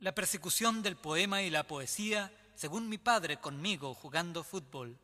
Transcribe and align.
La 0.00 0.14
persecución 0.14 0.82
del 0.82 0.96
poema 0.96 1.42
y 1.42 1.50
la 1.50 1.66
poesía, 1.66 2.32
según 2.54 2.88
mi 2.88 2.96
padre 2.96 3.38
conmigo 3.38 3.92
jugando 3.92 4.42
fútbol. 4.42 4.98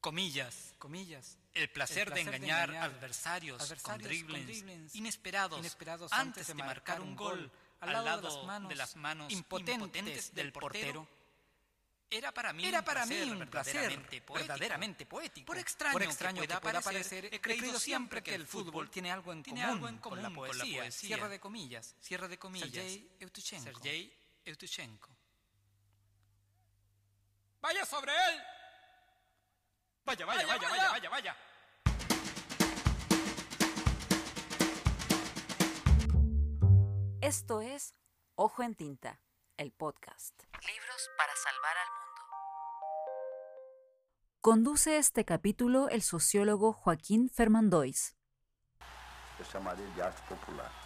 Comillas, 0.00 0.74
comillas. 0.78 1.36
El 1.52 1.68
placer, 1.68 2.12
de, 2.12 2.22
engañar 2.22 2.74
adversarios, 2.74 3.74
con 3.82 3.98
driblings, 3.98 4.94
inesperados, 4.94 5.60
antes 6.12 6.46
de 6.46 6.54
marcar 6.54 7.02
un 7.02 7.14
gol 7.14 7.52
al 7.80 7.92
lado, 7.92 8.46
de, 8.68 8.74
las 8.74 8.96
manos, 8.96 9.30
impotentes, 9.30 10.34
del 10.34 10.50
portero. 10.50 11.06
Era 12.08 12.32
para 12.32 12.54
mí, 12.54 12.64
Era 12.64 12.82
para 12.82 13.02
un, 13.02 13.08
placer 13.08 13.26
mí 13.26 13.42
un 13.42 13.48
placer 13.48 14.24
verdaderamente 14.32 15.04
poético. 15.04 15.46
Por 15.46 15.58
extraño, 15.58 16.42
que, 16.42 16.48
pueda 16.58 16.80
parecer, 16.80 17.26
he 17.32 17.40
creído 17.40 17.78
siempre 17.78 18.22
que 18.22 18.34
el 18.34 18.46
fútbol 18.46 18.90
tiene 18.90 19.12
algo 19.12 19.32
en, 19.32 19.42
común, 19.42 19.60
algo 19.60 19.88
en 19.88 19.98
común 19.98 20.20
con, 20.20 20.22
la 20.22 20.30
poesía. 20.30 20.90
Cierre 20.90 21.28
de 21.28 21.38
comillas. 21.38 21.94
Cierre 22.00 22.28
de 22.28 22.38
comillas. 22.38 22.70
Sergei 22.70 23.10
Eutuchenko. 23.20 23.64
Sergei 23.64 24.21
Eutuchenko. 24.44 25.16
¡Vaya 27.60 27.86
sobre 27.86 28.12
él! 28.12 28.40
Vaya, 30.04 30.26
vaya, 30.26 30.46
vaya, 30.46 30.68
vaya, 30.68 30.90
vaya, 30.90 31.10
vaya. 31.10 31.36
Esto 37.20 37.60
es 37.60 37.94
Ojo 38.34 38.64
en 38.64 38.74
Tinta, 38.74 39.20
el 39.56 39.70
podcast. 39.70 40.34
Libros 40.66 41.10
para 41.16 41.32
salvar 41.36 41.76
al 41.76 41.88
mundo. 41.88 42.02
Conduce 44.40 44.96
este 44.98 45.24
capítulo 45.24 45.88
el 45.88 46.02
sociólogo 46.02 46.72
Joaquín 46.72 47.30
Fermandois. 47.30 48.16
Eu 49.38 49.44
chamaria 49.44 49.86
de 49.94 50.02
arte 50.02 50.20
popular. 50.28 50.81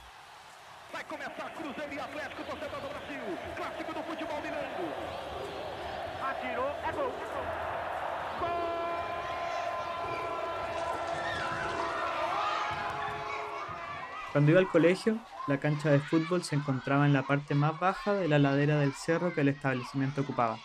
Vai 0.96 1.04
começar 1.04 1.50
Cruzeiro 1.50 1.92
e 1.92 2.00
Atlético, 2.00 2.42
torcedor 2.44 2.80
do 2.80 2.88
Brasil. 2.88 3.20
Clássico 3.54 3.92
do 3.92 4.02
futebol 4.04 4.36
mineiro. 4.40 4.94
Atirou, 6.22 6.70
é. 6.70 6.92
Gol! 6.92 7.12
Cuando 14.32 14.50
iba 14.50 14.58
al 14.60 14.68
colegio, 14.68 15.18
la 15.46 15.58
cancha 15.58 15.90
de 15.90 16.00
fútbol 16.00 16.42
se 16.42 16.56
encontraba 16.56 17.04
en 17.04 17.12
la 17.12 17.24
parte 17.24 17.54
más 17.54 17.78
baja 17.78 18.14
de 18.14 18.28
la 18.28 18.38
ladera 18.38 18.78
del 18.78 18.94
cerro 18.94 19.34
que 19.34 19.42
el 19.42 19.48
establecimiento 19.48 20.22
ocupaba. 20.22 20.56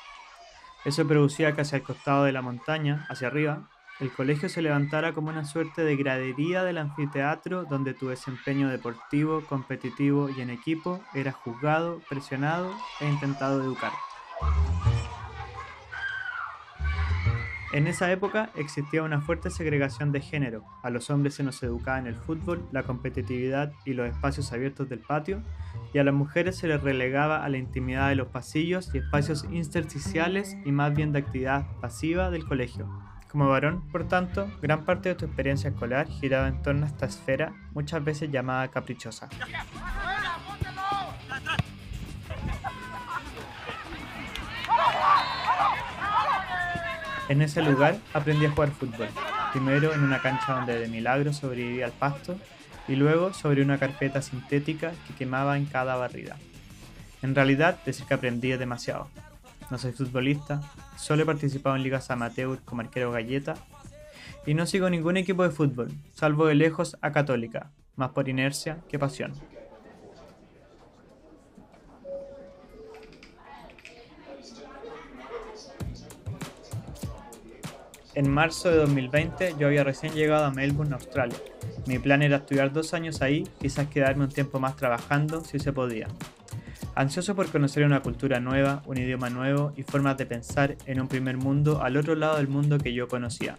Eso 0.85 1.05
producía 1.05 1.53
que 1.53 1.59
hacia 1.59 1.79
el 1.79 1.83
costado 1.83 2.23
de 2.23 2.31
la 2.31 2.41
montaña, 2.41 3.05
hacia 3.09 3.27
arriba, 3.27 3.67
el 3.99 4.11
colegio 4.11 4.49
se 4.49 4.61
levantara 4.61 5.13
como 5.13 5.29
una 5.29 5.45
suerte 5.45 5.83
de 5.83 5.95
gradería 5.95 6.63
del 6.63 6.79
anfiteatro 6.79 7.65
donde 7.65 7.93
tu 7.93 8.07
desempeño 8.07 8.69
deportivo, 8.69 9.43
competitivo 9.45 10.29
y 10.29 10.41
en 10.41 10.49
equipo 10.49 11.01
era 11.13 11.31
juzgado, 11.31 12.01
presionado 12.09 12.71
e 12.99 13.07
intentado 13.07 13.61
educar. 13.61 13.91
En 17.73 17.87
esa 17.87 18.11
época 18.11 18.49
existía 18.55 19.01
una 19.01 19.21
fuerte 19.21 19.49
segregación 19.49 20.11
de 20.11 20.19
género. 20.19 20.65
A 20.83 20.89
los 20.89 21.09
hombres 21.09 21.35
se 21.35 21.43
nos 21.43 21.63
educaba 21.63 21.99
en 21.99 22.07
el 22.07 22.15
fútbol, 22.15 22.67
la 22.73 22.83
competitividad 22.83 23.71
y 23.85 23.93
los 23.93 24.09
espacios 24.09 24.51
abiertos 24.51 24.89
del 24.89 24.99
patio, 24.99 25.41
y 25.93 25.99
a 25.99 26.03
las 26.03 26.13
mujeres 26.13 26.57
se 26.57 26.67
les 26.67 26.81
relegaba 26.81 27.45
a 27.45 27.49
la 27.49 27.57
intimidad 27.57 28.09
de 28.09 28.15
los 28.15 28.27
pasillos 28.27 28.93
y 28.93 28.97
espacios 28.97 29.45
intersticiales 29.51 30.57
y 30.65 30.73
más 30.73 30.93
bien 30.93 31.13
de 31.13 31.19
actividad 31.19 31.65
pasiva 31.79 32.29
del 32.29 32.45
colegio. 32.45 32.89
Como 33.31 33.47
varón, 33.47 33.87
por 33.93 34.09
tanto, 34.09 34.51
gran 34.61 34.83
parte 34.83 35.07
de 35.07 35.15
tu 35.15 35.23
experiencia 35.23 35.69
escolar 35.69 36.05
giraba 36.09 36.49
en 36.49 36.61
torno 36.61 36.85
a 36.85 36.89
esta 36.89 37.05
esfera, 37.05 37.53
muchas 37.73 38.03
veces 38.03 38.29
llamada 38.29 38.67
caprichosa. 38.67 39.29
En 47.29 47.41
ese 47.41 47.61
lugar 47.61 47.97
aprendí 48.13 48.45
a 48.47 48.51
jugar 48.51 48.71
fútbol, 48.71 49.07
primero 49.53 49.93
en 49.93 50.03
una 50.03 50.21
cancha 50.21 50.53
donde 50.53 50.77
de 50.77 50.89
milagro 50.89 51.31
sobrevivía 51.31 51.85
al 51.85 51.93
pasto 51.93 52.37
y 52.89 52.97
luego 52.97 53.33
sobre 53.33 53.61
una 53.61 53.77
carpeta 53.77 54.21
sintética 54.21 54.91
que 55.07 55.15
quemaba 55.15 55.55
en 55.55 55.67
cada 55.67 55.95
barrida. 55.95 56.35
En 57.21 57.33
realidad, 57.33 57.79
decir 57.85 58.05
que 58.05 58.13
aprendí 58.13 58.51
demasiado. 58.51 59.07
No 59.71 59.77
soy 59.77 59.93
futbolista, 59.93 60.59
solo 60.97 61.23
he 61.23 61.25
participado 61.25 61.77
en 61.77 61.83
ligas 61.83 62.11
amateur 62.11 62.59
como 62.65 62.81
arquero 62.81 63.09
galleta 63.09 63.53
y 64.45 64.53
no 64.53 64.65
sigo 64.65 64.89
ningún 64.89 65.15
equipo 65.15 65.43
de 65.43 65.49
fútbol, 65.49 65.89
salvo 66.13 66.45
de 66.45 66.55
lejos 66.55 66.97
a 67.01 67.13
Católica, 67.13 67.71
más 67.95 68.09
por 68.09 68.27
inercia 68.27 68.79
que 68.89 68.99
pasión. 68.99 69.31
En 78.13 78.29
marzo 78.29 78.69
de 78.69 78.75
2020 78.75 79.55
yo 79.57 79.67
había 79.67 79.85
recién 79.85 80.13
llegado 80.13 80.43
a 80.43 80.51
Melbourne, 80.51 80.95
Australia. 80.95 81.37
Mi 81.87 81.97
plan 81.97 82.21
era 82.21 82.37
estudiar 82.37 82.73
dos 82.73 82.93
años 82.93 83.21
ahí, 83.21 83.47
quizás 83.61 83.87
quedarme 83.87 84.25
un 84.25 84.31
tiempo 84.31 84.59
más 84.59 84.75
trabajando 84.75 85.45
si 85.45 85.59
se 85.59 85.71
podía. 85.71 86.09
Ansioso 87.01 87.35
por 87.35 87.51
conocer 87.51 87.83
una 87.83 88.03
cultura 88.03 88.39
nueva, 88.39 88.83
un 88.85 88.99
idioma 88.99 89.31
nuevo 89.31 89.73
y 89.75 89.81
formas 89.81 90.17
de 90.17 90.27
pensar 90.27 90.77
en 90.85 91.01
un 91.01 91.07
primer 91.07 91.35
mundo 91.35 91.81
al 91.81 91.97
otro 91.97 92.13
lado 92.13 92.37
del 92.37 92.47
mundo 92.47 92.77
que 92.77 92.93
yo 92.93 93.07
conocía. 93.07 93.57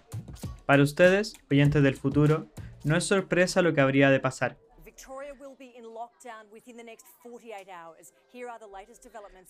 Para 0.64 0.84
ustedes, 0.84 1.34
oyentes 1.50 1.82
del 1.82 1.96
futuro, 1.96 2.52
no 2.84 2.96
es 2.96 3.02
sorpresa 3.02 3.60
lo 3.60 3.74
que 3.74 3.80
habría 3.80 4.10
de 4.10 4.20
pasar. 4.20 4.58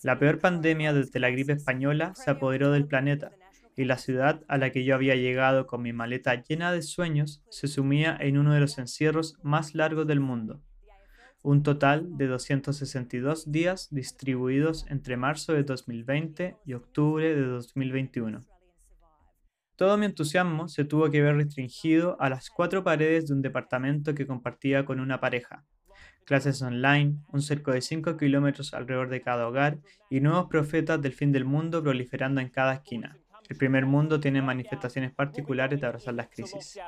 La 0.01 0.17
peor 0.17 0.39
pandemia 0.39 0.91
desde 0.91 1.19
la 1.19 1.29
gripe 1.29 1.53
española 1.53 2.15
se 2.15 2.31
apoderó 2.31 2.71
del 2.71 2.87
planeta 2.87 3.29
y 3.75 3.83
la 3.83 3.99
ciudad 3.99 4.41
a 4.47 4.57
la 4.57 4.71
que 4.71 4.83
yo 4.83 4.95
había 4.95 5.13
llegado 5.13 5.67
con 5.67 5.83
mi 5.83 5.93
maleta 5.93 6.33
llena 6.41 6.71
de 6.71 6.81
sueños 6.81 7.43
se 7.49 7.67
sumía 7.67 8.17
en 8.19 8.39
uno 8.39 8.55
de 8.55 8.59
los 8.59 8.79
encierros 8.79 9.37
más 9.43 9.75
largos 9.75 10.07
del 10.07 10.19
mundo. 10.19 10.63
Un 11.45 11.61
total 11.61 12.17
de 12.17 12.27
262 12.27 13.51
días 13.51 13.89
distribuidos 13.91 14.85
entre 14.89 15.17
marzo 15.17 15.51
de 15.51 15.63
2020 15.63 16.55
y 16.65 16.73
octubre 16.73 17.35
de 17.35 17.41
2021. 17.41 18.39
Todo 19.75 19.97
mi 19.97 20.05
entusiasmo 20.05 20.69
se 20.69 20.85
tuvo 20.85 21.11
que 21.11 21.21
ver 21.21 21.35
restringido 21.35 22.15
a 22.21 22.29
las 22.29 22.49
cuatro 22.49 22.85
paredes 22.85 23.27
de 23.27 23.33
un 23.33 23.41
departamento 23.41 24.15
que 24.15 24.25
compartía 24.25 24.85
con 24.85 25.01
una 25.01 25.19
pareja. 25.19 25.65
Clases 26.23 26.61
online, 26.61 27.17
un 27.33 27.41
cerco 27.41 27.71
de 27.71 27.81
5 27.81 28.15
kilómetros 28.15 28.73
alrededor 28.73 29.09
de 29.09 29.21
cada 29.21 29.45
hogar 29.45 29.79
y 30.09 30.21
nuevos 30.21 30.47
profetas 30.49 31.01
del 31.01 31.11
fin 31.11 31.33
del 31.33 31.43
mundo 31.43 31.83
proliferando 31.83 32.39
en 32.39 32.47
cada 32.47 32.75
esquina. 32.75 33.17
El 33.49 33.57
primer 33.57 33.85
mundo 33.85 34.21
tiene 34.21 34.41
manifestaciones 34.41 35.11
particulares 35.11 35.81
de 35.81 35.87
abrazar 35.87 36.13
las 36.13 36.29
crisis. 36.29 36.79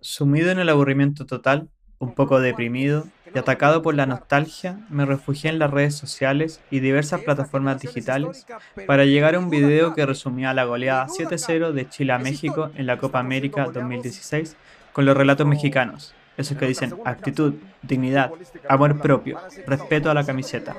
Sumido 0.00 0.50
en 0.50 0.58
el 0.58 0.68
aburrimiento 0.68 1.24
total, 1.24 1.70
un 1.98 2.14
poco 2.14 2.40
deprimido 2.40 3.06
y 3.34 3.38
atacado 3.38 3.82
por 3.82 3.94
la 3.94 4.06
nostalgia, 4.06 4.80
me 4.90 5.06
refugié 5.06 5.50
en 5.50 5.58
las 5.58 5.70
redes 5.70 5.94
sociales 5.94 6.60
y 6.70 6.80
diversas 6.80 7.22
plataformas 7.22 7.80
digitales 7.80 8.46
para 8.86 9.06
llegar 9.06 9.34
a 9.34 9.38
un 9.38 9.48
video 9.48 9.94
que 9.94 10.06
resumía 10.06 10.52
la 10.52 10.64
goleada 10.64 11.06
7-0 11.06 11.72
de 11.72 11.88
Chile 11.88 12.12
a 12.12 12.18
México 12.18 12.70
en 12.74 12.86
la 12.86 12.98
Copa 12.98 13.18
América 13.18 13.64
2016 13.64 14.56
con 14.92 15.06
los 15.06 15.16
relatos 15.16 15.46
mexicanos, 15.46 16.14
esos 16.36 16.56
que 16.56 16.66
dicen 16.66 16.94
actitud, 17.04 17.54
dignidad, 17.82 18.30
amor 18.68 19.00
propio, 19.00 19.38
respeto 19.66 20.10
a 20.10 20.14
la 20.14 20.24
camiseta. 20.24 20.76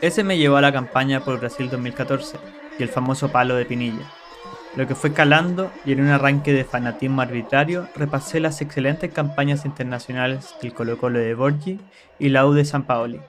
Ese 0.00 0.24
me 0.24 0.38
llevó 0.38 0.56
a 0.56 0.62
la 0.62 0.72
campaña 0.72 1.20
por 1.20 1.38
Brasil 1.40 1.68
2014 1.70 2.36
y 2.78 2.82
el 2.82 2.88
famoso 2.88 3.30
palo 3.30 3.54
de 3.56 3.66
Pinilla. 3.66 4.10
Lo 4.76 4.86
que 4.86 4.94
fue 4.94 5.12
calando 5.12 5.72
y 5.84 5.92
en 5.92 6.00
un 6.00 6.08
arranque 6.08 6.52
de 6.52 6.64
fanatismo 6.64 7.22
arbitrario 7.22 7.88
repasé 7.96 8.38
las 8.38 8.60
excelentes 8.60 9.12
campañas 9.12 9.64
internacionales 9.64 10.54
del 10.62 10.72
Colo 10.72 10.96
Colo 10.96 11.18
de 11.18 11.34
Borgi 11.34 11.80
y 12.20 12.28
la 12.28 12.46
U 12.46 12.52
de 12.52 12.64
San 12.64 12.84
Paoli. 12.84 13.20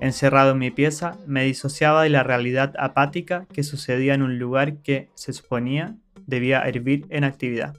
Encerrado 0.00 0.52
en 0.52 0.58
mi 0.58 0.70
pieza, 0.70 1.18
me 1.26 1.44
disociaba 1.44 2.02
de 2.02 2.08
la 2.08 2.22
realidad 2.22 2.72
apática 2.78 3.44
que 3.52 3.62
sucedía 3.62 4.14
en 4.14 4.22
un 4.22 4.38
lugar 4.38 4.78
que, 4.78 5.10
se 5.14 5.34
suponía, 5.34 5.96
debía 6.26 6.62
hervir 6.62 7.06
en 7.10 7.24
actividad. 7.24 7.76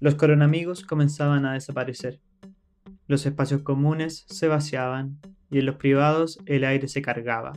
Los 0.00 0.14
coronamigos 0.14 0.84
comenzaban 0.84 1.44
a 1.44 1.54
desaparecer. 1.54 2.20
Los 3.08 3.26
espacios 3.26 3.62
comunes 3.62 4.26
se 4.28 4.46
vaciaban 4.46 5.18
y 5.50 5.58
en 5.58 5.66
los 5.66 5.74
privados 5.74 6.38
el 6.46 6.64
aire 6.64 6.86
se 6.86 7.02
cargaba. 7.02 7.52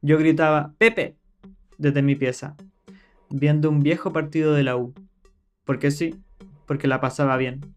Yo 0.00 0.16
gritaba 0.16 0.74
Pepe 0.78 1.16
desde 1.76 2.02
mi 2.02 2.14
pieza, 2.14 2.56
viendo 3.30 3.68
un 3.68 3.80
viejo 3.80 4.12
partido 4.12 4.54
de 4.54 4.62
la 4.62 4.76
U. 4.76 4.94
Porque 5.64 5.90
sí, 5.90 6.14
porque 6.66 6.86
la 6.86 7.00
pasaba 7.00 7.36
bien. 7.36 7.74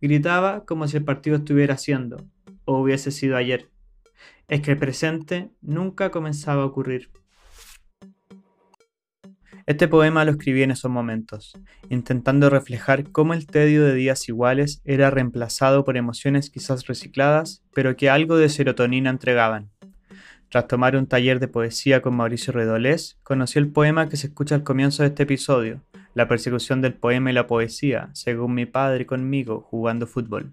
Gritaba 0.00 0.64
como 0.64 0.88
si 0.88 0.96
el 0.96 1.04
partido 1.04 1.36
estuviera 1.36 1.74
haciendo, 1.74 2.16
o 2.64 2.80
hubiese 2.80 3.12
sido 3.12 3.36
ayer. 3.36 3.70
Es 4.48 4.60
que 4.60 4.72
el 4.72 4.78
presente 4.78 5.50
nunca 5.60 6.10
comenzaba 6.10 6.64
a 6.64 6.66
ocurrir. 6.66 7.10
Este 9.64 9.86
poema 9.86 10.24
lo 10.24 10.32
escribí 10.32 10.64
en 10.64 10.72
esos 10.72 10.90
momentos, 10.90 11.52
intentando 11.88 12.50
reflejar 12.50 13.10
cómo 13.12 13.32
el 13.32 13.46
tedio 13.46 13.84
de 13.84 13.94
días 13.94 14.28
iguales 14.28 14.82
era 14.84 15.08
reemplazado 15.10 15.84
por 15.84 15.96
emociones 15.96 16.50
quizás 16.50 16.86
recicladas, 16.86 17.62
pero 17.72 17.96
que 17.96 18.10
algo 18.10 18.36
de 18.36 18.48
serotonina 18.48 19.08
entregaban. 19.08 19.70
Tras 20.50 20.66
tomar 20.66 20.96
un 20.96 21.06
taller 21.06 21.38
de 21.38 21.46
poesía 21.46 22.02
con 22.02 22.16
Mauricio 22.16 22.52
Redolés, 22.52 23.18
conocí 23.22 23.60
el 23.60 23.70
poema 23.70 24.08
que 24.08 24.16
se 24.16 24.26
escucha 24.26 24.56
al 24.56 24.64
comienzo 24.64 25.04
de 25.04 25.10
este 25.10 25.22
episodio, 25.22 25.80
La 26.14 26.26
persecución 26.28 26.82
del 26.82 26.94
poema 26.94 27.30
y 27.30 27.34
la 27.34 27.46
poesía, 27.46 28.10
según 28.12 28.54
mi 28.54 28.66
padre 28.66 29.06
conmigo 29.06 29.60
jugando 29.60 30.06
fútbol. 30.06 30.52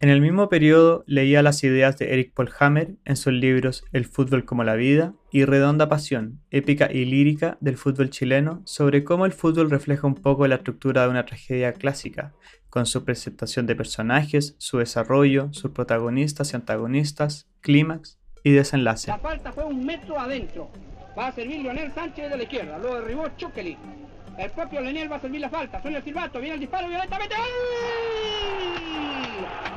En 0.00 0.10
el 0.10 0.20
mismo 0.20 0.48
periodo 0.48 1.02
leía 1.08 1.42
las 1.42 1.64
ideas 1.64 1.98
de 1.98 2.12
Eric 2.12 2.32
Polhammer 2.32 2.94
en 3.04 3.16
sus 3.16 3.32
libros 3.32 3.84
El 3.92 4.04
fútbol 4.04 4.44
como 4.44 4.62
la 4.62 4.76
vida 4.76 5.14
y 5.32 5.44
Redonda 5.44 5.88
Pasión, 5.88 6.40
épica 6.52 6.88
y 6.92 7.04
lírica 7.04 7.58
del 7.60 7.76
fútbol 7.76 8.08
chileno, 8.08 8.62
sobre 8.64 9.02
cómo 9.02 9.26
el 9.26 9.32
fútbol 9.32 9.70
refleja 9.70 10.06
un 10.06 10.14
poco 10.14 10.46
la 10.46 10.54
estructura 10.56 11.02
de 11.02 11.08
una 11.08 11.26
tragedia 11.26 11.72
clásica, 11.72 12.32
con 12.70 12.86
su 12.86 13.04
presentación 13.04 13.66
de 13.66 13.74
personajes, 13.74 14.54
su 14.58 14.78
desarrollo, 14.78 15.48
sus 15.52 15.72
protagonistas 15.72 16.52
y 16.52 16.56
antagonistas, 16.56 17.48
clímax 17.60 18.20
y 18.44 18.52
desenlace. 18.52 19.10
La 19.10 19.18
falta 19.18 19.50
fue 19.50 19.64
un 19.64 19.84
metro 19.84 20.16
adentro. 20.16 20.70
Va 21.18 21.26
a 21.26 21.32
servir 21.32 21.58
Leonel 21.58 21.90
Sánchez 21.92 22.30
de 22.30 22.36
la 22.36 22.42
izquierda, 22.44 22.78
lo 22.78 22.94
derribó 23.00 23.26
Chukeli. 23.36 23.76
El 24.38 24.50
propio 24.52 24.80
Leonel 24.80 25.10
va 25.10 25.16
a 25.16 25.20
servir 25.20 25.40
la 25.40 25.50
falta. 25.50 25.82
Suena 25.82 25.98
el 25.98 26.04
silbato, 26.04 26.38
viene 26.38 26.54
el 26.54 26.60
disparo 26.60 26.86
violentamente. 26.86 27.34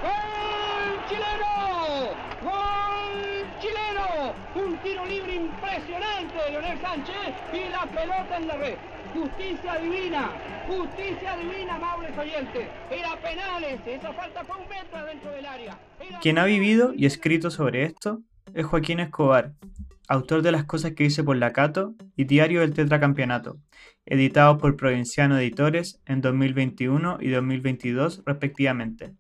¡Gol 0.01 1.05
chileno! 1.07 2.09
¡Gol 2.41 3.45
chileno! 3.59 4.33
Un 4.55 4.77
tiro 4.77 5.05
libre 5.05 5.35
impresionante 5.35 6.35
de 6.43 6.51
Leonel 6.51 6.81
Sánchez 6.81 7.35
y 7.53 7.69
la 7.69 7.85
pelota 7.85 8.37
en 8.37 8.47
la 8.47 8.57
red. 8.57 8.75
Justicia 9.13 9.77
divina, 9.77 10.31
justicia 10.67 11.37
divina, 11.37 11.75
amables 11.75 12.17
oyentes. 12.17 12.67
Era 12.89 13.15
penales, 13.21 13.79
esa 13.85 14.13
falta 14.13 14.43
fue 14.43 14.55
un 14.57 14.69
metro 14.69 14.97
adentro 14.97 15.31
del 15.31 15.45
área. 15.45 15.77
Quien 16.21 16.39
ha 16.39 16.45
vivido 16.45 16.93
y 16.95 17.05
escrito 17.05 17.51
sobre 17.51 17.83
esto 17.83 18.21
es 18.53 18.65
Joaquín 18.65 18.99
Escobar, 18.99 19.53
autor 20.07 20.41
de 20.41 20.51
Las 20.51 20.65
cosas 20.65 20.93
que 20.93 21.03
hice 21.03 21.23
por 21.23 21.37
la 21.37 21.53
Cato 21.53 21.93
y 22.15 22.23
Diario 22.23 22.61
del 22.61 22.73
Tetracampeonato, 22.73 23.59
editados 24.05 24.59
por 24.59 24.75
Provinciano 24.75 25.37
Editores 25.37 26.01
en 26.05 26.21
2021 26.21 27.17
y 27.21 27.29
2022 27.29 28.23
respectivamente. 28.25 29.13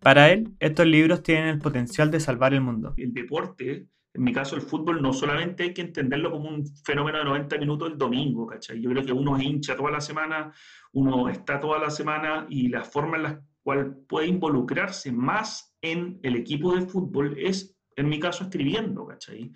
Para 0.00 0.30
él, 0.30 0.50
estos 0.60 0.86
libros 0.86 1.22
tienen 1.22 1.48
el 1.48 1.58
potencial 1.58 2.10
de 2.10 2.20
salvar 2.20 2.54
el 2.54 2.60
mundo. 2.60 2.94
El 2.96 3.12
deporte, 3.12 3.88
en 4.14 4.22
mi 4.22 4.32
caso 4.32 4.56
el 4.56 4.62
fútbol, 4.62 5.02
no 5.02 5.12
solamente 5.12 5.64
hay 5.64 5.74
que 5.74 5.82
entenderlo 5.82 6.30
como 6.30 6.48
un 6.48 6.66
fenómeno 6.84 7.18
de 7.18 7.24
90 7.24 7.58
minutos 7.58 7.90
el 7.90 7.98
domingo, 7.98 8.46
¿cachai? 8.46 8.80
Yo 8.80 8.90
creo 8.90 9.04
que 9.04 9.12
uno 9.12 9.36
es 9.36 9.42
hincha 9.42 9.76
toda 9.76 9.90
la 9.90 10.00
semana, 10.00 10.52
uno 10.92 11.28
está 11.28 11.60
toda 11.60 11.78
la 11.78 11.90
semana 11.90 12.46
y 12.48 12.68
la 12.68 12.82
forma 12.82 13.16
en 13.16 13.22
la 13.22 13.40
cual 13.62 13.96
puede 14.08 14.28
involucrarse 14.28 15.10
más 15.10 15.76
en 15.82 16.20
el 16.22 16.36
equipo 16.36 16.74
de 16.74 16.86
fútbol 16.86 17.36
es, 17.38 17.76
en 17.96 18.08
mi 18.08 18.20
caso, 18.20 18.44
escribiendo, 18.44 19.06
¿cachai? 19.06 19.52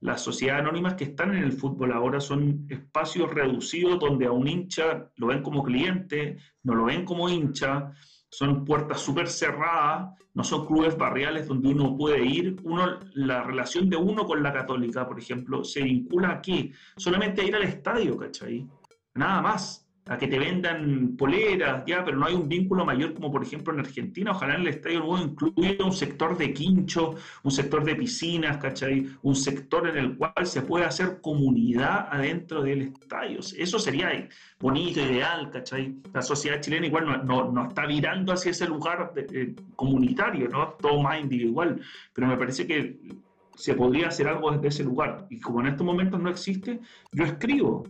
Las 0.00 0.22
sociedades 0.22 0.62
anónimas 0.62 0.94
que 0.94 1.04
están 1.04 1.34
en 1.34 1.42
el 1.42 1.52
fútbol 1.52 1.92
ahora 1.92 2.20
son 2.20 2.66
espacios 2.68 3.34
reducidos 3.34 3.98
donde 3.98 4.26
a 4.26 4.32
un 4.32 4.46
hincha 4.46 5.10
lo 5.16 5.26
ven 5.26 5.42
como 5.42 5.64
cliente, 5.64 6.38
no 6.62 6.76
lo 6.76 6.84
ven 6.84 7.04
como 7.04 7.28
hincha, 7.28 7.90
son 8.30 8.64
puertas 8.64 9.00
súper 9.00 9.28
cerradas, 9.28 10.14
no 10.34 10.44
son 10.44 10.66
clubes 10.66 10.96
barriales 10.96 11.48
donde 11.48 11.68
uno 11.68 11.96
puede 11.96 12.24
ir. 12.24 12.56
Uno, 12.62 12.98
la 13.14 13.42
relación 13.42 13.88
de 13.88 13.96
uno 13.96 14.26
con 14.26 14.42
la 14.42 14.52
católica, 14.52 15.06
por 15.06 15.18
ejemplo, 15.18 15.64
se 15.64 15.82
vincula 15.82 16.30
aquí, 16.30 16.72
solamente 16.96 17.44
ir 17.44 17.56
al 17.56 17.62
estadio, 17.62 18.16
¿cachai? 18.16 18.66
Nada 19.14 19.42
más 19.42 19.87
a 20.08 20.16
que 20.16 20.26
te 20.26 20.38
vendan 20.38 21.16
poleras, 21.16 21.84
ya, 21.86 22.04
pero 22.04 22.16
no 22.16 22.26
hay 22.26 22.34
un 22.34 22.48
vínculo 22.48 22.84
mayor 22.84 23.14
como 23.14 23.30
por 23.30 23.42
ejemplo 23.42 23.74
en 23.74 23.80
Argentina. 23.80 24.30
Ojalá 24.30 24.54
en 24.54 24.62
el 24.62 24.68
Estadio 24.68 25.00
Nuevo 25.00 25.18
incluya 25.18 25.84
un 25.84 25.92
sector 25.92 26.36
de 26.36 26.54
quincho, 26.54 27.14
un 27.42 27.50
sector 27.50 27.84
de 27.84 27.94
piscinas, 27.94 28.56
¿cachai? 28.56 29.06
Un 29.22 29.36
sector 29.36 29.86
en 29.88 29.98
el 29.98 30.16
cual 30.16 30.32
se 30.44 30.62
puede 30.62 30.86
hacer 30.86 31.20
comunidad 31.20 32.08
adentro 32.10 32.62
del 32.62 32.82
estadio. 32.82 33.40
Eso 33.40 33.78
sería 33.78 34.28
bonito, 34.58 35.00
ideal, 35.00 35.50
¿cachai? 35.50 35.96
La 36.14 36.22
sociedad 36.22 36.60
chilena 36.60 36.86
igual 36.86 37.26
no, 37.26 37.52
no, 37.52 37.68
está 37.68 37.84
virando 37.86 38.32
hacia 38.32 38.52
ese 38.52 38.66
lugar 38.66 39.12
eh, 39.16 39.54
comunitario, 39.76 40.48
¿no? 40.48 40.68
Todo 40.80 41.02
más 41.02 41.20
individual, 41.20 41.80
pero 42.14 42.26
me 42.26 42.36
parece 42.36 42.66
que 42.66 42.98
se 43.58 43.74
podría 43.74 44.08
hacer 44.08 44.28
algo 44.28 44.52
desde 44.52 44.68
ese 44.68 44.84
lugar. 44.84 45.26
Y 45.28 45.40
como 45.40 45.60
en 45.60 45.66
estos 45.66 45.84
momentos 45.84 46.20
no 46.20 46.30
existe, 46.30 46.80
yo 47.12 47.24
escribo, 47.24 47.84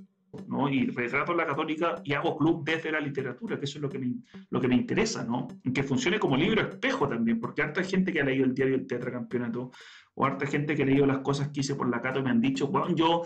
¿no? 0.46 0.69
Y 0.69 0.87
retrato 0.87 1.35
la 1.35 1.46
católica 1.46 2.00
y 2.05 2.12
hago 2.12 2.37
club 2.37 2.64
desde 2.64 2.93
la 2.93 3.00
literatura, 3.00 3.58
que 3.58 3.64
eso 3.64 3.79
es 3.79 3.82
lo 3.82 3.88
que 3.88 3.99
me, 3.99 4.14
lo 4.50 4.61
que 4.61 4.69
me 4.69 4.75
interesa, 4.75 5.25
¿no? 5.25 5.49
Que 5.75 5.82
funcione 5.82 6.19
como 6.19 6.37
libro 6.37 6.62
espejo 6.62 7.08
también, 7.08 7.40
porque 7.40 7.62
harta 7.62 7.82
gente 7.82 8.12
que 8.12 8.20
ha 8.20 8.25
leído 8.25 8.44
el 8.44 8.55
diario 8.55 8.76
del 8.76 8.87
Tetracampeonato, 8.87 9.70
o 10.14 10.26
harta 10.26 10.46
gente 10.46 10.75
que 10.75 10.82
ha 10.82 10.87
leído 10.87 11.06
las 11.06 11.19
cosas 11.19 11.49
que 11.49 11.61
hice 11.61 11.75
por 11.75 11.88
la 11.88 12.00
Cato 12.00 12.23
me 12.23 12.31
han 12.31 12.40
dicho, 12.40 12.69
bueno, 12.69 12.94
yo 12.94 13.23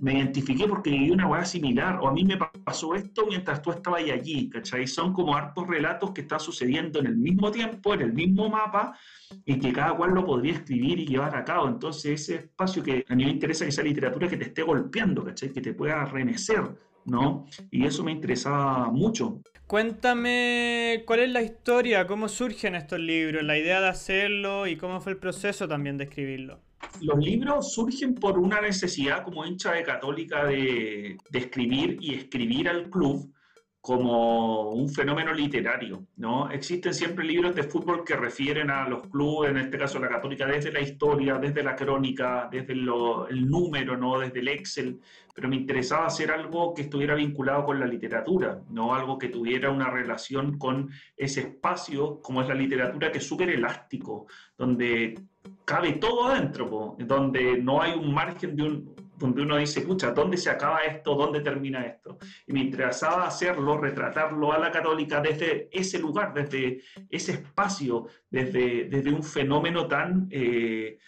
me 0.00 0.14
identifiqué 0.14 0.66
porque 0.66 0.90
viví 0.90 1.10
una 1.10 1.26
hueá 1.26 1.44
similar, 1.44 1.98
o 2.00 2.08
a 2.08 2.12
mí 2.12 2.24
me 2.24 2.36
pasó 2.36 2.94
esto 2.94 3.26
mientras 3.26 3.62
tú 3.62 3.70
estabas 3.70 4.02
allí, 4.02 4.48
¿cachai? 4.48 4.86
Son 4.86 5.12
como 5.12 5.34
hartos 5.34 5.66
relatos 5.66 6.12
que 6.12 6.22
están 6.22 6.40
sucediendo 6.40 7.00
en 7.00 7.06
el 7.06 7.16
mismo 7.16 7.50
tiempo, 7.50 7.94
en 7.94 8.02
el 8.02 8.12
mismo 8.12 8.48
mapa, 8.48 8.98
y 9.44 9.58
que 9.58 9.72
cada 9.72 9.96
cual 9.96 10.12
lo 10.12 10.24
podría 10.24 10.54
escribir 10.54 11.00
y 11.00 11.06
llevar 11.06 11.34
a 11.36 11.44
cabo. 11.44 11.68
Entonces, 11.68 12.20
ese 12.20 12.36
espacio 12.36 12.82
que 12.82 13.04
a 13.08 13.14
mí 13.14 13.24
me 13.24 13.30
interesa 13.30 13.64
que 13.64 13.72
sea 13.72 13.84
literatura 13.84 14.28
que 14.28 14.36
te 14.36 14.44
esté 14.44 14.62
golpeando, 14.62 15.24
¿cachai? 15.24 15.52
Que 15.52 15.60
te 15.60 15.74
pueda 15.74 16.04
remecer, 16.04 16.62
¿no? 17.06 17.46
Y 17.70 17.86
eso 17.86 18.04
me 18.04 18.12
interesaba 18.12 18.90
mucho. 18.90 19.40
Cuéntame 19.66 21.02
cuál 21.06 21.20
es 21.20 21.30
la 21.30 21.42
historia, 21.42 22.06
cómo 22.06 22.28
surgen 22.28 22.74
estos 22.74 23.00
libros, 23.00 23.42
la 23.42 23.58
idea 23.58 23.80
de 23.80 23.88
hacerlo 23.88 24.66
y 24.66 24.76
cómo 24.76 25.00
fue 25.00 25.12
el 25.12 25.18
proceso 25.18 25.66
también 25.66 25.98
de 25.98 26.04
escribirlo 26.04 26.60
los 27.00 27.18
libros 27.18 27.72
surgen 27.72 28.14
por 28.14 28.38
una 28.38 28.60
necesidad 28.60 29.22
como 29.22 29.44
hincha 29.44 29.72
de 29.72 29.82
católica 29.82 30.44
de, 30.44 31.18
escribir 31.32 31.98
y 32.00 32.14
escribir 32.14 32.68
al 32.68 32.90
club 32.90 33.32
como 33.86 34.70
un 34.70 34.88
fenómeno 34.88 35.32
literario, 35.32 36.08
¿no? 36.16 36.50
Existen 36.50 36.92
siempre 36.92 37.24
libros 37.24 37.54
de 37.54 37.62
fútbol 37.62 38.02
que 38.02 38.16
refieren 38.16 38.68
a 38.68 38.88
los 38.88 39.06
clubes, 39.06 39.52
en 39.52 39.58
este 39.58 39.78
caso 39.78 40.00
la 40.00 40.08
católica, 40.08 40.44
desde 40.44 40.72
la 40.72 40.80
historia, 40.80 41.38
desde 41.38 41.62
la 41.62 41.76
crónica, 41.76 42.48
desde 42.50 42.72
el 42.72 43.48
número, 43.48 43.96
¿no? 43.96 44.18
Desde 44.18 44.40
el 44.40 44.48
Excel, 44.48 44.98
pero 45.32 45.48
me 45.48 45.54
interesaba 45.54 46.06
hacer 46.06 46.32
algo 46.32 46.74
que 46.74 46.82
estuviera 46.82 47.14
vinculado 47.14 47.64
con 47.64 47.78
la 47.78 47.86
literatura, 47.86 48.60
¿no? 48.70 48.92
Algo 48.92 49.18
que 49.18 49.28
tuviera 49.28 49.70
una 49.70 49.88
relación 49.88 50.58
con 50.58 50.90
ese 51.16 51.42
espacio, 51.42 52.20
como 52.20 52.42
es 52.42 52.48
la 52.48 52.56
literatura, 52.56 53.12
que 53.12 53.18
es 53.18 53.24
súper 53.24 53.50
elástico, 53.50 54.26
donde 54.58 55.14
cabe 55.64 55.92
todo 55.92 56.24
adentro, 56.26 56.96
donde 56.98 57.58
no 57.62 57.80
hay 57.80 57.92
un 57.92 58.12
margen 58.12 58.56
de 58.56 58.62
un, 58.64 58.96
donde 59.18 59.42
uno 59.42 59.56
dice, 59.56 59.80
pucha, 59.80 60.12
¿dónde 60.12 60.36
se 60.36 60.50
acaba 60.50 60.80
esto? 60.80 61.14
¿Dónde 61.14 61.40
termina 61.40 61.84
esto? 61.84 62.18
Y 62.46 62.52
me 62.52 62.60
interesaba 62.60 63.26
hacerlo, 63.26 63.78
retratarlo 63.78 64.52
a 64.52 64.58
la 64.58 64.70
católica 64.70 65.20
desde 65.20 65.68
ese 65.72 65.98
lugar, 65.98 66.34
desde 66.34 66.82
ese 67.08 67.32
espacio, 67.32 68.06
desde, 68.30 68.84
desde 68.84 69.12
un 69.12 69.22
fenómeno 69.22 69.86
tan, 69.86 70.28
eh, 70.30 70.98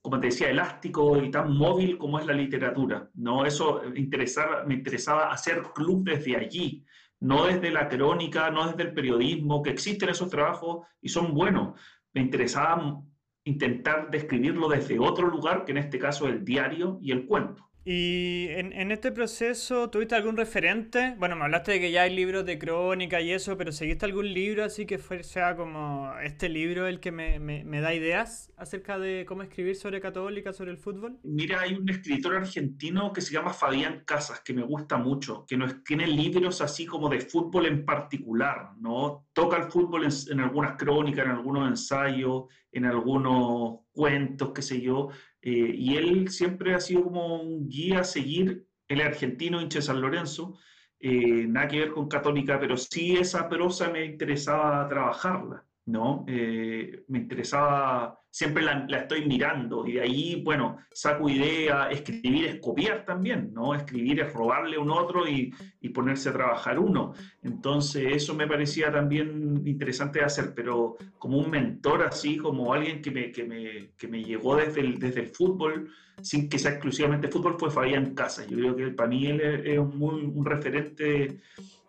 como 0.00 0.20
te 0.20 0.28
decía, 0.28 0.50
elástico 0.50 1.20
y 1.22 1.30
tan 1.30 1.56
móvil 1.56 1.98
como 1.98 2.18
es 2.18 2.26
la 2.26 2.34
literatura. 2.34 3.10
¿no? 3.14 3.44
Eso 3.44 3.82
interesaba, 3.94 4.64
me 4.64 4.74
interesaba 4.74 5.32
hacer 5.32 5.62
club 5.74 6.04
desde 6.04 6.36
allí, 6.36 6.84
no 7.20 7.46
desde 7.46 7.70
la 7.70 7.88
crónica, 7.88 8.50
no 8.50 8.68
desde 8.68 8.84
el 8.84 8.94
periodismo, 8.94 9.62
que 9.62 9.70
existen 9.70 10.10
esos 10.10 10.30
trabajos 10.30 10.86
y 11.00 11.08
son 11.08 11.34
buenos. 11.34 11.80
Me 12.12 12.20
interesaba 12.20 13.02
intentar 13.46 14.10
describirlo 14.10 14.68
desde 14.68 14.98
otro 14.98 15.28
lugar, 15.28 15.64
que 15.64 15.72
en 15.72 15.78
este 15.78 15.98
caso 15.98 16.26
el 16.28 16.44
diario 16.44 16.98
y 17.00 17.12
el 17.12 17.26
cuento. 17.26 17.70
Y 17.88 18.48
en, 18.48 18.90
este 18.90 19.12
proceso, 19.12 19.90
¿tuviste 19.90 20.16
algún 20.16 20.36
referente? 20.36 21.14
Bueno, 21.20 21.36
me 21.36 21.44
hablaste 21.44 21.70
de 21.70 21.80
que 21.80 21.92
ya 21.92 22.02
hay 22.02 22.12
libros 22.12 22.44
de 22.44 22.58
crónica 22.58 23.20
y 23.20 23.30
eso, 23.30 23.56
pero 23.56 23.70
¿seguiste 23.70 24.04
algún 24.04 24.34
libro 24.34 24.64
así 24.64 24.86
que 24.86 24.98
sea 25.22 25.54
como 25.54 26.12
este 26.20 26.48
libro 26.48 26.88
el 26.88 26.98
que 26.98 27.12
me, 27.12 27.38
me, 27.38 27.80
da 27.80 27.94
ideas 27.94 28.52
acerca 28.56 28.98
de 28.98 29.24
cómo 29.24 29.42
escribir 29.42 29.76
sobre 29.76 30.00
católica, 30.00 30.52
sobre 30.52 30.72
el 30.72 30.78
fútbol? 30.78 31.20
Mira, 31.22 31.60
hay 31.60 31.74
un 31.74 31.88
escritor 31.88 32.34
argentino 32.34 33.12
que 33.12 33.20
se 33.20 33.32
llama 33.32 33.52
Fabián 33.52 34.02
Casas, 34.04 34.40
que 34.40 34.52
me 34.52 34.62
gusta 34.62 34.96
mucho, 34.96 35.46
que 35.46 35.56
nos 35.56 35.84
tiene 35.84 36.08
libros 36.08 36.60
así 36.62 36.86
como 36.86 37.08
de 37.08 37.20
fútbol 37.20 37.66
en 37.66 37.84
particular, 37.84 38.72
¿no? 38.80 39.28
Toca 39.32 39.58
el 39.58 39.70
fútbol 39.70 40.06
en, 40.06 40.10
en 40.32 40.40
algunas 40.40 40.72
crónicas, 40.76 41.24
en 41.24 41.30
algunos 41.30 41.68
ensayos, 41.68 42.46
en 42.72 42.84
algunos 42.84 43.82
cuentos, 43.92 44.50
qué 44.52 44.60
sé 44.60 44.80
yo, 44.80 45.08
eh, 45.48 45.76
y 45.76 45.96
él 45.96 46.28
siempre 46.28 46.74
ha 46.74 46.80
sido 46.80 47.04
como 47.04 47.40
un 47.40 47.68
guía 47.68 48.00
a 48.00 48.04
seguir, 48.04 48.66
el 48.88 49.00
argentino 49.00 49.60
hincha 49.60 49.80
San 49.80 50.00
Lorenzo, 50.00 50.58
eh, 50.98 51.46
nada 51.46 51.68
que 51.68 51.78
ver 51.78 51.92
con 51.92 52.08
católica, 52.08 52.58
pero 52.58 52.76
sí 52.76 53.14
esa 53.16 53.48
prosa 53.48 53.88
me 53.88 54.04
interesaba 54.04 54.88
trabajarla, 54.88 55.64
¿no? 55.84 56.24
Eh, 56.26 57.04
me 57.06 57.20
interesaba, 57.20 58.18
siempre 58.36 58.62
la, 58.62 58.86
estoy 58.90 59.26
mirando 59.26 59.86
y 59.86 59.92
de 59.92 60.02
ahí, 60.02 60.42
bueno, 60.44 60.76
saco 60.92 61.26
idea, 61.26 61.88
escribir 61.88 62.44
es 62.44 62.60
copiar 62.60 63.06
también, 63.06 63.50
¿no? 63.54 63.74
Escribir 63.74 64.20
es 64.20 64.30
robarle 64.34 64.76
a 64.76 64.80
un 64.80 64.90
otro 64.90 65.26
y, 65.26 65.54
y, 65.80 65.88
ponerse 65.88 66.28
a 66.28 66.34
trabajar 66.34 66.78
uno. 66.78 67.14
Entonces, 67.42 68.14
eso 68.14 68.34
me 68.34 68.46
parecía 68.46 68.92
también 68.92 69.62
interesante 69.64 70.18
de 70.18 70.26
hacer, 70.26 70.52
pero 70.54 70.98
como 71.18 71.38
un 71.38 71.48
mentor 71.48 72.02
así, 72.02 72.36
como 72.36 72.74
alguien 72.74 73.00
que 73.00 73.10
me, 73.10 73.32
que 73.32 73.44
me, 73.44 73.92
que 73.96 74.06
me 74.06 74.22
llegó 74.22 74.54
desde 74.54 74.82
el, 74.82 74.98
desde 74.98 75.20
el 75.20 75.28
fútbol, 75.28 75.90
sin 76.20 76.50
que 76.50 76.58
sea 76.58 76.72
exclusivamente 76.72 77.28
fútbol, 77.28 77.56
fue 77.58 77.70
Fabián 77.70 78.14
Casas. 78.14 78.46
Yo 78.48 78.58
creo 78.58 78.76
que 78.76 78.88
para 78.88 79.08
mí 79.08 79.28
él 79.28 79.40
es, 79.40 79.78
un, 79.78 80.44
referente 80.44 81.40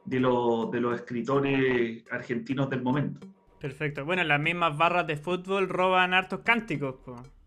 de, 0.05 0.19
lo, 0.21 0.69
de 0.71 0.79
los 0.79 0.95
escritores 0.95 2.05
argentinos 2.09 2.69
del 2.69 2.83
momento. 2.83 3.27
Perfecto. 3.59 4.05
Bueno, 4.05 4.23
las 4.23 4.39
mismas 4.39 4.77
barras 4.77 5.07
de 5.07 5.17
fútbol 5.17 5.67
roban 5.67 6.13
hartos 6.13 6.41
cánticos. 6.41 6.95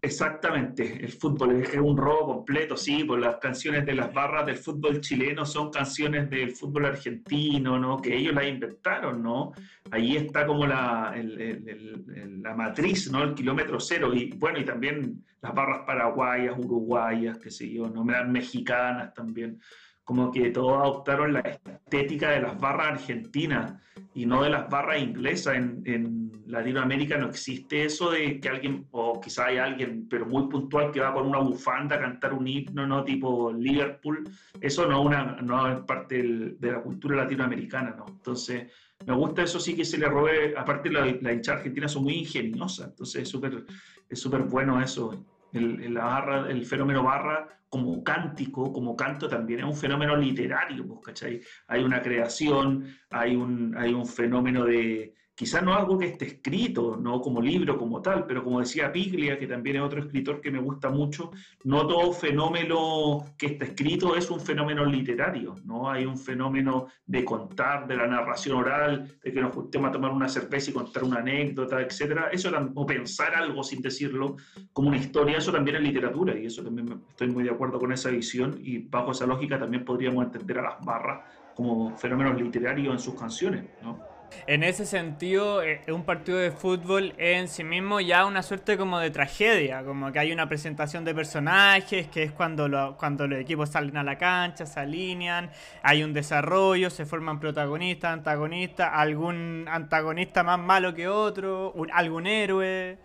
Exactamente, 0.03 1.05
el 1.05 1.13
fútbol 1.13 1.61
es 1.61 1.75
un 1.75 1.95
robo 1.95 2.35
completo, 2.35 2.75
sí, 2.75 3.05
pues 3.05 3.21
las 3.21 3.37
canciones 3.37 3.85
de 3.85 3.95
las 3.95 4.13
barras 4.15 4.47
del 4.47 4.57
fútbol 4.57 4.99
chileno 5.03 5.45
son 5.45 5.71
canciones 5.71 6.31
del 6.31 6.53
fútbol 6.53 6.87
argentino, 6.87 7.79
¿no? 7.79 8.01
Que 8.01 8.17
ellos 8.17 8.33
las 8.35 8.47
inventaron, 8.47 9.23
¿no? 9.23 9.53
Ahí 9.91 10.17
está 10.17 10.47
como 10.47 10.67
la, 10.67 11.15
la 11.15 12.55
matriz, 12.55 13.11
¿no? 13.11 13.23
El 13.23 13.35
kilómetro 13.35 13.79
cero, 13.79 14.15
y 14.15 14.33
bueno, 14.39 14.59
y 14.59 14.65
también 14.65 15.23
las 15.43 15.55
barras 15.55 15.83
paraguayas, 15.87 16.55
uruguayas, 16.59 17.37
qué 17.37 17.51
sé 17.51 17.71
yo, 17.71 17.91
¿no? 17.91 18.03
Mexicanas 18.03 19.13
también 19.13 19.61
como 20.03 20.33
que 20.33 20.51
todos 20.51 20.73
adoptaron 20.73 21.35
la 21.35 21.41
estética 21.41 22.31
de 22.31 22.41
las 22.41 22.59
barras 22.59 22.93
argentinas 22.93 23.75
y 24.21 24.27
no 24.27 24.43
de 24.43 24.51
las 24.51 24.69
barras 24.69 25.01
inglesas. 25.01 25.57
En, 25.57 25.83
en, 25.87 26.31
Latinoamérica 26.47 27.17
no 27.17 27.29
existe 27.29 27.85
eso 27.85 28.11
de 28.11 28.41
que 28.41 28.49
alguien, 28.49 28.85
o 28.91 29.21
quizá 29.21 29.47
hay 29.47 29.59
alguien, 29.59 30.09
pero 30.11 30.27
muy 30.27 30.49
puntual, 30.49 30.91
que 30.91 30.99
va 30.99 31.15
con 31.15 31.29
una 31.29 31.39
bufanda 31.39 31.95
a 31.95 32.01
cantar 32.01 32.33
un 32.33 32.49
himno, 32.49 32.89
¿no? 32.89 33.05
Tipo 33.05 33.53
Liverpool. 33.53 34.29
Eso 34.61 34.85
no, 34.87 35.01
una, 35.01 35.37
es 35.73 35.85
parte 35.85 36.21
de 36.59 36.73
la 36.73 36.83
cultura 36.83 37.15
latinoamericana, 37.19 37.95
¿no? 37.97 38.05
Entonces, 38.09 38.67
me 39.07 39.15
gusta 39.15 39.45
eso 39.45 39.61
sí 39.61 39.77
que 39.77 39.85
se 39.85 39.97
le 39.97 40.09
robe, 40.09 40.53
aparte 40.57 40.91
la, 40.91 41.07
la 41.21 41.33
hinchada 41.33 41.59
argentina 41.59 41.87
son 41.87 42.03
muy 42.03 42.15
ingeniosas, 42.15 42.89
entonces 42.89 43.23
es 43.23 43.29
súper 43.29 43.65
es 44.09 44.19
súper 44.19 44.43
bueno 44.43 44.83
eso 44.83 45.25
el, 45.53 45.95
la 45.95 46.05
barra, 46.05 46.51
el 46.51 46.65
fenómeno 46.65 47.03
barra 47.03 47.49
como 47.69 48.03
cántico, 48.03 48.73
como 48.73 48.97
canto, 48.97 49.29
también 49.29 49.61
es 49.61 49.67
un 49.67 49.77
fenómeno 49.77 50.17
literario, 50.17 50.87
pues. 50.87 51.25
Hay 51.69 51.85
una 51.85 52.03
creación, 52.03 52.87
hay 53.11 53.37
un, 53.37 53.77
hay 53.77 53.93
un 53.93 54.07
fenómeno 54.07 54.65
de, 54.65 55.15
quizás 55.41 55.63
no 55.63 55.73
algo 55.73 55.97
que 55.97 56.05
esté 56.05 56.27
escrito, 56.27 56.99
no 57.01 57.19
como 57.23 57.41
libro, 57.41 57.79
como 57.79 58.03
tal, 58.03 58.27
pero 58.27 58.45
como 58.45 58.61
decía 58.61 58.93
Piglia, 58.93 59.39
que 59.39 59.47
también 59.47 59.77
es 59.77 59.83
otro 59.83 60.01
escritor 60.01 60.39
que 60.43 60.51
me 60.51 60.61
gusta 60.61 60.91
mucho, 60.91 61.31
no 61.65 61.87
todo 61.87 62.13
fenómeno 62.13 63.25
que 63.39 63.47
está 63.47 63.65
escrito 63.65 64.15
es 64.15 64.31
un 64.31 64.39
fenómeno 64.39 64.85
literario, 64.85 65.55
¿no? 65.65 65.91
Hay 65.91 66.05
un 66.05 66.19
fenómeno 66.19 66.89
de 67.07 67.25
contar, 67.25 67.87
de 67.87 67.97
la 67.97 68.07
narración 68.07 68.59
oral, 68.59 69.19
de 69.25 69.33
que 69.33 69.41
nos 69.41 69.55
juntemos 69.55 69.89
a 69.89 69.93
tomar 69.93 70.11
una 70.11 70.29
cerveza 70.29 70.73
y 70.73 70.75
contar 70.75 71.05
una 71.05 71.21
anécdota, 71.21 71.81
etcétera. 71.81 72.29
Eso, 72.31 72.51
o 72.75 72.85
pensar 72.85 73.35
algo 73.35 73.63
sin 73.63 73.81
decirlo, 73.81 74.37
como 74.75 74.89
una 74.89 74.99
historia, 74.99 75.39
eso 75.39 75.51
también 75.51 75.77
es 75.77 75.83
literatura, 75.85 76.39
y 76.39 76.45
eso 76.45 76.63
también 76.63 77.03
estoy 77.09 77.29
muy 77.29 77.45
de 77.45 77.51
acuerdo 77.51 77.79
con 77.79 77.91
esa 77.93 78.11
visión, 78.11 78.59
y 78.63 78.77
bajo 78.77 79.13
esa 79.13 79.25
lógica 79.25 79.59
también 79.59 79.87
podríamos 79.87 80.23
entender 80.23 80.59
a 80.59 80.63
las 80.65 80.85
barras 80.85 81.21
como 81.55 81.97
fenómenos 81.97 82.39
literarios 82.39 82.93
en 82.93 83.01
sus 83.01 83.15
canciones, 83.15 83.65
¿no? 83.83 84.10
En 84.47 84.63
ese 84.63 84.87
sentido, 84.87 85.63
eh, 85.63 85.81
un 85.89 86.05
partido 86.05 86.39
de 86.39 86.51
fútbol 86.51 87.15
es 87.19 87.39
en 87.39 87.49
sí 87.49 87.65
mismo 87.65 88.01
ya 88.01 88.27
una 88.27 88.43
suerte 88.43 88.77
como 88.77 88.99
de 88.99 89.11
tragedia, 89.11 89.85
como 89.85 90.13
que 90.13 90.19
hay 90.19 90.33
una 90.33 90.49
presentación 90.49 91.05
de 91.05 91.15
personajes, 91.15 92.09
que 92.09 92.25
es 92.25 92.33
cuando, 92.33 92.97
cuando 92.99 93.27
los 93.27 93.39
equipos 93.41 93.71
salen 93.71 93.97
a 93.97 94.03
la 94.03 94.19
cancha, 94.19 94.67
se 94.67 94.81
alinean, 94.81 95.51
hay 95.83 96.03
un 96.03 96.13
desarrollo, 96.13 96.91
se 96.91 97.07
forman 97.07 97.41
protagonistas, 97.41 98.13
antagonistas, 98.13 98.91
algún 98.93 99.67
antagonista 99.69 100.43
más 100.43 100.59
malo 100.59 100.95
que 100.95 101.09
otro, 101.09 101.75
algún 101.93 102.27
héroe, 102.27 102.99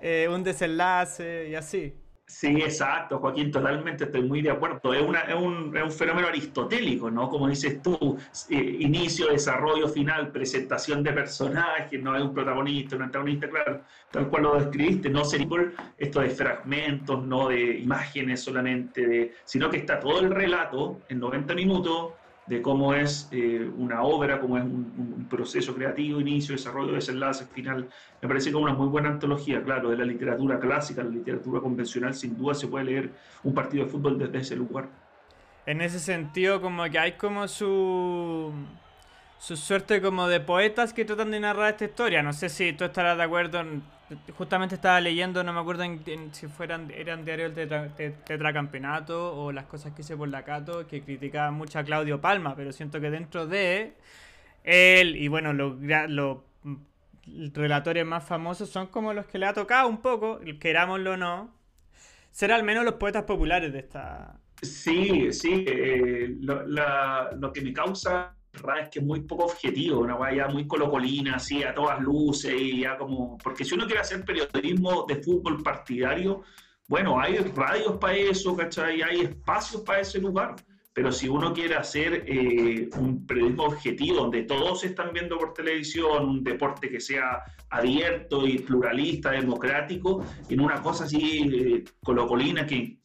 eh, 0.00 0.28
un 0.30 0.42
desenlace 0.42 1.48
y 1.50 1.54
así. 1.54 2.03
Sí, 2.26 2.48
exacto, 2.62 3.18
Joaquín, 3.18 3.50
totalmente 3.50 4.04
estoy 4.04 4.22
muy 4.22 4.40
de 4.40 4.50
acuerdo. 4.50 4.94
Es, 4.94 5.02
una, 5.02 5.20
es, 5.20 5.34
un, 5.34 5.76
es 5.76 5.82
un, 5.82 5.92
fenómeno 5.92 6.28
aristotélico, 6.28 7.10
¿no? 7.10 7.28
Como 7.28 7.48
dices 7.48 7.82
tú, 7.82 8.16
eh, 8.48 8.76
inicio, 8.80 9.28
desarrollo, 9.28 9.88
final, 9.88 10.32
presentación 10.32 11.02
de 11.02 11.12
personajes, 11.12 12.02
no 12.02 12.14
hay 12.14 12.22
un 12.22 12.32
protagonista, 12.32 12.96
un 12.96 13.02
antagonista, 13.02 13.48
claro, 13.50 13.82
tal 14.10 14.28
cual 14.28 14.42
lo 14.44 14.54
describiste, 14.56 15.10
no 15.10 15.22
sería 15.22 15.46
esto 15.98 16.20
de 16.20 16.30
fragmentos, 16.30 17.22
no 17.26 17.48
de 17.48 17.78
imágenes 17.78 18.40
solamente, 18.40 19.06
de, 19.06 19.34
sino 19.44 19.68
que 19.68 19.76
está 19.76 20.00
todo 20.00 20.20
el 20.20 20.30
relato 20.30 21.02
en 21.10 21.20
90 21.20 21.54
minutos 21.54 22.14
de 22.46 22.60
cómo 22.60 22.94
es 22.94 23.28
eh, 23.32 23.70
una 23.76 24.02
obra, 24.02 24.40
cómo 24.40 24.58
es 24.58 24.64
un, 24.64 25.26
proceso 25.30 25.74
creativo, 25.74 26.20
inicio, 26.20 26.54
desarrollo, 26.54 26.92
desenlace, 26.92 27.46
final. 27.46 27.88
Me 28.20 28.28
parece 28.28 28.52
como 28.52 28.64
una 28.64 28.74
muy 28.74 28.88
buena 28.88 29.08
antología, 29.08 29.62
claro, 29.62 29.90
de 29.90 29.96
la 29.96 30.04
literatura 30.04 30.60
clásica, 30.60 31.02
la 31.02 31.10
literatura 31.10 31.60
convencional, 31.60 32.14
sin 32.14 32.36
duda 32.36 32.54
se 32.54 32.68
puede 32.68 32.84
leer 32.84 33.10
un 33.42 33.54
partido 33.54 33.84
de 33.84 33.90
fútbol 33.90 34.18
desde 34.18 34.38
ese 34.38 34.56
lugar. 34.56 34.88
En 35.66 35.80
ese 35.80 35.98
sentido, 35.98 36.60
como 36.60 36.84
que 36.84 36.98
hay 36.98 37.12
como 37.12 37.48
su 37.48 38.52
su 39.44 39.58
suerte 39.58 40.00
como 40.00 40.26
de 40.26 40.40
poetas 40.40 40.94
que 40.94 41.04
tratan 41.04 41.30
de 41.30 41.38
narrar 41.38 41.72
esta 41.72 41.84
historia. 41.84 42.22
No 42.22 42.32
sé 42.32 42.48
si 42.48 42.72
tú 42.72 42.84
estarás 42.84 43.18
de 43.18 43.24
acuerdo. 43.24 43.62
Justamente 44.38 44.76
estaba 44.76 44.98
leyendo, 45.02 45.44
no 45.44 45.52
me 45.52 45.60
acuerdo 45.60 45.84
si 46.32 46.46
fueran 46.46 46.90
eran 46.90 47.26
diarios 47.26 47.54
del 47.54 47.68
tetracampeonato 48.24 49.36
o 49.36 49.52
las 49.52 49.66
cosas 49.66 49.92
que 49.92 50.00
hice 50.00 50.16
por 50.16 50.28
la 50.28 50.44
Cato, 50.44 50.86
que 50.86 51.02
criticaban 51.02 51.52
mucho 51.52 51.78
a 51.78 51.84
Claudio 51.84 52.22
Palma, 52.22 52.56
pero 52.56 52.72
siento 52.72 53.02
que 53.02 53.10
dentro 53.10 53.46
de 53.46 53.92
él 54.62 55.14
y 55.14 55.28
bueno, 55.28 55.52
los, 55.52 55.74
los 56.08 56.38
relatores 57.52 58.06
más 58.06 58.24
famosos 58.24 58.70
son 58.70 58.86
como 58.86 59.12
los 59.12 59.26
que 59.26 59.38
le 59.38 59.44
ha 59.44 59.52
tocado 59.52 59.88
un 59.88 60.00
poco, 60.00 60.40
querámoslo 60.58 61.12
o 61.12 61.16
no, 61.18 61.54
ser 62.30 62.50
al 62.50 62.62
menos 62.62 62.82
los 62.82 62.94
poetas 62.94 63.24
populares 63.24 63.74
de 63.74 63.80
esta... 63.80 64.38
Sí, 64.62 65.30
sí, 65.32 65.66
eh, 65.68 66.34
lo 66.40 67.52
que 67.52 67.60
me 67.60 67.74
causa 67.74 68.34
es 68.80 68.88
que 68.88 68.98
es 69.00 69.04
muy 69.04 69.20
poco 69.20 69.44
objetivo, 69.44 70.00
una 70.00 70.14
guaya 70.14 70.48
muy 70.48 70.66
colocolina, 70.66 71.36
así 71.36 71.62
a 71.62 71.74
todas 71.74 72.00
luces, 72.00 72.54
y 72.54 72.80
ya 72.80 72.96
como. 72.96 73.38
Porque 73.38 73.64
si 73.64 73.74
uno 73.74 73.86
quiere 73.86 74.00
hacer 74.00 74.24
periodismo 74.24 75.04
de 75.06 75.16
fútbol 75.16 75.62
partidario, 75.62 76.42
bueno, 76.86 77.18
hay 77.18 77.38
radios 77.38 77.96
para 77.98 78.16
eso, 78.16 78.56
¿cachai? 78.56 79.02
Hay 79.02 79.20
espacios 79.20 79.82
para 79.82 80.00
ese 80.00 80.18
lugar. 80.18 80.56
Pero 80.92 81.10
si 81.10 81.28
uno 81.28 81.52
quiere 81.52 81.74
hacer 81.74 82.24
eh, 82.28 82.88
un 82.96 83.26
periodismo 83.26 83.64
objetivo, 83.64 84.20
donde 84.20 84.42
todos 84.42 84.80
se 84.80 84.88
están 84.88 85.12
viendo 85.12 85.36
por 85.36 85.52
televisión, 85.52 86.28
un 86.28 86.44
deporte 86.44 86.88
que 86.88 87.00
sea 87.00 87.42
abierto 87.68 88.46
y 88.46 88.60
pluralista, 88.60 89.32
democrático, 89.32 90.24
en 90.48 90.60
una 90.60 90.80
cosa 90.80 91.04
así 91.04 91.50
eh, 91.52 91.84
colocolina, 92.00 92.64
que 92.64 92.98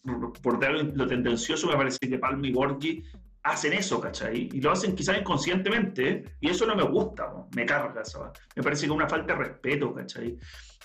por 0.43 0.59
dar 0.59 0.73
lo 0.73 1.07
tendencioso 1.07 1.65
me 1.67 1.75
parece 1.75 2.07
que 2.07 2.19
Palma 2.19 2.45
y 2.45 2.51
Borgi 2.51 3.03
hacen 3.49 3.73
eso, 3.73 3.99
¿cachai? 3.99 4.49
Y 4.53 4.61
lo 4.61 4.71
hacen 4.71 4.95
quizás 4.95 5.17
inconscientemente, 5.17 6.23
y 6.39 6.49
eso 6.49 6.65
no 6.65 6.75
me 6.75 6.83
gusta, 6.83 7.31
me 7.55 7.65
carga, 7.65 8.05
¿sabes? 8.05 8.39
Me 8.55 8.63
parece 8.63 8.81
que 8.81 8.85
es 8.87 8.91
una 8.91 9.09
falta 9.09 9.33
de 9.33 9.39
respeto, 9.39 9.93
¿cachai? 9.93 10.37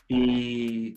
Y, 0.09 0.97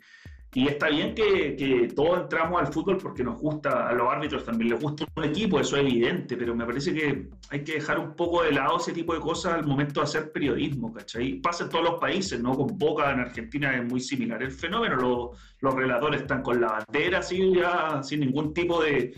y 0.54 0.68
está 0.68 0.90
bien 0.90 1.14
que, 1.14 1.56
que, 1.56 1.88
todos 1.96 2.22
entramos 2.22 2.60
al 2.60 2.74
fútbol 2.74 2.98
porque 2.98 3.24
nos 3.24 3.40
gusta, 3.40 3.90
a 3.90 3.94
los 3.94 4.10
árbitros 4.10 4.46
también 4.46 4.72
les 4.72 4.82
gusta 4.82 5.06
un 5.16 5.24
equipo, 5.26 5.60
eso 5.60 5.76
es 5.78 5.84
evidente, 5.84 6.38
pero 6.38 6.56
me 6.56 6.66
parece 6.66 6.94
que 6.94 7.30
hay 7.50 7.64
que 7.64 7.74
dejar 7.74 8.00
un 8.00 8.16
poco 8.16 8.44
de 8.44 8.54
lado 8.54 8.78
ese 8.78 8.94
tipo 8.94 9.14
de 9.14 9.20
cosas 9.20 9.54
al 9.54 9.66
momento 9.66 10.00
de 10.00 10.06
hacer 10.06 10.32
periodismo, 10.32 10.94
¿cachai? 10.94 11.36
Pasa 11.36 11.66
en 11.66 11.70
todos 11.70 11.84
los 11.84 12.00
países, 12.00 12.42
¿no? 12.42 12.56
Con 12.56 12.78
Boca 12.78 13.12
en 13.12 13.20
Argentina 13.20 13.76
es 13.76 13.84
muy 13.84 14.00
similar 14.00 14.42
el 14.42 14.52
fenómeno, 14.52 14.96
los, 14.96 15.56
los 15.60 15.74
relatores 15.74 16.22
están 16.22 16.42
con 16.42 16.60
la 16.62 16.68
bandera 16.68 17.20
así 17.20 17.54
ya, 17.54 18.02
sin 18.02 18.22
ningún 18.22 18.54
tipo 18.54 18.82
de 18.82 19.14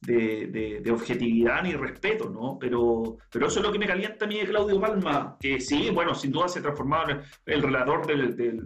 de, 0.00 0.90
objetividad 0.90 1.62
ni 1.62 1.74
respeto, 1.74 2.30
¿no? 2.30 2.58
Pero, 2.58 3.18
pero 3.30 3.46
eso 3.46 3.60
es 3.60 3.66
lo 3.66 3.72
que 3.72 3.78
me 3.78 3.86
calienta 3.86 4.24
a 4.24 4.28
mí 4.28 4.38
de 4.38 4.46
Claudio 4.46 4.80
Palma, 4.80 5.36
que 5.40 5.60
sí, 5.60 5.90
bueno, 5.90 6.14
sin 6.14 6.32
duda 6.32 6.48
se 6.48 6.58
ha 6.58 6.62
transformado 6.62 7.10
en 7.10 7.20
el 7.46 7.62
relator 7.62 8.06
de 8.06 8.60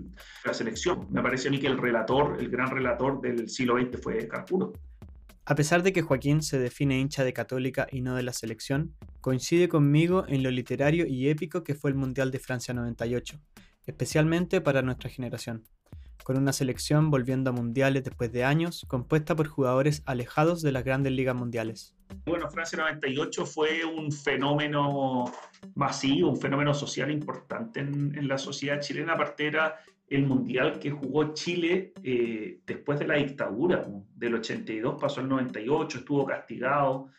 la 0.44 0.54
selección. 0.54 1.06
Me 1.10 1.22
parece 1.22 1.48
a 1.48 1.50
mí 1.50 1.58
que 1.58 1.66
el 1.66 1.78
relator, 1.78 2.36
el 2.38 2.48
gran 2.48 2.70
relator 2.70 3.20
del 3.20 3.48
siglo 3.48 3.78
XX 3.78 4.00
fue 4.00 4.28
Carpuro. 4.28 4.72
A 5.46 5.54
pesar 5.54 5.82
de 5.82 5.92
que 5.92 6.00
Joaquín 6.00 6.42
se 6.42 6.58
define 6.58 6.98
hincha 6.98 7.22
de 7.22 7.34
Católica 7.34 7.86
y 7.90 8.00
no 8.00 8.14
de 8.14 8.22
la 8.22 8.32
selección, 8.32 8.94
coincide 9.20 9.68
conmigo 9.68 10.24
en 10.26 10.42
lo 10.42 10.50
literario 10.50 11.06
y 11.06 11.28
épico 11.28 11.62
que 11.62 11.74
fue 11.74 11.90
el 11.90 11.96
Mundial 11.96 12.30
de 12.30 12.38
Francia 12.38 12.72
98, 12.72 13.38
especialmente 13.84 14.62
para 14.62 14.80
nuestra 14.80 15.10
generación. 15.10 15.64
Con 16.24 16.38
una 16.38 16.52
selección 16.52 17.10
volviendo 17.10 17.50
a 17.50 17.52
mundiales 17.52 18.02
después 18.02 18.32
de 18.32 18.44
años, 18.44 18.84
compuesta 18.88 19.36
por 19.36 19.46
jugadores 19.46 20.02
alejados 20.06 20.62
de 20.62 20.72
las 20.72 20.82
grandes 20.82 21.12
ligas 21.12 21.36
mundiales. 21.36 21.94
Bueno, 22.24 22.50
Francia 22.50 22.78
98 22.78 23.44
fue 23.44 23.84
un 23.84 24.10
fenómeno 24.10 25.30
masivo, 25.74 26.30
un 26.30 26.40
fenómeno 26.40 26.72
social 26.72 27.10
importante 27.10 27.80
en, 27.80 28.26
la 28.26 28.38
sociedad 28.38 28.80
chilena, 28.80 29.12
aparte 29.12 29.46
era 29.46 29.76
el 30.08 30.26
mundial 30.26 30.78
que 30.78 30.90
jugó 30.90 31.34
Chile 31.34 31.92
eh, 32.02 32.60
después 32.66 32.98
de 32.98 33.06
la 33.06 33.16
dictadura, 33.16 33.86
del 34.14 34.34
82 34.34 34.96
pasó 34.98 35.20
al 35.20 35.28
98, 35.28 35.98
estuvo 35.98 36.24
castigado, 36.24 37.10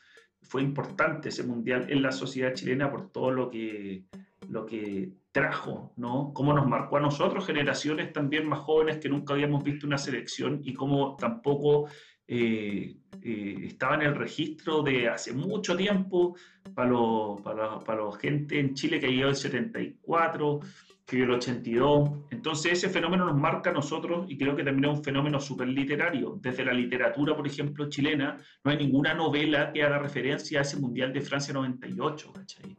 fue 0.41 0.63
importante 0.63 1.29
ese 1.29 1.43
mundial 1.43 1.85
en 1.89 2.01
la 2.01 2.12
sociedad 2.12 2.53
chilena 2.53 2.89
por 2.89 3.12
todo 3.12 3.29
lo 3.29 3.51
que, 3.51 4.05
lo 4.50 4.65
que 4.65 5.12
trajo, 5.36 5.92
¿no? 5.98 6.32
Cómo 6.34 6.54
nos 6.54 6.65
marcó 6.65 6.96
a 6.96 7.01
nosotros, 7.01 7.46
generaciones 7.46 8.13
también 8.13 8.48
más 8.48 8.60
jóvenes 8.60 9.00
que 9.00 9.10
nunca 9.10 9.34
habíamos 9.34 9.65
visto 9.65 9.86
una 9.86 9.98
selección 9.98 10.62
y 10.63 10.74
cómo 10.74 11.18
tampoco 11.18 11.89
eh, 12.25 12.96
eh, 13.22 13.56
estaba 13.65 13.96
en 13.96 14.04
el 14.04 14.15
registro 14.15 14.82
de 14.82 15.10
hace 15.10 15.34
mucho 15.34 15.75
tiempo 15.75 16.38
para 16.74 16.89
los 16.89 17.42
para, 17.42 17.82
para 17.82 18.10
gente 18.13 18.62
en 18.62 18.75
Chile 18.75 18.98
que 18.98 19.12
llegó 19.12 19.27
el 19.27 19.36
74, 19.36 20.62
que 21.06 21.24
el 21.24 21.32
82. 21.32 22.12
Entonces 22.32 22.72
ese 22.72 22.88
fenómeno 22.88 23.25
nos 23.25 23.36
marca 23.36 23.72
a 23.72 23.74
nosotros 23.74 24.27
y 24.30 24.38
creo 24.38 24.56
que 24.56 24.63
también 24.63 24.89
es 24.89 25.00
un 25.00 25.04
fenómeno 25.04 25.42
súper 25.42 25.68
literario. 25.68 26.39
Desde 26.42 26.63
la 26.63 26.72
literatura, 26.72 27.36
por 27.36 27.46
ejemplo, 27.46 27.89
chilena, 27.89 28.38
no 28.63 28.72
hay 28.72 28.77
ninguna 28.77 29.13
novela 29.13 29.74
que 29.74 29.84
haga 29.84 30.00
referencia 30.00 30.60
a 30.60 30.62
ese 30.62 30.77
Mundial 30.77 31.12
de 31.12 31.20
Francia 31.20 31.54
98, 31.54 32.32
¿cachai? 32.32 32.77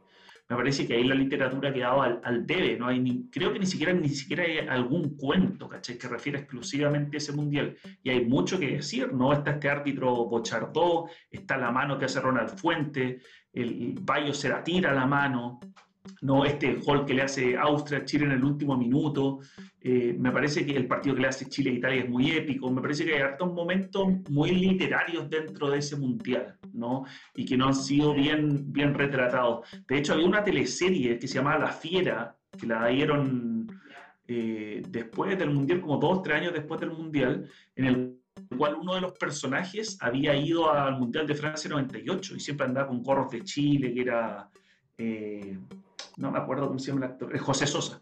Me 0.49 0.55
parece 0.55 0.87
que 0.87 0.95
ahí 0.95 1.03
la 1.03 1.15
literatura 1.15 1.69
ha 1.69 1.73
quedado 1.73 2.01
al, 2.01 2.21
al 2.23 2.45
debe, 2.45 2.77
no 2.77 2.87
hay 2.87 2.99
ni, 2.99 3.29
creo 3.29 3.51
que 3.51 3.59
ni 3.59 3.65
siquiera, 3.65 3.91
ni 3.91 4.07
siquiera 4.09 4.43
hay 4.43 4.59
algún 4.59 5.17
cuento, 5.17 5.67
¿cachai? 5.67 5.97
Que 5.97 6.07
refiere 6.07 6.39
exclusivamente 6.39 7.17
a 7.17 7.19
ese 7.19 7.33
mundial. 7.33 7.75
Y 8.01 8.09
hay 8.09 8.25
mucho 8.25 8.57
que 8.57 8.77
decir, 8.77 9.11
¿no? 9.13 9.33
Está 9.33 9.51
este 9.51 9.69
árbitro 9.69 10.25
Bochardó, 10.25 11.09
está 11.29 11.57
la 11.57 11.71
mano 11.71 11.99
que 11.99 12.05
hace 12.05 12.21
Ronald 12.21 12.57
Fuente, 12.57 13.19
el 13.51 13.95
Bayo 14.01 14.33
se 14.33 14.47
la 14.47 14.63
tira 14.63 14.93
la 14.93 15.05
mano, 15.05 15.59
¿no? 16.21 16.45
Este 16.45 16.73
gol 16.75 17.05
que 17.05 17.13
le 17.13 17.23
hace 17.23 17.57
Austria 17.57 17.99
a 17.99 18.05
Chile 18.05 18.25
en 18.25 18.31
el 18.31 18.43
último 18.43 18.77
minuto. 18.77 19.39
Eh, 19.81 20.15
me 20.17 20.31
parece 20.31 20.65
que 20.65 20.75
el 20.75 20.87
partido 20.87 21.15
que 21.15 21.21
le 21.21 21.27
hace 21.27 21.45
Chile 21.47 21.71
a 21.71 21.73
Italia 21.73 22.03
es 22.03 22.09
muy 22.09 22.31
épico. 22.31 22.69
Me 22.71 22.81
parece 22.81 23.05
que 23.05 23.15
hay 23.15 23.21
hartos 23.21 23.53
momentos 23.53 24.07
muy 24.29 24.51
literarios 24.51 25.29
dentro 25.29 25.69
de 25.69 25.79
ese 25.79 25.95
mundial, 25.95 26.57
¿no? 26.73 27.05
Y 27.35 27.45
que 27.45 27.57
no 27.57 27.67
han 27.67 27.75
sido 27.75 28.13
bien, 28.13 28.71
bien 28.71 28.93
retratados. 28.93 29.67
De 29.87 29.97
hecho, 29.97 30.13
había 30.13 30.25
una 30.25 30.43
teleserie 30.43 31.19
que 31.19 31.27
se 31.27 31.35
llamaba 31.35 31.59
La 31.59 31.71
Fiera, 31.71 32.35
que 32.57 32.67
la 32.67 32.87
dieron 32.87 33.67
eh, 34.27 34.83
después 34.89 35.37
del 35.37 35.51
mundial, 35.51 35.81
como 35.81 35.97
dos, 35.97 36.21
tres 36.21 36.37
años 36.37 36.53
después 36.53 36.79
del 36.79 36.91
mundial, 36.91 37.49
en 37.75 37.85
el 37.85 38.17
cual 38.57 38.75
uno 38.75 38.95
de 38.95 39.01
los 39.01 39.13
personajes 39.13 39.97
había 40.01 40.35
ido 40.35 40.71
al 40.71 40.99
Mundial 40.99 41.25
de 41.25 41.35
Francia 41.35 41.69
98 41.69 42.35
y 42.35 42.39
siempre 42.39 42.65
andaba 42.65 42.87
con 42.87 43.01
gorros 43.01 43.31
de 43.31 43.41
Chile, 43.43 43.93
que 43.93 44.01
era 44.01 44.49
eh, 44.97 45.57
no 46.17 46.31
me 46.31 46.39
acuerdo 46.39 46.67
cómo 46.67 46.79
se 46.79 46.91
llama 46.91 47.05
el 47.05 47.11
actor, 47.11 47.37
José 47.37 47.67
Sosa. 47.67 48.01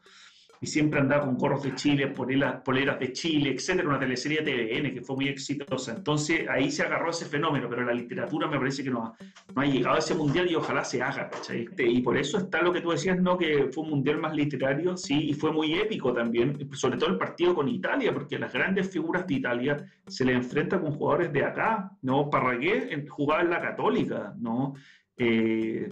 Y 0.61 0.67
siempre 0.67 1.01
andaba 1.01 1.25
con 1.25 1.37
gorros 1.37 1.63
de 1.63 1.75
Chile, 1.75 2.07
poleras, 2.07 2.61
poleras 2.63 2.97
de 2.97 3.11
Chile, 3.11 3.51
etcétera, 3.51 3.89
una 3.89 3.99
teleserie 3.99 4.41
TVN 4.41 4.93
que 4.93 5.01
fue 5.01 5.17
muy 5.17 5.27
exitosa. 5.27 5.93
Entonces 5.93 6.47
ahí 6.49 6.71
se 6.71 6.83
agarró 6.83 7.09
ese 7.09 7.25
fenómeno, 7.25 7.67
pero 7.69 7.83
la 7.83 7.93
literatura 7.93 8.47
me 8.47 8.57
parece 8.57 8.83
que 8.83 8.89
no 8.89 9.03
ha, 9.03 9.13
no 9.53 9.61
ha 9.61 9.65
llegado 9.65 9.97
a 9.97 9.99
ese 9.99 10.15
mundial 10.15 10.49
y 10.49 10.55
ojalá 10.55 10.85
se 10.85 11.01
haga, 11.03 11.29
¿cachai? 11.29 11.63
Este, 11.63 11.85
y 11.85 12.01
por 12.01 12.17
eso 12.17 12.37
está 12.37 12.61
lo 12.61 12.71
que 12.71 12.81
tú 12.81 12.91
decías, 12.91 13.19
¿no? 13.19 13.37
Que 13.37 13.69
fue 13.71 13.83
un 13.83 13.91
mundial 13.91 14.17
más 14.17 14.33
literario, 14.33 14.95
sí, 14.95 15.29
y 15.29 15.33
fue 15.33 15.51
muy 15.51 15.73
épico 15.73 16.13
también, 16.13 16.69
sobre 16.73 16.97
todo 16.97 17.09
el 17.09 17.17
partido 17.17 17.53
con 17.53 17.67
Italia, 17.67 18.13
porque 18.13 18.39
las 18.39 18.53
grandes 18.53 18.89
figuras 18.89 19.27
de 19.27 19.33
Italia 19.35 19.85
se 20.07 20.23
le 20.23 20.33
enfrenta 20.33 20.79
con 20.79 20.93
jugadores 20.93 21.33
de 21.33 21.43
acá, 21.43 21.91
¿no? 22.01 22.29
Parragué 22.29 23.05
jugaba 23.09 23.41
en 23.41 23.49
la 23.49 23.61
Católica, 23.61 24.33
¿no? 24.37 24.73
Eh, 25.17 25.89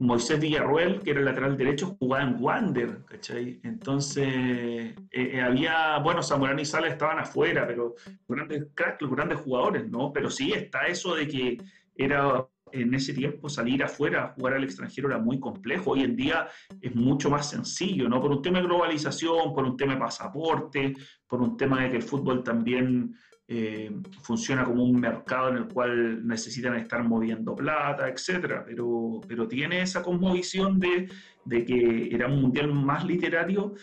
Moisés 0.00 0.40
Villarruel, 0.40 1.00
que 1.00 1.10
era 1.10 1.20
el 1.20 1.26
lateral 1.26 1.58
derecho, 1.58 1.94
jugaba 1.98 2.24
en 2.24 2.42
Wander, 2.42 3.04
¿cachai? 3.04 3.60
Entonces, 3.62 4.26
eh, 4.26 4.94
eh, 5.12 5.40
había, 5.42 5.98
bueno, 5.98 6.22
Zamorano 6.22 6.60
y 6.60 6.64
Sala 6.64 6.88
estaban 6.88 7.18
afuera, 7.18 7.66
pero 7.66 7.94
grandes 8.26 8.68
cracks, 8.74 9.02
los 9.02 9.10
grandes 9.10 9.40
jugadores, 9.40 9.86
¿no? 9.90 10.10
Pero 10.10 10.30
sí 10.30 10.52
está 10.52 10.86
eso 10.86 11.14
de 11.14 11.28
que 11.28 11.58
era 11.94 12.46
en 12.72 12.94
ese 12.94 13.12
tiempo 13.12 13.50
salir 13.50 13.82
afuera 13.82 14.24
a 14.24 14.28
jugar 14.28 14.54
al 14.54 14.64
extranjero 14.64 15.08
era 15.08 15.18
muy 15.18 15.38
complejo. 15.38 15.90
Hoy 15.90 16.02
en 16.02 16.16
día 16.16 16.48
es 16.80 16.94
mucho 16.94 17.28
más 17.28 17.50
sencillo, 17.50 18.08
¿no? 18.08 18.20
Por 18.22 18.30
un 18.30 18.40
tema 18.40 18.58
de 18.58 18.64
globalización, 18.64 19.52
por 19.52 19.64
un 19.64 19.76
tema 19.76 19.94
de 19.94 20.00
pasaporte, 20.00 20.94
por 21.26 21.42
un 21.42 21.58
tema 21.58 21.82
de 21.82 21.90
que 21.90 21.96
el 21.96 22.02
fútbol 22.02 22.42
también 22.42 23.14
eh, 23.52 23.90
funciona 24.22 24.64
como 24.64 24.84
un 24.84 25.00
mercado 25.00 25.48
en 25.48 25.56
el 25.56 25.66
cual 25.66 26.24
necesitan 26.24 26.76
estar 26.76 27.02
moviendo 27.02 27.56
plata, 27.56 28.08
etcétera, 28.08 28.64
pero, 28.64 29.20
pero 29.26 29.48
tiene 29.48 29.82
esa 29.82 30.02
cosmovisión 30.02 30.78
de, 30.78 31.10
de 31.44 31.64
que 31.64 32.14
era 32.14 32.28
un 32.28 32.42
mundial 32.42 32.72
más 32.72 33.04
literario, 33.04 33.74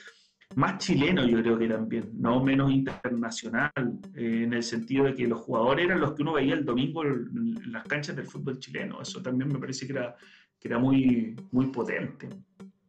más 0.55 0.77
chileno 0.77 1.27
yo 1.27 1.41
creo 1.41 1.59
que 1.59 1.67
también, 1.67 2.11
no 2.13 2.41
menos 2.41 2.71
internacional, 2.71 3.73
eh, 4.15 4.43
en 4.45 4.53
el 4.53 4.63
sentido 4.63 5.03
de 5.03 5.13
que 5.13 5.27
los 5.27 5.41
jugadores 5.41 5.83
eran 5.83 5.99
los 5.99 6.13
que 6.13 6.21
uno 6.21 6.31
veía 6.31 6.53
el 6.53 6.63
domingo 6.63 7.03
en, 7.03 7.59
las 7.69 7.83
canchas 7.83 8.15
del 8.15 8.25
fútbol 8.25 8.59
chileno, 8.59 9.01
eso 9.01 9.21
también 9.21 9.51
me 9.51 9.59
parece 9.59 9.85
que 9.85 9.91
era, 9.91 10.15
que 10.57 10.69
era 10.69 10.79
muy, 10.79 11.35
muy 11.51 11.65
potente. 11.65 12.29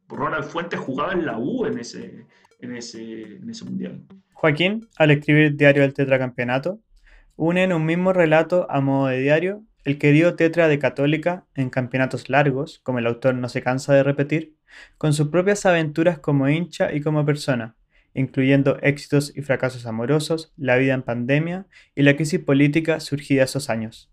Ronald 0.07 0.45
Fuentes 0.45 0.79
jugaba 0.79 1.12
en 1.12 1.27
la 1.27 1.41
U 1.41 1.67
en 1.67 1.77
ese, 1.77 2.25
en 2.61 2.77
ese, 2.77 3.35
en 3.35 3.51
ese 3.51 3.64
mundial. 3.64 4.01
Joaquín, 4.40 4.88
al 4.96 5.11
escribir 5.11 5.57
Diario 5.57 5.83
del 5.83 5.94
Tetracampeonato, 5.94 6.81
une 7.35 7.64
en 7.64 7.72
un 7.72 7.85
mismo 7.85 8.12
relato 8.12 8.70
a 8.70 8.81
modo 8.81 9.09
de 9.09 9.18
diario 9.18 9.64
el 9.85 9.98
querido 9.98 10.37
tetra 10.37 10.68
de 10.68 10.79
Católica 10.79 11.44
en 11.57 11.70
campeonatos 11.70 12.31
largos, 12.31 12.79
como 12.85 13.01
el 13.01 13.09
autor 13.09 13.35
no 13.35 13.48
se 13.48 13.62
cansa 13.62 13.94
de 13.94 14.05
repetir, 14.05 14.55
con 14.96 15.12
sus 15.12 15.27
propias 15.31 15.66
aventuras 15.66 16.20
como 16.20 16.48
hincha 16.48 16.92
y 16.92 17.01
como 17.01 17.27
persona, 17.27 17.74
incluyendo 18.14 18.79
éxitos 18.81 19.37
y 19.37 19.42
fracasos 19.42 19.87
amorosos, 19.87 20.53
la 20.57 20.77
vida 20.77 20.94
en 20.94 21.03
pandemia 21.03 21.66
y 21.96 22.03
la 22.03 22.14
crisis 22.14 22.38
política 22.38 23.01
surgida 23.01 23.42
esos 23.42 23.68
años. 23.68 24.09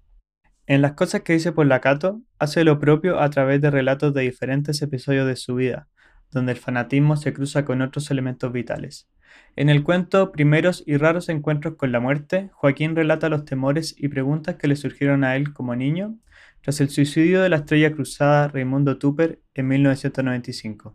En 0.66 0.82
las 0.82 0.94
cosas 0.94 1.22
que 1.22 1.34
dice 1.34 1.52
por 1.52 1.68
la 1.68 1.82
Cato, 1.82 2.24
hace 2.40 2.64
lo 2.64 2.80
propio 2.80 3.20
a 3.20 3.30
través 3.30 3.62
de 3.62 3.70
relatos 3.70 4.12
de 4.16 4.24
diferentes 4.24 4.82
episodios 4.82 5.28
de 5.28 5.36
su 5.36 5.54
vida, 5.54 5.88
donde 6.36 6.52
el 6.52 6.60
fanatismo 6.60 7.18
se 7.18 7.34
cruza 7.34 7.66
con 7.66 7.82
otros 7.82 8.12
elementos 8.12 8.52
vitales, 8.52 9.10
en 9.56 9.70
el 9.70 9.84
cuento 9.84 10.32
Primeros 10.32 10.84
y 10.86 10.98
raros 10.98 11.30
encuentros 11.30 11.76
con 11.76 11.92
la 11.92 12.00
muerte, 12.00 12.50
Joaquín 12.54 12.96
relata 12.96 13.30
los 13.30 13.46
temores 13.46 13.96
y 13.98 14.10
preguntas 14.10 14.56
que 14.56 14.68
le 14.68 14.76
surgieron 14.76 15.24
a 15.24 15.36
él 15.36 15.54
como 15.54 15.76
niño 15.76 16.16
tras 16.62 16.82
el 16.82 16.90
suicidio 16.90 17.42
de 17.42 17.50
la 17.50 17.58
estrella 17.58 17.92
cruzada 17.94 18.48
Raimundo 18.48 18.98
Tupper 18.98 19.40
en 19.54 19.68
1995. 19.68 20.94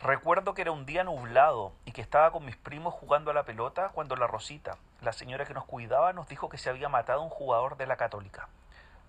Recuerdo 0.00 0.54
que 0.54 0.62
era 0.62 0.72
un 0.72 0.86
día 0.86 1.04
nublado 1.04 1.74
y 1.84 1.92
que 1.92 2.00
estaba 2.00 2.32
con 2.32 2.44
mis 2.44 2.56
primos 2.56 2.94
jugando 2.94 3.30
a 3.30 3.34
la 3.34 3.44
pelota 3.44 3.90
cuando 3.92 4.16
la 4.16 4.26
Rosita, 4.26 4.78
la 5.02 5.12
señora 5.12 5.44
que 5.44 5.54
nos 5.54 5.64
cuidaba, 5.64 6.12
nos 6.12 6.28
dijo 6.28 6.48
que 6.48 6.58
se 6.58 6.70
había 6.70 6.88
matado 6.88 7.22
un 7.22 7.28
jugador 7.28 7.76
de 7.76 7.86
la 7.86 7.96
Católica. 7.96 8.48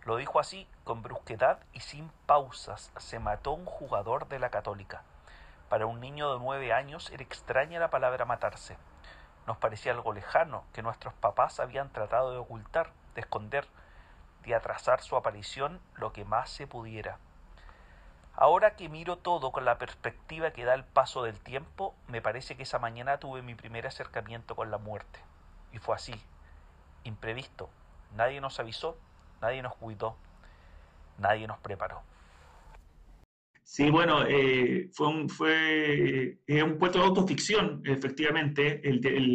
Lo 0.05 0.17
dijo 0.17 0.39
así, 0.39 0.67
con 0.83 1.01
brusquedad 1.01 1.59
y 1.71 1.79
sin 1.79 2.09
pausas. 2.25 2.91
Se 2.97 3.19
mató 3.19 3.51
un 3.51 3.65
jugador 3.65 4.27
de 4.27 4.39
la 4.39 4.49
Católica. 4.49 5.03
Para 5.69 5.85
un 5.85 6.01
niño 6.01 6.33
de 6.33 6.39
nueve 6.39 6.73
años 6.73 7.09
era 7.11 7.23
extraña 7.23 7.79
la 7.79 7.89
palabra 7.89 8.25
matarse. 8.25 8.77
Nos 9.47 9.57
parecía 9.57 9.93
algo 9.93 10.13
lejano 10.13 10.65
que 10.73 10.83
nuestros 10.83 11.13
papás 11.13 11.59
habían 11.59 11.89
tratado 11.89 12.31
de 12.31 12.37
ocultar, 12.37 12.91
de 13.15 13.21
esconder, 13.21 13.65
de 14.43 14.55
atrasar 14.55 15.01
su 15.01 15.15
aparición 15.15 15.79
lo 15.95 16.11
que 16.11 16.25
más 16.25 16.49
se 16.49 16.67
pudiera. 16.67 17.17
Ahora 18.35 18.75
que 18.75 18.89
miro 18.89 19.17
todo 19.17 19.51
con 19.51 19.63
la 19.63 19.77
perspectiva 19.77 20.51
que 20.51 20.65
da 20.65 20.73
el 20.73 20.83
paso 20.83 21.23
del 21.23 21.39
tiempo, 21.39 21.95
me 22.07 22.21
parece 22.21 22.57
que 22.57 22.63
esa 22.63 22.79
mañana 22.79 23.19
tuve 23.19 23.41
mi 23.41 23.55
primer 23.55 23.87
acercamiento 23.87 24.55
con 24.55 24.69
la 24.69 24.77
muerte. 24.77 25.19
Y 25.71 25.77
fue 25.77 25.95
así, 25.95 26.21
imprevisto. 27.03 27.69
Nadie 28.15 28.41
nos 28.41 28.59
avisó, 28.59 28.97
nadie 29.43 29.61
nos 29.61 29.75
cuidó, 29.75 30.15
nadie 31.19 31.45
nos 31.45 31.59
preparó. 31.59 32.01
Sí, 33.65 33.89
bueno, 33.89 34.25
eh, 34.27 34.89
fue, 34.93 35.07
un, 35.07 35.29
fue 35.29 36.37
un 36.47 36.77
puesto 36.77 36.99
de 36.99 37.05
autoficción, 37.05 37.81
efectivamente. 37.85 38.81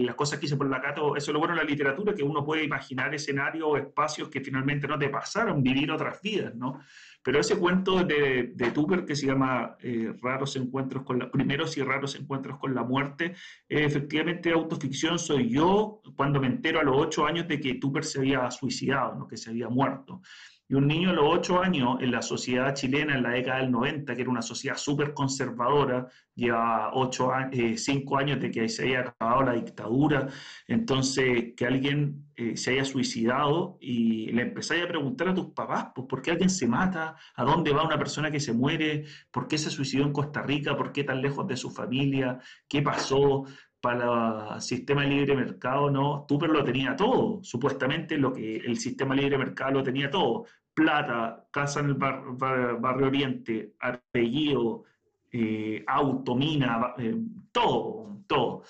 Las 0.05 0.15
cosas 0.15 0.39
que 0.39 0.47
hice 0.47 0.57
por 0.57 0.69
la 0.69 0.81
Cato, 0.81 1.17
eso 1.17 1.31
es 1.31 1.33
lo 1.33 1.41
bueno 1.41 1.55
de 1.55 1.63
la 1.63 1.69
literatura, 1.69 2.15
que 2.15 2.23
uno 2.23 2.45
puede 2.45 2.63
imaginar 2.63 3.15
escenarios 3.15 3.67
o 3.67 3.77
espacios 3.77 4.29
que 4.29 4.41
finalmente 4.41 4.87
no 4.87 4.99
te 4.99 5.09
pasaron, 5.09 5.63
vivir 5.63 5.91
otras 5.91 6.21
vidas, 6.23 6.55
¿no? 6.55 6.81
Pero 7.29 7.41
ese 7.41 7.59
cuento 7.59 8.05
de, 8.05 8.55
Tupper 8.73 9.05
que 9.05 9.15
se 9.15 9.27
llama 9.27 9.77
eh, 9.81 10.15
Raros 10.23 10.57
Encuentros 10.57 11.05
con 11.05 11.19
la, 11.19 11.31
Primeros 11.31 11.77
y 11.77 11.83
Raros 11.83 12.15
Encuentros 12.15 12.57
con 12.59 12.75
la 12.75 12.83
Muerte, 12.83 13.35
efectivamente 13.69 14.51
autoficción 14.51 15.19
soy 15.19 15.51
yo 15.51 16.01
cuando 16.17 16.41
me 16.41 16.47
entero 16.47 16.81
a 16.81 16.85
los 16.85 16.97
ocho 16.97 17.27
años 17.27 17.47
de 17.47 17.61
que 17.61 17.75
Tupper 17.75 18.07
se 18.07 18.21
había 18.21 18.51
suicidado, 18.51 19.15
¿no? 19.15 19.29
que 19.29 19.37
se 19.37 19.51
había 19.51 19.69
muerto. 19.69 20.23
Y 20.71 20.75
un 20.75 20.87
niño 20.87 21.11
a 21.11 21.13
los 21.15 21.25
ocho 21.27 21.63
años 21.63 21.97
en 22.01 22.11
la 22.11 22.21
sociedad 22.21 22.75
chilena 22.75 23.15
en 23.15 23.23
la 23.23 23.31
década 23.31 23.61
del 23.61 23.71
90, 23.71 24.15
que 24.15 24.21
era 24.21 24.31
una 24.31 24.43
sociedad 24.43 24.77
súper 24.77 25.15
conservadora, 25.15 26.07
lleva 26.35 26.91
ocho, 26.93 27.31
eh, 27.53 27.79
cinco 27.79 28.19
años 28.19 28.39
de 28.39 28.51
que 28.51 28.69
se 28.69 28.85
haya 28.85 29.01
acabado 29.01 29.45
la 29.45 29.53
dictadura, 29.55 30.29
entonces 30.67 31.55
que 31.57 31.67
alguien 31.67 32.27
eh, 32.37 32.55
se 32.59 32.73
haya 32.73 32.85
suicidado 32.85 33.79
y 33.81 34.31
le 34.33 34.43
empezáis 34.43 34.85
a 34.85 34.89
preguntar 34.89 35.29
a 35.29 35.35
tus 35.35 35.47
papás, 35.53 35.89
pues, 35.95 36.07
¿por 36.07 36.21
qué 36.21 36.33
alguien 36.33 36.51
se 36.51 36.69
mata? 36.69 37.17
¿A 37.35 37.45
dónde 37.45 37.73
va 37.73 37.87
una 37.87 37.99
persona 37.99 38.31
que 38.31 38.39
se 38.39 38.53
muere? 38.53 39.07
¿Por 39.31 39.49
qué 39.49 39.57
se 39.57 39.71
suicidó 39.71 40.05
en 40.05 40.13
Costa 40.13 40.43
Rica? 40.43 40.77
¿Por 40.77 40.93
qué 40.93 41.03
tan 41.03 41.23
lejos 41.23 41.49
de 41.49 41.57
su 41.57 41.71
familia? 41.71 42.41
¿Qué 42.69 42.83
pasó? 42.83 43.47
para 43.81 44.57
el 44.57 44.61
sistema 44.61 45.03
de 45.03 45.09
libre 45.09 45.37
mercado, 45.37 45.91
no, 45.91 46.25
Tupper 46.27 46.51
lo 46.51 46.65
tenía 46.65 46.97
todo, 46.97 47.39
supuestamente 47.43 48.19
lo 48.19 48.33
que 48.33 48.57
el 48.57 48.77
sistema 48.79 49.15
de 49.15 49.23
libre 49.23 49.39
mercado 49.39 49.73
lo 49.73 49.83
tenía 49.83 50.11
todo, 50.11 50.47
plata, 50.79 51.49
casa 51.51 51.81
en 51.81 51.87
el 51.87 51.95
barrio 51.95 53.07
oriente, 53.09 53.75
apellido, 53.81 54.85
eh, 55.33 55.83
auto, 55.89 56.37
mina, 56.37 56.95
eh, 56.99 57.17
todo, 57.51 58.23
todo. 58.29 58.63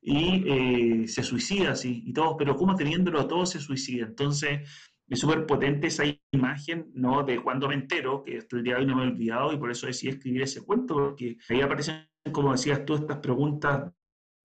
Y 0.00 0.44
eh, 0.46 1.08
se 1.08 1.24
suicida, 1.24 1.74
sí, 1.74 2.04
y 2.06 2.12
todo, 2.12 2.36
pero 2.36 2.54
como 2.54 2.76
teniéndolo 2.76 3.26
todo 3.26 3.44
se 3.46 3.58
suicida. 3.58 4.06
Entonces, 4.06 4.60
es 5.08 5.18
súper 5.18 5.44
potente 5.44 5.88
esa 5.88 6.04
imagen, 6.30 6.92
¿no? 6.94 7.24
De 7.24 7.42
cuando 7.42 7.66
me 7.66 7.74
entero, 7.74 8.22
que 8.22 8.38
hasta 8.38 8.56
el 8.56 8.62
día 8.62 8.74
de 8.74 8.80
hoy 8.82 8.86
no 8.86 8.96
me 8.96 9.02
he 9.02 9.08
olvidado, 9.08 9.52
y 9.52 9.56
por 9.56 9.72
eso 9.72 9.88
decidí 9.88 10.12
escribir 10.12 10.42
ese 10.42 10.64
cuento, 10.64 10.94
porque 10.94 11.36
ahí 11.48 11.62
aparecen, 11.62 12.06
como 12.30 12.52
decías 12.52 12.84
tú, 12.84 12.94
estas 12.94 13.18
preguntas 13.18 13.92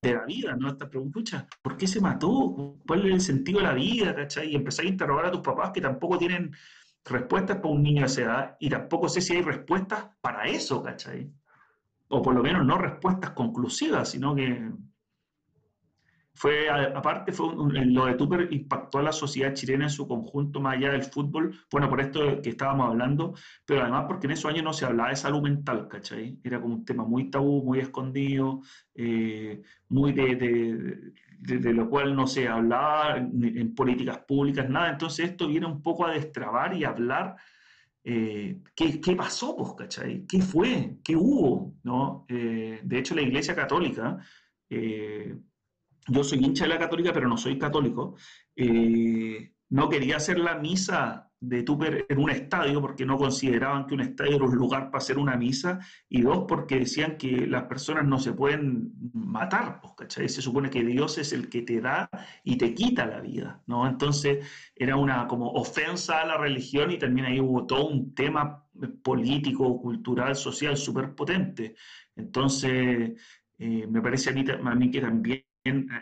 de 0.01 0.13
la 0.15 0.25
vida, 0.25 0.55
¿no? 0.55 0.69
Esta 0.69 0.89
pregunta, 0.89 1.47
¿por 1.61 1.77
qué 1.77 1.85
se 1.85 2.01
mató? 2.01 2.79
¿Cuál 2.87 3.05
es 3.05 3.13
el 3.13 3.21
sentido 3.21 3.59
de 3.59 3.65
la 3.65 3.73
vida? 3.75 4.15
¿cachai? 4.15 4.51
Y 4.51 4.55
empezar 4.55 4.85
a 4.85 4.89
interrogar 4.89 5.27
a 5.27 5.31
tus 5.31 5.41
papás 5.41 5.69
que 5.71 5.81
tampoco 5.81 6.17
tienen 6.17 6.51
respuestas 7.05 7.57
para 7.57 7.69
un 7.69 7.83
niño 7.83 8.01
de 8.01 8.07
esa 8.07 8.21
edad 8.21 8.57
y 8.59 8.69
tampoco 8.69 9.09
sé 9.09 9.21
si 9.21 9.35
hay 9.35 9.41
respuestas 9.41 10.09
para 10.21 10.45
eso, 10.45 10.81
¿cachai? 10.83 11.31
O 12.09 12.21
por 12.21 12.35
lo 12.35 12.43
menos 12.43 12.65
no 12.65 12.77
respuestas 12.77 13.31
conclusivas, 13.31 14.09
sino 14.09 14.35
que 14.35 14.71
fue, 16.33 16.69
aparte, 16.69 17.33
fue 17.33 17.53
lo 17.55 18.05
de 18.05 18.13
Tupper 18.13 18.47
impactó 18.51 18.99
a 18.99 19.03
la 19.03 19.11
sociedad 19.11 19.53
chilena 19.53 19.85
en 19.85 19.89
su 19.89 20.07
conjunto, 20.07 20.61
más 20.61 20.77
allá 20.77 20.91
del 20.91 21.03
fútbol, 21.03 21.59
bueno, 21.69 21.89
por 21.89 21.99
esto 21.99 22.41
que 22.41 22.49
estábamos 22.49 22.89
hablando, 22.89 23.35
pero 23.65 23.81
además 23.81 24.05
porque 24.07 24.27
en 24.27 24.31
esos 24.31 24.49
años 24.49 24.63
no 24.63 24.73
se 24.73 24.85
hablaba 24.85 25.09
de 25.09 25.17
salud 25.17 25.41
mental, 25.41 25.87
¿cachai? 25.89 26.39
Era 26.43 26.61
como 26.61 26.75
un 26.75 26.85
tema 26.85 27.03
muy 27.03 27.29
tabú, 27.29 27.63
muy 27.63 27.79
escondido, 27.79 28.61
eh, 28.95 29.61
muy 29.89 30.13
de, 30.13 30.35
de, 31.37 31.73
lo 31.73 31.89
cual 31.89 32.15
no 32.15 32.27
se 32.27 32.47
hablaba 32.47 33.17
en, 33.17 33.75
políticas 33.75 34.19
públicas, 34.19 34.69
nada. 34.69 34.91
Entonces 34.91 35.31
esto 35.31 35.47
viene 35.47 35.65
un 35.65 35.81
poco 35.81 36.05
a 36.05 36.11
destrabar 36.11 36.75
y 36.75 36.85
hablar 36.85 37.35
eh, 38.03 38.61
¿qué, 38.75 38.99
¿qué, 39.01 39.15
pasó, 39.15 39.55
pues, 39.55 39.73
¿cachai? 39.77 40.25
¿Qué 40.27 40.41
fue? 40.41 40.97
¿Qué 41.03 41.15
hubo? 41.15 41.75
¿no? 41.83 42.25
Eh, 42.29 42.79
de 42.83 42.99
hecho, 42.99 43.15
la 43.15 43.21
Iglesia 43.21 43.53
Católica 43.53 44.17
yo 46.07 46.23
soy 46.23 46.39
hincha 46.39 46.65
de 46.65 46.69
la 46.69 46.79
católica, 46.79 47.13
pero 47.13 47.27
no 47.27 47.37
soy 47.37 47.57
católico, 47.57 48.15
eh, 48.55 49.53
no 49.69 49.89
quería 49.89 50.17
hacer 50.17 50.39
la 50.39 50.55
misa 50.55 51.31
de 51.41 51.63
Tupper 51.63 52.05
en 52.07 52.19
un 52.19 52.29
estadio 52.29 52.79
porque 52.81 53.05
no 53.05 53.17
consideraban 53.17 53.87
que 53.87 53.95
un 53.95 54.01
estadio 54.01 54.35
era 54.35 54.45
un 54.45 54.55
lugar 54.55 54.91
para 54.91 54.99
hacer 54.99 55.17
una 55.17 55.35
misa, 55.35 55.79
y 56.07 56.21
dos, 56.21 56.45
porque 56.47 56.79
decían 56.79 57.17
que 57.17 57.47
las 57.47 57.63
personas 57.63 58.05
no 58.05 58.19
se 58.19 58.33
pueden 58.33 58.91
matar, 59.13 59.79
pues, 59.81 59.93
¿cachai? 59.97 60.29
Se 60.29 60.41
supone 60.41 60.69
que 60.69 60.83
Dios 60.83 61.17
es 61.17 61.33
el 61.33 61.49
que 61.49 61.63
te 61.63 61.81
da 61.81 62.09
y 62.43 62.57
te 62.57 62.75
quita 62.75 63.07
la 63.07 63.21
vida, 63.21 63.63
¿no? 63.65 63.87
Entonces 63.87 64.45
era 64.75 64.95
una 64.97 65.27
como 65.27 65.51
ofensa 65.51 66.21
a 66.21 66.25
la 66.25 66.37
religión 66.37 66.91
y 66.91 66.99
también 66.99 67.25
ahí 67.25 67.39
hubo 67.39 67.65
todo 67.65 67.87
un 67.87 68.13
tema 68.13 68.63
político, 69.03 69.81
cultural, 69.81 70.35
social 70.35 70.77
súper 70.77 71.15
potente. 71.15 71.75
Entonces, 72.15 73.19
eh, 73.57 73.87
me 73.87 74.01
parece 74.01 74.29
a 74.29 74.33
mí, 74.33 74.45
a 74.47 74.75
mí 74.75 74.91
que 74.91 75.01
también 75.01 75.43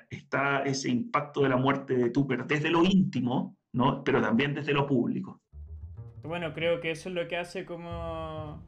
está 0.10 0.64
ese 0.64 0.90
impacto 0.90 1.42
de 1.42 1.50
la 1.50 1.58
muerte 1.58 1.96
de 1.96 2.10
Tupper 2.10 2.46
desde 2.46 2.70
lo 2.70 2.84
íntimo, 2.84 3.58
¿no? 3.74 4.04
pero 4.04 4.22
también 4.22 4.54
desde 4.54 4.74
lo 4.74 4.88
público. 4.88 5.42
Bueno, 6.24 6.54
creo 6.54 6.80
que 6.80 6.92
eso 6.92 7.10
es 7.10 7.16
lo 7.16 7.28
que 7.28 7.38
hace 7.38 7.66
como 7.66 8.64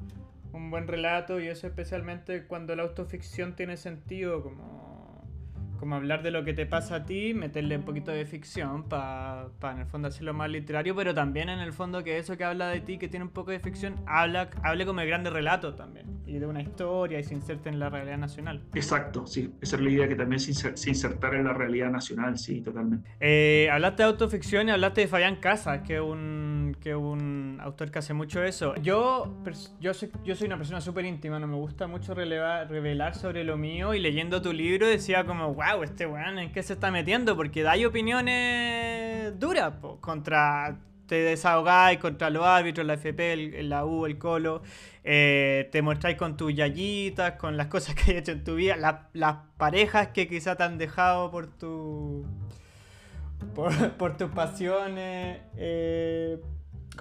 un 0.54 0.70
buen 0.70 0.88
relato 0.88 1.40
y 1.40 1.48
eso 1.48 1.68
especialmente 1.68 2.48
cuando 2.48 2.76
la 2.76 2.84
autoficción 2.84 3.56
tiene 3.56 3.78
sentido, 3.78 4.42
como 4.42 5.01
como 5.82 5.96
hablar 5.96 6.22
de 6.22 6.30
lo 6.30 6.46
que 6.46 6.54
te 6.54 6.68
pasa 6.68 6.98
a 6.98 7.06
ti, 7.06 7.34
meterle 7.34 7.76
un 7.76 7.82
poquito 7.82 8.12
de 8.12 8.24
ficción 8.28 8.88
para 8.88 9.50
en 9.64 9.80
el 9.80 9.88
fondo 9.88 10.10
hacerlo 10.10 10.32
más 10.32 10.48
literario, 10.48 10.96
pero 10.96 11.16
también 11.16 11.50
en 11.50 11.58
el 11.58 11.74
fondo 11.74 12.04
que 12.04 12.20
eso 12.20 12.38
que 12.38 12.44
habla 12.44 12.70
de 12.70 12.82
ti, 12.82 13.00
que 13.00 13.08
tiene 13.08 13.26
un 13.26 13.32
poco 13.32 13.50
de 13.50 13.60
ficción, 13.60 13.96
habla, 14.06 14.52
hable 14.62 14.86
como 14.86 15.02
el 15.02 15.08
grande 15.08 15.32
relato 15.32 15.74
también, 15.74 16.06
y 16.28 16.38
de 16.38 16.46
una 16.46 16.62
historia 16.62 17.20
y 17.20 17.24
se 17.24 17.34
inserte 17.34 17.70
en 17.70 17.80
la 17.80 17.90
realidad 17.90 18.20
nacional. 18.20 18.62
Exacto, 18.76 19.26
sí, 19.26 19.56
esa 19.60 19.76
es 19.76 19.82
la 19.82 19.90
idea 19.90 20.08
que 20.08 20.16
también 20.16 20.40
se, 20.40 20.70
insertar 20.88 21.34
en 21.34 21.46
la 21.46 21.54
realidad 21.54 21.90
nacional, 21.90 22.38
sí, 22.38 22.62
totalmente. 22.62 23.10
Eh, 23.20 23.68
hablaste 23.72 24.04
de 24.04 24.10
autoficción 24.10 24.70
y 24.70 24.72
hablaste 24.72 25.02
de 25.02 25.08
Fabián 25.08 25.38
Casas, 25.38 25.82
que 25.82 25.96
es 25.96 26.02
un, 26.02 26.51
que 26.76 26.96
un 26.96 27.60
autor 27.62 27.92
que 27.92 28.00
hace 28.00 28.14
mucho 28.14 28.44
eso. 28.44 28.76
Yo, 28.76 29.34
yo, 29.80 29.94
soy, 29.94 30.12
yo 30.24 30.36
soy 30.36 30.48
una 30.48 30.58
persona 30.58 30.82
súper 30.82 31.06
íntima, 31.06 31.40
no 31.40 31.48
me 31.48 31.56
gusta 31.56 31.88
mucho 31.88 32.14
revelar 32.14 33.16
sobre 33.16 33.44
lo 33.44 33.58
mío, 33.58 33.94
y 33.94 34.00
leyendo 34.00 34.42
tu 34.42 34.54
libro 34.54 34.88
decía 34.88 35.26
como, 35.26 35.54
wow, 35.54 35.84
este 35.84 36.06
weón, 36.06 36.40
¿en 36.40 36.52
qué 36.52 36.64
se 36.64 36.74
está 36.74 36.92
metiendo? 36.92 37.36
Porque 37.36 37.64
dais 37.64 37.86
opiniones 37.86 39.40
duras, 39.40 39.74
contra 40.00 40.78
te 41.08 41.16
desahogáis 41.16 42.00
contra 42.00 42.30
los 42.30 42.46
árbitros, 42.46 42.88
la 42.88 42.94
FP, 42.94 43.64
la 43.64 43.86
U, 43.86 44.06
el 44.06 44.18
Colo, 44.18 44.62
eh, 45.04 45.68
te 45.70 45.82
mostráis 45.82 46.16
con 46.16 46.38
tus 46.38 46.56
yayitas, 46.56 47.34
con 47.34 47.58
las 47.58 47.68
cosas 47.68 47.96
que 47.96 48.12
hay 48.12 48.18
hecho 48.20 48.32
en 48.32 48.46
tu 48.46 48.56
vida, 48.56 48.78
las 49.12 49.36
parejas 49.58 50.10
que 50.10 50.30
quizá 50.30 50.56
te 50.56 50.64
han 50.64 50.78
dejado 50.78 51.30
por 51.30 51.48
tu 51.48 52.26
por, 53.98 54.18
tus 54.18 54.30
pasiones. 54.32 55.42
Eh, 55.58 56.40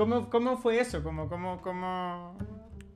¿cómo, 0.00 0.30
¿Cómo 0.30 0.56
fue 0.56 0.80
eso? 0.80 1.02
¿Cómo, 1.02 1.28
cómo, 1.28 1.60
cómo, 1.60 2.34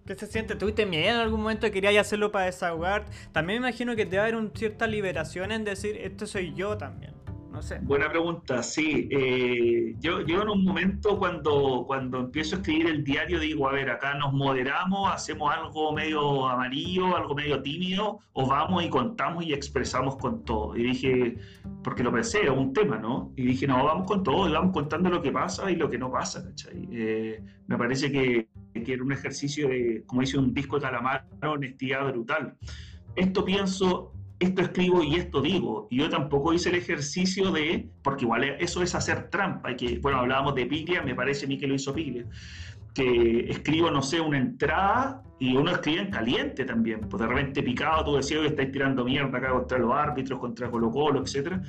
¿Qué 0.06 0.14
se 0.14 0.26
siente? 0.26 0.56
¿Tuviste 0.56 0.86
miedo 0.86 1.16
en 1.16 1.20
algún 1.20 1.42
momento? 1.42 1.70
¿Querías 1.70 1.94
hacerlo 1.98 2.32
para 2.32 2.46
desahogar? 2.46 3.04
También 3.32 3.60
me 3.60 3.68
imagino 3.68 3.94
que 3.94 4.06
te 4.06 4.18
haber 4.18 4.36
una 4.36 4.50
cierta 4.54 4.86
liberación 4.86 5.52
en 5.52 5.64
decir, 5.64 5.98
esto 5.98 6.26
soy 6.26 6.54
yo 6.54 6.78
también. 6.78 7.12
No 7.54 7.62
sé. 7.62 7.78
Buena 7.82 8.10
pregunta, 8.10 8.64
sí. 8.64 9.08
Eh, 9.12 9.94
yo, 10.00 10.22
yo 10.22 10.42
en 10.42 10.48
un 10.48 10.64
momento 10.64 11.16
cuando, 11.18 11.84
cuando 11.86 12.18
empiezo 12.18 12.56
a 12.56 12.58
escribir 12.58 12.88
el 12.88 13.04
diario 13.04 13.38
digo, 13.38 13.68
a 13.68 13.72
ver, 13.72 13.90
acá 13.90 14.14
nos 14.14 14.32
moderamos, 14.32 15.08
hacemos 15.12 15.54
algo 15.54 15.92
medio 15.92 16.48
amarillo, 16.48 17.16
algo 17.16 17.34
medio 17.36 17.62
tímido, 17.62 18.18
o 18.32 18.46
vamos 18.48 18.82
y 18.84 18.88
contamos 18.88 19.44
y 19.44 19.52
expresamos 19.52 20.16
con 20.16 20.44
todo. 20.44 20.76
Y 20.76 20.82
dije, 20.82 21.36
porque 21.84 22.02
lo 22.02 22.12
pensé, 22.12 22.42
era 22.42 22.52
un 22.52 22.72
tema, 22.72 22.98
¿no? 22.98 23.32
Y 23.36 23.46
dije, 23.46 23.68
no, 23.68 23.84
vamos 23.84 24.08
con 24.08 24.24
todo 24.24 24.48
y 24.48 24.52
vamos 24.52 24.72
contando 24.72 25.08
lo 25.08 25.22
que 25.22 25.30
pasa 25.30 25.70
y 25.70 25.76
lo 25.76 25.88
que 25.88 25.96
no 25.96 26.10
pasa, 26.10 26.44
¿cachai? 26.44 26.88
Eh, 26.90 27.40
me 27.68 27.78
parece 27.78 28.10
que 28.10 28.48
que 28.82 28.94
era 28.94 29.02
un 29.02 29.12
ejercicio 29.12 29.68
de, 29.68 30.02
como 30.06 30.22
dice 30.22 30.38
un 30.38 30.52
disco 30.52 30.76
de 30.76 30.82
calamar, 30.82 31.26
honestidad 31.42 32.10
brutal. 32.10 32.56
Esto 33.14 33.44
pienso, 33.44 34.12
esto 34.38 34.62
escribo 34.62 35.02
y 35.02 35.16
esto 35.16 35.40
digo. 35.40 35.88
Y 35.90 35.98
yo 35.98 36.08
tampoco 36.08 36.52
hice 36.52 36.70
el 36.70 36.76
ejercicio 36.76 37.50
de, 37.50 37.88
porque 38.02 38.24
igual 38.24 38.44
eso 38.58 38.82
es 38.82 38.94
hacer 38.94 39.30
trampa, 39.30 39.72
y 39.72 39.76
que, 39.76 39.98
bueno, 39.98 40.18
hablábamos 40.18 40.54
de 40.54 40.66
Piglia, 40.66 41.02
me 41.02 41.14
parece 41.14 41.46
a 41.46 41.48
mí 41.48 41.58
que 41.58 41.66
lo 41.66 41.74
hizo 41.74 41.94
Piglia, 41.94 42.26
que 42.94 43.50
escribo, 43.50 43.90
no 43.90 44.02
sé, 44.02 44.20
una 44.20 44.38
entrada 44.38 45.22
y 45.40 45.56
uno 45.56 45.72
escribe 45.72 46.02
en 46.02 46.10
caliente 46.10 46.64
también, 46.64 47.00
pues 47.00 47.20
de 47.20 47.26
repente 47.26 47.62
picado, 47.62 48.04
tú 48.04 48.16
decías 48.16 48.40
que 48.40 48.46
estáis 48.46 48.70
tirando 48.70 49.04
mierda 49.04 49.36
acá 49.36 49.50
contra 49.50 49.78
los 49.78 49.92
árbitros, 49.92 50.38
contra 50.38 50.70
Colo 50.70 50.90
Colo, 50.90 51.22
etc. 51.22 51.60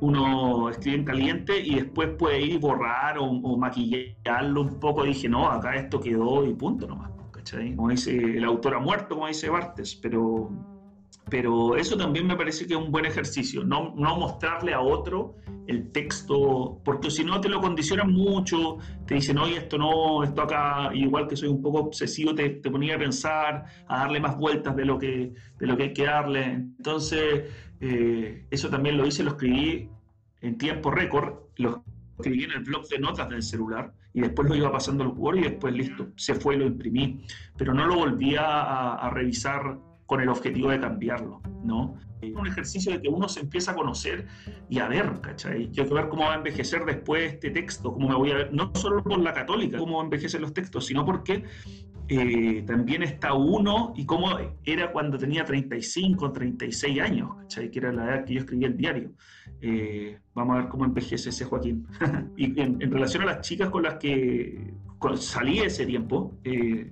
Uno 0.00 0.68
escribe 0.68 0.98
en 0.98 1.04
caliente 1.04 1.58
y 1.58 1.76
después 1.76 2.10
puede 2.18 2.40
ir 2.42 2.52
y 2.52 2.58
borrar 2.58 3.16
o, 3.18 3.56
maquillarlo 3.56 4.60
un 4.60 4.78
poco. 4.78 5.04
dije, 5.04 5.28
no, 5.28 5.50
acá 5.50 5.74
esto 5.74 6.00
quedó 6.00 6.44
y 6.46 6.52
punto 6.52 6.86
nomás, 6.86 7.10
¿cachai? 7.32 7.74
Como 7.74 7.88
dice, 7.88 8.14
el 8.14 8.44
autor 8.44 8.74
ha 8.74 8.78
muerto, 8.78 9.14
como 9.14 9.26
dice 9.26 9.48
Bartes, 9.48 9.94
pero 9.96 10.50
pero 11.30 11.76
eso 11.76 11.96
también 11.96 12.26
me 12.26 12.36
parece 12.36 12.66
que 12.66 12.74
es 12.74 12.80
un 12.80 12.90
buen 12.90 13.04
ejercicio, 13.04 13.64
no, 13.64 13.94
no 13.96 14.16
mostrarle 14.16 14.72
a 14.74 14.80
otro 14.80 15.36
el 15.66 15.92
texto, 15.92 16.80
porque 16.82 17.10
si 17.10 17.24
no 17.24 17.40
te 17.40 17.48
lo 17.48 17.60
condicionan 17.60 18.10
mucho, 18.10 18.78
te 19.06 19.16
dicen, 19.16 19.36
oye, 19.36 19.58
esto 19.58 19.76
no, 19.76 20.24
esto 20.24 20.42
acá, 20.42 20.90
igual 20.94 21.28
que 21.28 21.36
soy 21.36 21.50
un 21.50 21.60
poco 21.60 21.80
obsesivo, 21.80 22.34
te, 22.34 22.48
te 22.48 22.70
ponía 22.70 22.96
a 22.96 22.98
pensar, 22.98 23.64
a 23.86 23.98
darle 23.98 24.18
más 24.18 24.38
vueltas 24.38 24.74
de 24.74 24.84
lo 24.86 24.98
que, 24.98 25.34
de 25.58 25.66
lo 25.66 25.76
que 25.76 25.82
hay 25.84 25.92
que 25.92 26.04
darle. 26.04 26.44
Entonces, 26.44 27.44
eh, 27.80 28.46
eso 28.50 28.70
también 28.70 28.96
lo 28.96 29.06
hice, 29.06 29.22
lo 29.22 29.32
escribí 29.32 29.90
en 30.40 30.56
tiempo 30.56 30.90
récord, 30.90 31.34
lo 31.56 31.84
escribí 32.16 32.44
en 32.44 32.52
el 32.52 32.60
blog 32.60 32.88
de 32.88 32.98
notas 32.98 33.28
del 33.28 33.42
celular 33.42 33.92
y 34.14 34.22
después 34.22 34.48
lo 34.48 34.56
iba 34.56 34.72
pasando 34.72 35.04
al 35.04 35.10
Word 35.10 35.36
y 35.36 35.42
después 35.42 35.74
listo, 35.74 36.08
se 36.16 36.34
fue 36.34 36.56
lo 36.56 36.66
imprimí, 36.66 37.20
pero 37.58 37.74
no 37.74 37.86
lo 37.86 37.96
volví 37.96 38.36
a, 38.36 38.94
a 38.94 39.10
revisar 39.10 39.78
con 40.08 40.22
el 40.22 40.30
objetivo 40.30 40.70
de 40.70 40.80
cambiarlo. 40.80 41.42
¿no? 41.62 41.94
Es 42.22 42.34
un 42.34 42.46
ejercicio 42.46 42.92
de 42.92 43.02
que 43.02 43.10
uno 43.10 43.28
se 43.28 43.40
empieza 43.40 43.72
a 43.72 43.74
conocer 43.74 44.26
y 44.70 44.78
a 44.78 44.88
ver, 44.88 45.20
¿cachai? 45.20 45.70
Quiero 45.70 45.94
ver 45.94 46.08
cómo 46.08 46.24
va 46.24 46.32
a 46.32 46.36
envejecer 46.36 46.86
después 46.86 47.34
este 47.34 47.50
texto, 47.50 47.92
cómo 47.92 48.08
me 48.08 48.14
voy 48.14 48.30
a 48.30 48.36
ver, 48.36 48.54
no 48.54 48.72
solo 48.74 49.04
por 49.04 49.18
la 49.18 49.34
católica, 49.34 49.76
cómo 49.76 50.00
envejecen 50.02 50.40
los 50.40 50.54
textos, 50.54 50.86
sino 50.86 51.04
porque 51.04 51.44
eh, 52.08 52.64
también 52.66 53.02
está 53.02 53.34
uno 53.34 53.92
y 53.96 54.06
cómo 54.06 54.30
era 54.64 54.90
cuando 54.92 55.18
tenía 55.18 55.44
35, 55.44 56.32
36 56.32 57.00
años, 57.02 57.36
¿cachai? 57.42 57.70
Que 57.70 57.78
era 57.78 57.92
la 57.92 58.04
edad 58.06 58.24
que 58.24 58.32
yo 58.32 58.40
escribía 58.40 58.68
el 58.68 58.78
diario. 58.78 59.12
Eh, 59.60 60.18
vamos 60.34 60.56
a 60.56 60.60
ver 60.60 60.68
cómo 60.70 60.86
envejece 60.86 61.28
ese 61.28 61.44
Joaquín. 61.44 61.86
y 62.36 62.58
en, 62.58 62.80
relación 62.90 63.24
a 63.24 63.26
las 63.26 63.42
chicas 63.42 63.68
con 63.68 63.82
las 63.82 63.96
que 63.96 64.72
salí 65.16 65.58
ese 65.58 65.84
tiempo, 65.84 66.34
eh, 66.44 66.90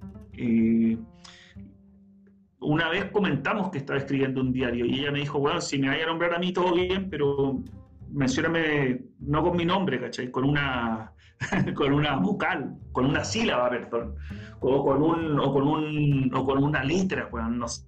una 2.66 2.88
vez 2.88 3.10
comentamos 3.10 3.70
que 3.70 3.78
estaba 3.78 3.98
escribiendo 3.98 4.40
un 4.40 4.52
diario 4.52 4.84
y 4.86 5.00
ella 5.00 5.12
me 5.12 5.20
dijo, 5.20 5.38
bueno, 5.38 5.60
si 5.60 5.78
me 5.78 5.88
vaya 5.88 6.04
a 6.04 6.08
nombrar 6.08 6.34
a 6.34 6.38
mí 6.38 6.52
todo 6.52 6.74
bien, 6.74 7.08
pero 7.08 7.62
mencióname 8.10 9.02
no 9.20 9.42
con 9.42 9.56
mi 9.56 9.64
nombre, 9.64 10.00
¿cachai? 10.00 10.30
Con 10.30 10.44
una, 10.44 11.12
con 11.74 11.92
una 11.92 12.16
vocal, 12.16 12.76
con 12.92 13.06
una 13.06 13.24
sílaba, 13.24 13.70
perdón, 13.70 14.16
o 14.60 14.84
con, 14.84 15.02
un, 15.02 15.38
o 15.38 15.52
con, 15.52 15.62
un, 15.62 16.30
o 16.34 16.44
con 16.44 16.62
una 16.62 16.82
letra, 16.82 17.28
bueno, 17.30 17.50
no 17.50 17.68
sé. 17.68 17.84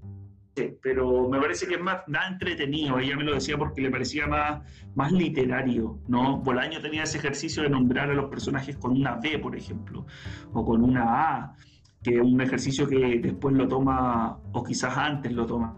Pero 0.82 1.28
me 1.28 1.40
parece 1.40 1.68
que 1.68 1.74
es 1.74 1.80
más 1.80 1.98
nada 2.08 2.28
entretenido, 2.28 2.98
ella 2.98 3.16
me 3.16 3.22
lo 3.22 3.34
decía 3.34 3.56
porque 3.56 3.80
le 3.80 3.90
parecía 3.90 4.26
más, 4.26 4.60
más 4.96 5.12
literario, 5.12 6.00
¿no? 6.08 6.38
Bolaño 6.38 6.80
tenía 6.80 7.04
ese 7.04 7.18
ejercicio 7.18 7.62
de 7.62 7.70
nombrar 7.70 8.10
a 8.10 8.14
los 8.14 8.28
personajes 8.28 8.76
con 8.76 8.92
una 8.92 9.16
B, 9.16 9.38
por 9.38 9.56
ejemplo, 9.56 10.04
o 10.52 10.64
con 10.64 10.82
una 10.82 11.04
A 11.04 11.54
que 12.08 12.16
es 12.16 12.22
un 12.22 12.40
ejercicio 12.40 12.88
que 12.88 13.18
después 13.20 13.54
lo 13.54 13.68
toma, 13.68 14.38
o 14.52 14.62
quizás 14.62 14.96
antes 14.96 15.32
lo 15.32 15.46
toma, 15.46 15.76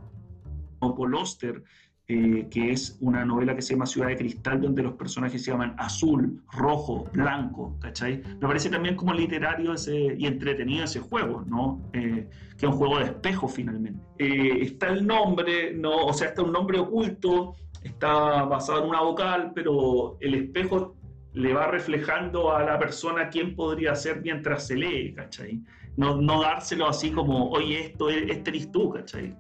o 0.79 0.95
Paul 0.95 1.15
Oster, 1.15 1.63
eh, 2.07 2.47
que 2.51 2.73
es 2.73 2.99
una 3.01 3.25
novela 3.25 3.55
que 3.55 3.63
se 3.63 3.75
llama 3.75 3.87
Ciudad 3.87 4.09
de 4.09 4.17
Cristal, 4.17 4.61
donde 4.61 4.83
los 4.83 4.95
personajes 4.95 5.43
se 5.43 5.51
llaman 5.51 5.75
azul, 5.79 6.43
rojo, 6.53 7.09
blanco, 7.13 7.77
¿cachai? 7.81 8.23
Me 8.41 8.49
parece 8.49 8.69
también 8.69 8.97
como 8.97 9.13
literario 9.13 9.75
ese, 9.75 10.17
y 10.19 10.27
entretenido 10.27 10.85
ese 10.85 11.01
juego, 11.01 11.45
¿no? 11.47 11.81
Eh, 11.93 12.29
que 12.57 12.67
es 12.67 12.73
un 12.73 12.79
juego 12.79 12.99
de 12.99 13.07
espejo 13.07 13.49
finalmente. 13.49 14.01
Eh, 14.19 14.63
está 14.63 14.89
el 14.89 15.07
nombre, 15.07 15.73
¿no? 15.75 16.07
O 16.07 16.13
sea, 16.13 16.29
está 16.29 16.43
un 16.43 16.53
nombre 16.53 16.79
oculto, 16.79 17.55
está 17.83 18.45
basado 18.45 18.83
en 18.83 18.89
una 18.89 19.03
vocal, 19.03 19.53
pero 19.55 20.17
el 20.21 20.35
espejo 20.35 20.97
le 21.33 21.53
va 21.53 21.69
reflejando 21.69 22.55
a 22.55 22.63
la 22.65 22.79
persona 22.79 23.29
quién 23.29 23.55
podría 23.55 23.95
ser 23.95 24.21
mientras 24.21 24.67
se 24.67 24.77
lee, 24.77 25.15
¿cachai? 25.15 25.61
no, 25.97 26.21
no 26.21 26.43
dárselo 26.43 26.89
así 26.89 27.11
como, 27.11 27.51
oye, 27.51 27.81
esto 27.81 28.09
es, 28.09 28.23
este 28.31 28.51
eres 28.51 28.73
tú, 28.73 28.91
¿cachai? 28.91 29.37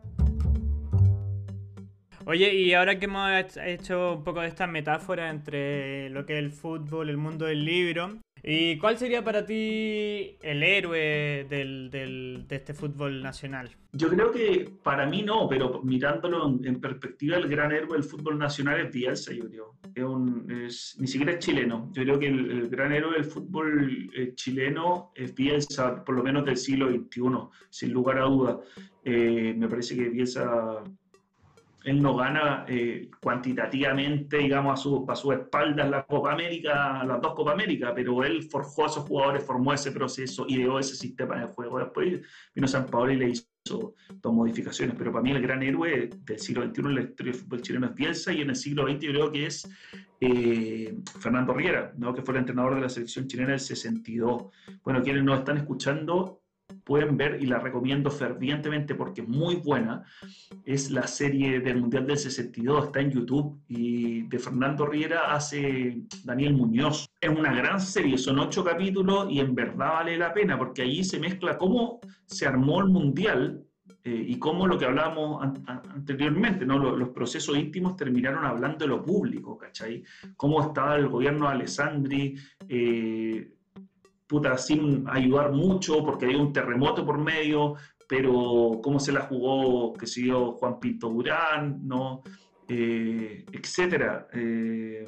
Oye, 2.26 2.54
y 2.54 2.74
ahora 2.74 2.98
que 2.98 3.06
hemos 3.06 3.56
hecho 3.56 4.14
un 4.16 4.24
poco 4.24 4.40
de 4.40 4.48
esta 4.48 4.66
metáfora 4.66 5.30
entre 5.30 6.10
lo 6.10 6.26
que 6.26 6.34
es 6.34 6.38
el 6.38 6.50
fútbol, 6.50 7.08
el 7.08 7.16
mundo 7.16 7.46
del 7.46 7.64
libro, 7.64 8.18
¿Y 8.42 8.78
cuál 8.78 8.96
sería 8.98 9.22
para 9.22 9.44
ti 9.44 10.36
el 10.42 10.62
héroe 10.62 11.46
del, 11.48 11.90
del, 11.90 12.44
de 12.48 12.56
este 12.56 12.74
fútbol 12.74 13.22
nacional? 13.22 13.70
Yo 13.92 14.08
creo 14.08 14.30
que 14.30 14.70
para 14.82 15.06
mí 15.06 15.22
no, 15.22 15.48
pero 15.48 15.82
mirándolo 15.82 16.58
en, 16.62 16.80
perspectiva, 16.80 17.36
el 17.36 17.48
gran 17.48 17.72
héroe 17.72 17.94
del 17.94 18.04
fútbol 18.04 18.38
nacional 18.38 18.80
es 18.80 18.92
Bielsa, 18.92 19.32
yo 19.32 19.48
creo. 19.48 19.74
Es 19.94 20.04
un, 20.04 20.50
es, 20.50 20.96
ni 20.98 21.06
siquiera 21.06 21.32
es 21.32 21.38
chileno. 21.40 21.90
Yo 21.92 22.02
creo 22.04 22.18
que 22.18 22.28
el, 22.28 22.68
gran 22.68 22.92
héroe 22.92 23.14
del 23.14 23.24
fútbol 23.24 24.10
eh, 24.16 24.32
chileno 24.34 25.12
es 25.14 25.34
Bielsa, 25.34 26.04
por 26.04 26.14
lo 26.14 26.22
menos 26.22 26.44
del 26.44 26.56
siglo 26.56 26.88
XXI, 26.88 27.22
sin 27.68 27.92
lugar 27.92 28.18
a 28.18 28.24
duda. 28.24 28.60
Eh, 29.04 29.54
me 29.56 29.68
parece 29.68 29.96
que 29.96 30.08
Bielsa 30.08 30.84
él 31.84 32.02
no 32.02 32.16
gana 32.16 32.64
eh, 32.68 33.10
cuantitativamente, 33.22 34.38
digamos, 34.38 34.78
a 34.78 34.82
su, 34.82 35.06
a 35.08 35.16
su 35.16 35.32
espaldas 35.32 35.88
la 35.88 36.04
Copa 36.04 36.32
América, 36.32 37.02
las 37.04 37.20
dos 37.20 37.34
Copa 37.34 37.52
América, 37.52 37.92
pero 37.94 38.22
él 38.24 38.42
forjó 38.42 38.84
a 38.84 38.86
esos 38.86 39.04
jugadores, 39.04 39.44
formó 39.44 39.72
ese 39.72 39.92
proceso, 39.92 40.44
ideó 40.48 40.78
ese 40.78 40.94
sistema 40.94 41.40
de 41.40 41.46
juego. 41.46 41.78
Después 41.78 42.20
vino 42.54 42.68
San 42.68 42.86
Paolo 42.86 43.12
y 43.12 43.16
le 43.16 43.30
hizo 43.30 43.94
dos 44.22 44.32
modificaciones, 44.32 44.94
pero 44.96 45.12
para 45.12 45.22
mí 45.22 45.30
el 45.30 45.42
gran 45.42 45.62
héroe 45.62 46.10
del 46.24 46.38
siglo 46.38 46.64
XXI 46.64 46.80
en 46.80 46.94
la 46.94 47.00
historia 47.02 47.32
del 47.32 47.40
fútbol 47.40 47.62
chileno 47.62 47.86
es 47.86 47.94
Bielsa 47.94 48.32
y 48.32 48.40
en 48.40 48.50
el 48.50 48.56
siglo 48.56 48.86
XX 48.86 48.98
creo 48.98 49.32
que 49.32 49.46
es 49.46 49.70
eh, 50.20 50.94
Fernando 51.18 51.54
Riera, 51.54 51.92
¿no? 51.96 52.14
que 52.14 52.22
fue 52.22 52.34
el 52.34 52.40
entrenador 52.40 52.74
de 52.74 52.80
la 52.82 52.88
selección 52.88 53.26
chilena 53.26 53.50
del 53.50 53.60
62. 53.60 54.44
Bueno, 54.82 55.02
quienes 55.02 55.24
nos 55.24 55.38
están 55.38 55.58
escuchando, 55.58 56.39
pueden 56.84 57.16
ver 57.16 57.42
y 57.42 57.46
la 57.46 57.58
recomiendo 57.58 58.10
fervientemente 58.10 58.94
porque 58.94 59.22
es 59.22 59.28
muy 59.28 59.56
buena. 59.56 60.04
Es 60.64 60.90
la 60.90 61.06
serie 61.06 61.60
del 61.60 61.80
Mundial 61.80 62.06
del 62.06 62.18
62, 62.18 62.86
está 62.86 63.00
en 63.00 63.10
YouTube 63.10 63.60
y 63.68 64.22
de 64.22 64.38
Fernando 64.38 64.86
Riera 64.86 65.32
hace 65.32 66.02
Daniel 66.24 66.54
Muñoz. 66.54 67.06
Es 67.20 67.30
una 67.30 67.54
gran 67.54 67.80
serie, 67.80 68.18
son 68.18 68.38
ocho 68.38 68.64
capítulos 68.64 69.26
y 69.30 69.40
en 69.40 69.54
verdad 69.54 69.92
vale 69.94 70.16
la 70.16 70.32
pena 70.32 70.58
porque 70.58 70.82
allí 70.82 71.04
se 71.04 71.18
mezcla 71.18 71.58
cómo 71.58 72.00
se 72.26 72.46
armó 72.46 72.80
el 72.80 72.88
Mundial 72.88 73.64
eh, 74.02 74.24
y 74.28 74.38
cómo 74.38 74.66
lo 74.66 74.78
que 74.78 74.86
hablábamos 74.86 75.42
anteriormente, 75.66 76.64
¿no? 76.64 76.78
Los, 76.78 77.10
procesos 77.10 77.56
íntimos 77.58 77.96
terminaron 77.96 78.46
hablando 78.46 78.78
de 78.78 78.88
lo 78.88 79.02
público, 79.02 79.58
¿cachai? 79.58 80.02
Cómo 80.36 80.62
estaba 80.62 80.96
el 80.96 81.08
gobierno 81.08 81.46
de 81.46 81.52
Alessandri. 81.52 82.34
Eh, 82.66 83.52
puta, 84.30 84.56
sin 84.56 85.04
ayudar 85.08 85.50
mucho, 85.50 86.04
porque 86.04 86.26
hay 86.26 86.36
un 86.36 86.52
terremoto 86.52 87.04
por 87.04 87.18
medio, 87.18 87.74
pero 88.08 88.80
cómo 88.80 89.00
se 89.00 89.10
la 89.10 89.22
jugó, 89.22 89.92
que 89.92 90.06
siguió 90.06 90.52
Juan 90.52 90.78
Pinto 90.78 91.08
Durán, 91.08 91.80
¿no? 91.82 92.22
Eh, 92.68 93.44
etcétera. 93.50 94.28
Eh, 94.32 95.04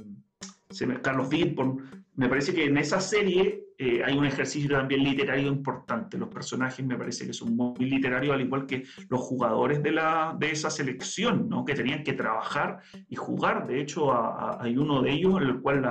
Carlos 1.00 1.28
Vilpon. 1.28 2.04
Me 2.16 2.28
parece 2.28 2.52
que 2.52 2.64
en 2.64 2.76
esa 2.76 3.00
serie 3.00 3.68
eh, 3.78 4.02
hay 4.04 4.16
un 4.18 4.24
ejercicio 4.24 4.70
también 4.70 5.04
literario 5.04 5.46
importante. 5.46 6.18
Los 6.18 6.28
personajes 6.28 6.84
me 6.84 6.96
parece 6.96 7.24
que 7.24 7.32
son 7.32 7.56
muy 7.56 7.74
literarios, 7.78 8.34
al 8.34 8.40
igual 8.40 8.66
que 8.66 8.84
los 9.08 9.20
jugadores 9.20 9.82
de, 9.82 9.92
la, 9.92 10.36
de 10.38 10.50
esa 10.50 10.68
selección, 10.68 11.48
¿no? 11.48 11.64
que 11.64 11.74
tenían 11.74 12.02
que 12.02 12.12
trabajar 12.14 12.80
y 13.08 13.14
jugar. 13.14 13.66
De 13.66 13.80
hecho, 13.80 14.12
hay 14.60 14.76
uno 14.76 15.00
de 15.00 15.12
ellos 15.12 15.40
en 15.40 15.48
el 15.48 15.60
cual 15.60 15.82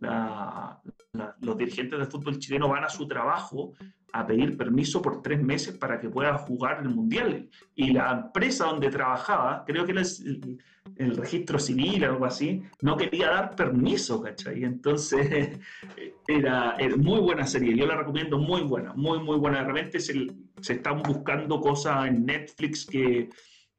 la, 0.00 0.80
los 1.40 1.56
dirigentes 1.56 1.98
del 1.98 2.08
fútbol 2.08 2.38
chileno 2.38 2.68
van 2.68 2.84
a 2.84 2.88
su 2.88 3.06
trabajo 3.06 3.74
a 4.12 4.26
pedir 4.26 4.56
permiso 4.56 5.00
por 5.00 5.22
tres 5.22 5.40
meses 5.40 5.76
para 5.76 6.00
que 6.00 6.08
pueda 6.08 6.36
jugar 6.38 6.80
el 6.82 6.88
Mundial. 6.88 7.48
Y 7.74 7.92
la 7.92 8.24
empresa 8.24 8.66
donde 8.66 8.90
trabajaba, 8.90 9.64
creo 9.64 9.84
que 9.84 9.92
era 9.92 10.02
el, 10.96 11.16
registro 11.16 11.58
civil 11.58 12.04
algo 12.04 12.24
así, 12.24 12.62
no 12.82 12.96
quería 12.96 13.28
dar 13.28 13.54
permiso, 13.54 14.20
¿cachai? 14.20 14.64
Entonces, 14.64 15.58
era, 16.28 16.76
muy 16.96 17.20
buena 17.20 17.46
serie, 17.46 17.76
yo 17.76 17.86
la 17.86 17.96
recomiendo 17.96 18.38
muy 18.38 18.62
buena, 18.62 18.92
muy, 18.94 19.20
muy 19.20 19.36
buena. 19.36 19.60
De 19.60 19.66
repente 19.66 20.00
se, 20.00 20.26
se 20.60 20.74
están 20.74 21.02
buscando 21.02 21.60
cosas 21.60 22.08
en 22.08 22.26
Netflix 22.26 22.86
que 22.86 23.30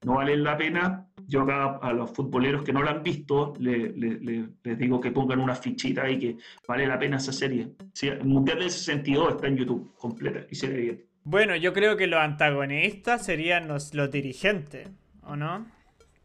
no 0.03 0.15
valen 0.15 0.43
la 0.43 0.57
pena. 0.57 1.07
Yo 1.27 1.41
acá 1.41 1.77
a 1.81 1.93
los 1.93 2.11
futboleros 2.11 2.63
que 2.63 2.73
no 2.73 2.83
la 2.83 2.91
han 2.91 3.03
visto 3.03 3.53
les 3.59 4.77
digo 4.77 4.99
que 4.99 5.11
pongan 5.11 5.39
una 5.39 5.55
fichita 5.55 6.09
y 6.09 6.19
que 6.19 6.37
vale 6.67 6.87
la 6.87 6.99
pena 6.99 7.17
esa 7.17 7.31
serie. 7.31 7.71
el 8.01 8.25
Mundial 8.25 8.59
del 8.59 8.71
62 8.71 9.35
está 9.35 9.47
en 9.47 9.57
YouTube 9.57 9.93
completa 9.95 10.45
y 10.49 10.55
se 10.55 10.67
ve 10.67 10.77
bien. 10.81 11.05
Bueno, 11.23 11.55
yo 11.55 11.71
creo 11.71 11.95
que 11.95 12.07
los 12.07 12.19
antagonistas 12.19 13.23
serían 13.23 13.67
los, 13.67 13.91
dirigentes, 14.11 14.89
¿o 15.21 15.35
no? 15.35 15.67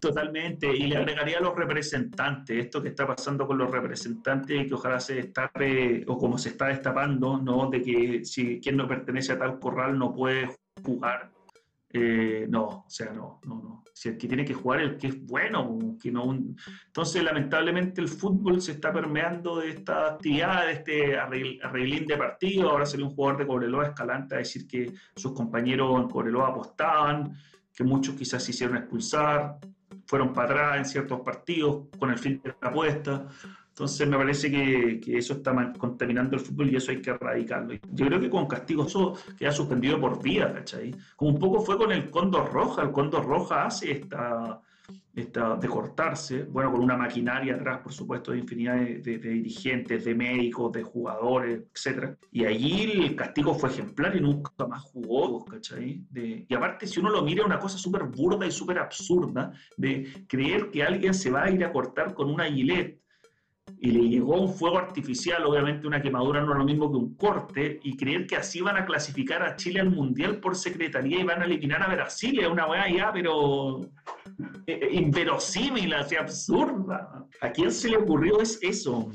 Totalmente, 0.01 0.75
y 0.75 0.87
le 0.87 0.97
agregaría 0.97 1.39
a 1.39 1.43
los 1.43 1.55
representantes, 1.55 2.65
esto 2.65 2.83
que 2.83 2.89
está 2.89 3.07
pasando 3.07 3.47
con 3.47 3.59
los 3.59 3.71
representantes, 3.71 4.67
que 4.67 4.75
ojalá 4.75 4.99
se 4.99 5.17
destape, 5.17 6.05
o 6.07 6.17
como 6.17 6.39
se 6.39 6.51
está 6.51 6.69
destapando, 6.69 7.37
¿no? 7.39 7.69
De 7.69 7.83
que 7.83 8.25
si 8.25 8.59
quien 8.59 8.77
no 8.79 8.89
pertenece 8.89 9.33
a 9.33 9.39
tal 9.39 9.59
corral 9.59 9.99
no 9.99 10.15
puede 10.15 10.49
jugar 10.83 11.31
eh, 11.99 12.47
no, 12.49 12.65
o 12.65 12.85
sea, 12.89 13.13
no, 13.13 13.41
no, 13.45 13.55
no. 13.55 13.85
Si 13.95 14.11
el 14.11 14.19
que 14.19 14.29
tiene 14.29 14.45
que 14.45 14.53
jugar 14.53 14.81
el 14.81 14.99
que 14.99 15.07
es 15.07 15.27
bueno, 15.27 15.79
que 16.01 16.13
no 16.13 16.35
entonces 16.87 17.23
lamentablemente 17.23 18.03
el 18.03 18.09
fútbol 18.09 18.61
se 18.61 18.73
está 18.73 18.93
permeando 18.93 19.59
de 19.59 19.71
esta 19.71 20.09
actividad, 20.09 20.67
de 20.67 20.73
este 20.73 21.19
arreglín 21.19 22.05
de 22.07 22.17
partido. 22.17 22.71
Ahora 22.71 22.85
salió 22.85 23.07
un 23.07 23.15
jugador 23.15 23.39
de 23.39 23.47
Cobreloa 23.47 23.87
Escalante 23.87 24.35
a 24.35 24.39
decir 24.39 24.67
que 24.67 24.93
sus 25.15 25.33
compañeros 25.33 25.99
en 25.99 26.09
Cobreloa 26.09 26.49
apostaban, 26.49 27.35
que 27.75 27.85
muchos 27.85 28.15
quizás 28.15 28.45
se 28.45 28.51
hicieron 28.51 28.77
expulsar, 28.77 29.59
fueron 30.07 30.33
para 30.33 30.49
atrás 30.49 30.77
en 30.79 30.85
ciertos 30.85 31.21
partidos 31.21 31.87
con 31.99 32.11
el 32.11 32.19
fin 32.19 32.41
de 32.43 32.55
la 32.61 32.69
apuesta. 32.69 33.27
Entonces 33.77 34.09
me 34.09 34.17
parece 34.17 34.51
que, 34.51 35.19
eso 35.19 35.35
está 35.35 35.53
contaminando 35.77 36.35
el 36.35 36.41
fútbol 36.41 36.71
y 36.73 36.77
eso 36.77 36.93
hay 36.93 37.03
que 37.03 37.11
erradicarlo. 37.11 37.75
Yo 37.93 38.07
creo 38.07 38.19
que 38.19 38.31
con 38.31 38.47
castigo 38.47 38.87
eso 38.87 39.13
queda 39.39 39.53
suspendido 39.53 40.01
por 40.01 40.23
vida, 40.23 40.51
¿cachai? 40.51 40.95
Como 41.15 41.33
un 41.33 41.39
poco 41.39 41.61
fue 41.61 41.77
con 41.77 41.93
el 41.93 42.11
Cóndor 42.11 42.51
Roja, 42.51 42.81
el 42.81 42.91
Cóndor 42.91 43.27
Roja 43.27 43.67
hace 43.67 43.91
esta 43.91 44.63
de 45.13 45.69
cortarse, 45.69 46.45
bueno, 46.45 46.71
con 46.71 46.83
una 46.83 46.97
maquinaria 46.97 47.57
atrás, 47.57 47.81
por 47.81 47.93
supuesto, 47.93 48.33
de 48.33 48.39
infinidad 48.39 48.77
de, 48.77 49.19
dirigentes, 49.19 50.05
de 50.05 50.15
médicos, 50.15 50.73
de 50.73 50.83
jugadores, 50.83 51.65
etc. 51.75 52.17
Y 52.31 52.45
allí 52.45 53.05
el 53.05 53.17
castigo 53.17 53.55
fue 53.55 53.71
ejemplar 53.71 54.15
y 54.17 54.21
nunca 54.21 54.67
más 54.67 54.83
jugó, 54.83 55.45
¿cachai? 55.45 56.03
y 56.15 56.55
aparte, 56.55 56.87
si 56.87 57.01
uno 57.01 57.11
lo 57.11 57.23
mira, 57.23 57.45
una 57.45 57.59
cosa 57.59 57.77
súper 57.77 58.05
burda 58.05 58.47
y 58.47 58.51
súper 58.51 58.79
absurda 58.79 59.53
de 59.77 60.27
creer 60.29 60.71
que 60.71 60.83
alguien 60.83 61.13
se 61.13 61.31
va 61.31 61.45
a 61.45 61.51
ir 61.51 61.65
a 61.65 61.73
cortar 61.73 62.15
con 62.15 62.31
una 62.31 62.45
gilet 62.45 63.01
y 63.79 63.91
le 63.91 64.09
llegó 64.09 64.41
un 64.41 64.53
fuego 64.53 64.79
artificial, 64.79 65.45
obviamente 65.45 65.87
una 65.87 66.01
quemadura 66.01 66.41
no 66.41 66.53
es 66.53 66.59
lo 66.59 66.65
mismo 66.65 66.91
que 66.91 66.97
un 66.97 67.15
corte, 67.15 67.81
y 67.83 67.97
creer 67.97 68.27
que 68.27 68.37
así 68.37 68.61
van 68.61 68.77
a 68.77 68.87
clasificar 68.87 69.43
a 69.43 69.57
Chile 69.57 69.81
al 69.81 69.91
Mundial 69.91 70.39
por 70.39 70.57
secretaría 70.57 71.21
y 71.21 71.25
van 71.25 71.43
a 71.43 71.45
eliminar 71.45 71.83
a 71.83 71.95
Brasil 71.95 72.41
es 72.41 72.49
una 72.49 72.67
weá 72.67 72.91
ya, 72.91 73.13
pero 73.13 73.81
eh, 74.67 74.81
eh, 74.83 74.89
inverosímil, 74.93 75.93
así 75.95 76.17
absurda. 76.17 77.27
¿A 77.41 77.51
quién 77.51 77.71
se 77.71 77.91
le 77.91 77.99
ocurrió 77.99 78.41
es 78.41 78.59
eso? 78.63 79.11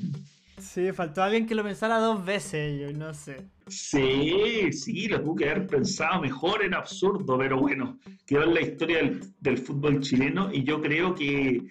Sí, 0.58 0.92
faltó 0.92 1.24
alguien 1.24 1.48
que 1.48 1.56
lo 1.56 1.64
pensara 1.64 1.98
dos 1.98 2.24
veces, 2.24 2.80
yo 2.80 2.98
no 2.98 3.14
sé. 3.14 3.48
Sí, 3.68 4.72
sí, 4.72 5.08
lo 5.08 5.22
tuve 5.24 5.44
que 5.44 5.50
haber 5.50 5.68
pensado 5.68 6.22
mejor, 6.22 6.64
era 6.64 6.78
absurdo, 6.78 7.38
pero 7.38 7.60
bueno, 7.60 7.98
quedó 8.28 8.44
en 8.44 8.54
la 8.54 8.62
historia 8.62 8.98
del, 8.98 9.22
del 9.40 9.58
fútbol 9.58 10.02
chileno 10.02 10.50
y 10.54 10.64
yo 10.64 10.80
creo 10.82 11.16
que 11.16 11.62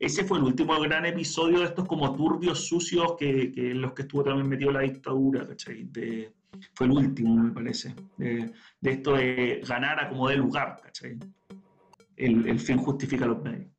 ese 0.00 0.24
fue 0.24 0.38
el 0.38 0.44
último 0.44 0.80
gran 0.80 1.04
episodio 1.04 1.58
de 1.58 1.66
estos 1.66 1.86
como 1.86 2.16
turbios 2.16 2.66
sucios 2.66 3.16
que, 3.18 3.52
en 3.54 3.82
los 3.82 3.92
que 3.92 4.02
estuvo 4.02 4.24
también 4.24 4.48
metido 4.48 4.72
la 4.72 4.80
dictadura, 4.80 5.46
¿cachai? 5.46 5.90
fue 6.72 6.86
el 6.86 6.92
último, 6.92 7.34
me 7.34 7.52
parece, 7.52 7.94
de, 8.16 8.50
esto 8.80 9.14
de 9.14 9.62
ganar 9.68 10.02
a 10.02 10.08
como 10.08 10.28
de 10.30 10.36
lugar, 10.36 10.80
¿cachai? 10.82 11.18
El, 12.16 12.48
el, 12.48 12.58
fin 12.58 12.78
justifica 12.78 13.26
los 13.26 13.42
medios. 13.42 13.70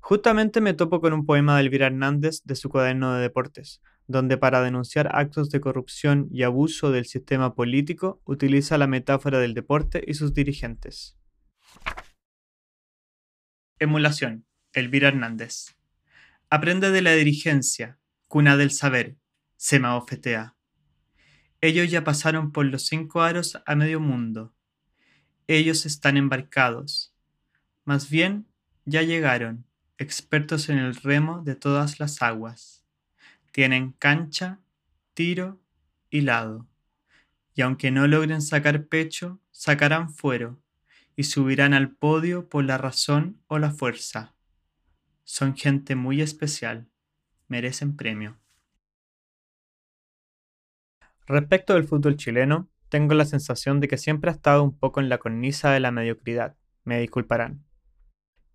Justamente 0.00 0.62
me 0.62 0.72
topo 0.72 1.02
con 1.02 1.12
un 1.12 1.26
poema 1.26 1.56
de 1.56 1.62
Elvira 1.62 1.86
Hernández 1.86 2.42
de 2.44 2.56
su 2.56 2.70
cuaderno 2.70 3.14
de 3.14 3.20
deportes, 3.20 3.82
donde 4.06 4.38
para 4.38 4.62
denunciar 4.62 5.14
actos 5.14 5.50
de 5.50 5.60
corrupción 5.60 6.28
y 6.30 6.44
abuso 6.44 6.90
del 6.90 7.04
sistema 7.04 7.54
político 7.54 8.22
utiliza 8.24 8.78
la 8.78 8.86
metáfora 8.86 9.38
del 9.38 9.52
deporte 9.52 10.02
y 10.06 10.14
sus 10.14 10.32
dirigentes. 10.32 11.18
Emulación. 13.78 14.46
Elvira 14.72 15.08
Hernández. 15.08 15.76
Aprende 16.48 16.90
de 16.90 17.02
la 17.02 17.12
dirigencia, 17.12 17.98
cuna 18.28 18.56
del 18.56 18.70
saber, 18.70 19.16
se 19.56 19.78
maofetea. 19.78 20.56
Ellos 21.60 21.90
ya 21.90 22.04
pasaron 22.04 22.52
por 22.52 22.66
los 22.66 22.86
cinco 22.86 23.22
aros 23.22 23.60
a 23.66 23.74
medio 23.74 24.00
mundo. 24.00 24.54
Ellos 25.46 25.86
están 25.86 26.16
embarcados. 26.16 27.14
Más 27.84 28.10
bien, 28.10 28.46
ya 28.84 29.02
llegaron, 29.02 29.66
expertos 29.98 30.68
en 30.68 30.78
el 30.78 30.94
remo 30.96 31.42
de 31.42 31.54
todas 31.54 32.00
las 32.00 32.22
aguas. 32.22 32.84
Tienen 33.52 33.92
cancha, 33.92 34.60
tiro 35.14 35.60
y 36.10 36.22
lado. 36.22 36.66
Y 37.54 37.62
aunque 37.62 37.90
no 37.90 38.06
logren 38.06 38.42
sacar 38.42 38.86
pecho, 38.86 39.40
sacarán 39.50 40.10
fuero 40.10 40.60
y 41.16 41.24
subirán 41.24 41.74
al 41.74 41.90
podio 41.90 42.48
por 42.48 42.64
la 42.64 42.78
razón 42.78 43.40
o 43.46 43.58
la 43.58 43.70
fuerza. 43.70 44.34
Son 45.24 45.56
gente 45.56 45.94
muy 45.94 46.20
especial. 46.20 46.88
Merecen 47.48 47.96
premio. 47.96 48.38
Respecto 51.26 51.74
del 51.74 51.84
fútbol 51.84 52.16
chileno, 52.16 52.68
tengo 52.88 53.14
la 53.14 53.24
sensación 53.24 53.80
de 53.80 53.88
que 53.88 53.96
siempre 53.96 54.30
ha 54.30 54.34
estado 54.34 54.62
un 54.62 54.76
poco 54.76 55.00
en 55.00 55.08
la 55.08 55.18
cornisa 55.18 55.70
de 55.70 55.80
la 55.80 55.92
mediocridad, 55.92 56.56
me 56.84 57.00
disculparán. 57.00 57.64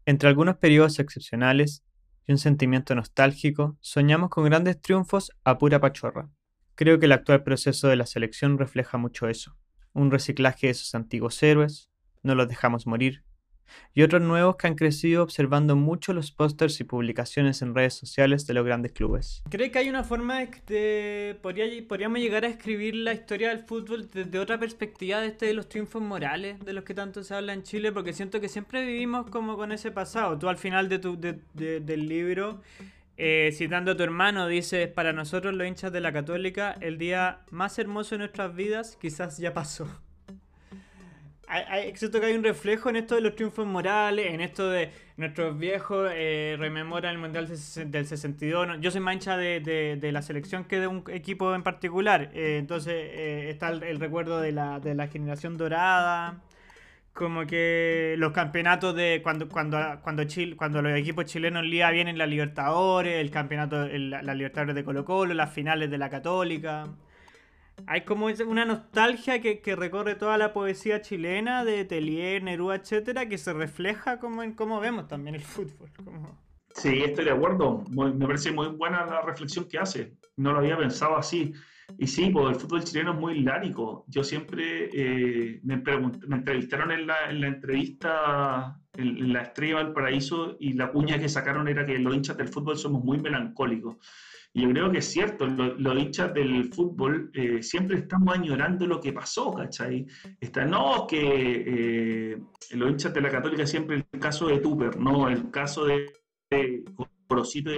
Entre 0.05 0.29
algunos 0.29 0.57
periodos 0.57 0.99
excepcionales 0.99 1.83
y 2.25 2.33
un 2.33 2.37
sentimiento 2.37 2.93
nostálgico, 2.93 3.77
soñamos 3.79 4.29
con 4.29 4.45
grandes 4.45 4.79
triunfos 4.79 5.31
a 5.43 5.57
pura 5.57 5.79
pachorra. 5.79 6.29
Creo 6.75 6.99
que 6.99 7.07
el 7.07 7.13
actual 7.13 7.43
proceso 7.43 7.87
de 7.87 7.95
la 7.95 8.05
selección 8.05 8.57
refleja 8.57 8.97
mucho 8.97 9.27
eso. 9.27 9.57
Un 9.93 10.11
reciclaje 10.11 10.67
de 10.67 10.71
esos 10.71 10.93
antiguos 10.93 11.41
héroes, 11.41 11.89
no 12.21 12.35
los 12.35 12.47
dejamos 12.47 12.85
morir, 12.85 13.23
y 13.93 14.03
otros 14.03 14.21
nuevos 14.21 14.55
que 14.57 14.67
han 14.67 14.75
crecido 14.75 15.23
observando 15.23 15.75
mucho 15.75 16.13
los 16.13 16.31
pósters 16.31 16.79
y 16.79 16.83
publicaciones 16.83 17.61
en 17.61 17.73
redes 17.73 17.93
sociales 17.93 18.45
de 18.47 18.53
los 18.53 18.65
grandes 18.65 18.91
clubes. 18.91 19.43
¿Cree 19.49 19.71
que 19.71 19.79
hay 19.79 19.89
una 19.89 20.03
forma 20.03 20.39
de... 20.67 21.37
podríamos 21.41 22.19
llegar 22.19 22.45
a 22.45 22.47
escribir 22.47 22.95
la 22.95 23.13
historia 23.13 23.49
del 23.49 23.59
fútbol 23.59 24.09
desde 24.13 24.39
otra 24.39 24.59
perspectiva 24.59 25.21
de 25.21 25.27
este 25.27 25.47
de 25.47 25.53
los 25.53 25.67
triunfos 25.69 26.01
morales 26.01 26.59
de 26.63 26.73
los 26.73 26.83
que 26.83 26.93
tanto 26.93 27.23
se 27.23 27.33
habla 27.33 27.53
en 27.53 27.63
Chile? 27.63 27.91
Porque 27.91 28.13
siento 28.13 28.39
que 28.39 28.49
siempre 28.49 28.85
vivimos 28.85 29.29
como 29.29 29.57
con 29.57 29.71
ese 29.71 29.91
pasado. 29.91 30.37
Tú 30.37 30.49
al 30.49 30.57
final 30.57 30.89
de 30.89 30.99
tu, 30.99 31.17
del 31.17 32.07
libro... 32.07 32.61
Eh, 33.19 33.49
citando 33.51 33.93
a 33.93 33.97
tu 33.97 34.03
hermano, 34.03 34.47
dices, 34.47 34.87
para 34.89 35.11
nosotros 35.11 35.55
los 35.55 35.67
hinchas 35.67 35.91
de 35.91 36.01
la 36.01 36.13
católica, 36.13 36.75
el 36.81 36.99
día 36.99 37.39
más 37.49 37.79
hermoso 37.79 38.13
de 38.13 38.19
nuestras 38.19 38.55
vidas 38.55 38.95
quizás 39.01 39.39
ya 39.39 39.55
pasó 39.55 39.87
hay, 41.47 41.93
que 41.93 42.25
hay 42.25 42.33
un 42.33 42.43
reflejo 42.43 42.89
en 42.89 42.97
esto 42.97 43.15
de 43.15 43.21
los 43.21 43.35
triunfos 43.35 43.65
morales, 43.65 44.33
en 44.33 44.41
esto 44.41 44.69
de 44.69 44.91
nuestros 45.15 45.57
viejos 45.57 46.11
eh, 46.13 46.55
rememoran 46.59 47.13
el 47.13 47.19
Mundial 47.19 47.47
del 47.47 48.05
62. 48.05 48.79
Yo 48.81 48.91
soy 48.91 49.01
mancha 49.01 49.37
de, 49.37 49.61
de, 49.61 50.11
la 50.11 50.21
selección 50.21 50.65
que 50.65 50.79
de 50.79 50.87
un 50.87 51.03
equipo 51.09 51.55
en 51.55 51.63
particular. 51.63 52.31
Eh, 52.33 52.57
entonces 52.57 52.93
eh, 52.95 53.49
está 53.49 53.69
el, 53.69 53.99
recuerdo 53.99 54.41
de 54.41 54.51
la, 54.51 54.79
de 54.79 54.93
la 54.95 55.07
generación 55.07 55.57
dorada. 55.57 56.41
Como 57.13 57.47
que 57.47 58.15
los 58.19 58.31
campeonatos 58.31 58.95
de 58.95 59.21
cuando 59.23 59.49
cuando 59.49 59.79
cuando 60.03 60.23
Chile, 60.25 60.55
cuando 60.55 60.83
los 60.83 60.95
equipos 60.95 61.25
chilenos 61.25 61.65
liga 61.65 61.89
bien 61.89 62.07
en 62.07 62.17
la 62.19 62.27
Libertadores, 62.27 63.15
el 63.15 63.31
campeonato 63.31 63.87
la, 63.87 64.21
la 64.21 64.35
Libertadores 64.35 64.75
de 64.75 64.83
Colo 64.83 65.03
Colo, 65.03 65.33
las 65.33 65.51
finales 65.51 65.89
de 65.89 65.97
la 65.97 66.09
Católica 66.11 66.87
hay 67.85 68.01
como 68.01 68.27
una 68.47 68.65
nostalgia 68.65 69.41
que, 69.41 69.75
recorre 69.75 70.15
toda 70.15 70.37
la 70.37 70.53
poesía 70.53 71.01
chilena 71.01 71.63
de 71.63 71.85
Telier, 71.85 72.41
Neruda, 72.43 72.75
etcétera, 72.75 73.29
que 73.29 73.37
se 73.37 73.53
refleja 73.53 74.19
como 74.19 74.43
en 74.43 74.53
cómo 74.53 74.79
vemos 74.79 75.07
también 75.07 75.35
el 75.35 75.43
fútbol. 75.43 75.89
Sí, 76.73 77.01
estoy 77.03 77.25
de 77.25 77.31
acuerdo. 77.31 77.83
me 77.89 78.25
parece 78.25 78.51
muy 78.51 78.67
buena 78.67 79.05
la 79.05 79.21
reflexión 79.21 79.65
que 79.65 79.79
hace. 79.79 80.13
No 80.35 80.53
lo 80.53 80.59
había 80.59 80.77
pensado 80.77 81.17
así. 81.17 81.53
Y 81.97 82.07
sí, 82.07 82.29
pues 82.29 82.49
el 82.49 82.55
fútbol 82.55 82.83
chileno 82.83 83.13
es 83.13 83.19
muy 83.19 83.37
hilárico. 83.37 84.03
Yo 84.07 84.23
siempre 84.23 84.89
eh, 84.93 85.61
me, 85.63 85.77
me, 85.77 86.35
entrevistaron 86.35 86.91
en 86.91 87.07
la, 87.07 87.29
en 87.29 87.41
la 87.41 87.47
entrevista 87.47 88.79
en, 88.93 89.31
la 89.31 89.43
Estrella 89.43 89.77
del 89.77 89.93
Paraíso 89.93 90.57
y 90.59 90.73
la 90.73 90.91
cuña 90.91 91.17
que 91.17 91.29
sacaron 91.29 91.67
era 91.67 91.85
que 91.85 91.97
los 91.97 92.13
hinchas 92.13 92.37
del 92.37 92.49
fútbol 92.49 92.77
somos 92.77 93.03
muy 93.03 93.19
melancólicos. 93.19 93.97
Y 94.57 94.63
yo 94.63 94.69
creo 94.71 94.91
que 94.91 94.97
es 94.97 95.05
cierto, 95.05 95.45
los 95.45 95.99
hinchas 95.99 96.33
del 96.33 96.73
fútbol 96.73 97.29
eh, 97.35 97.61
siempre 97.61 97.99
estamos 97.99 98.35
añorando 98.35 98.87
lo 98.87 98.99
que 98.99 99.13
pasó, 99.13 99.53
¿cachai? 99.53 100.07
Está, 100.41 100.65
no, 100.65 101.05
que 101.05 101.21
eh, 101.67 102.41
los 102.71 102.89
hinchas 102.89 103.13
de 103.13 103.21
la 103.21 103.29
Católica 103.29 103.67
siempre 103.67 104.03
el 104.11 104.19
caso 104.19 104.47
de 104.47 104.57
Tupper, 104.57 104.97
¿no? 104.97 105.29
El 105.29 105.51
caso 105.51 105.85
de, 105.85 106.11
de 106.49 106.83
Corosito 107.27 107.71
y 107.71 107.75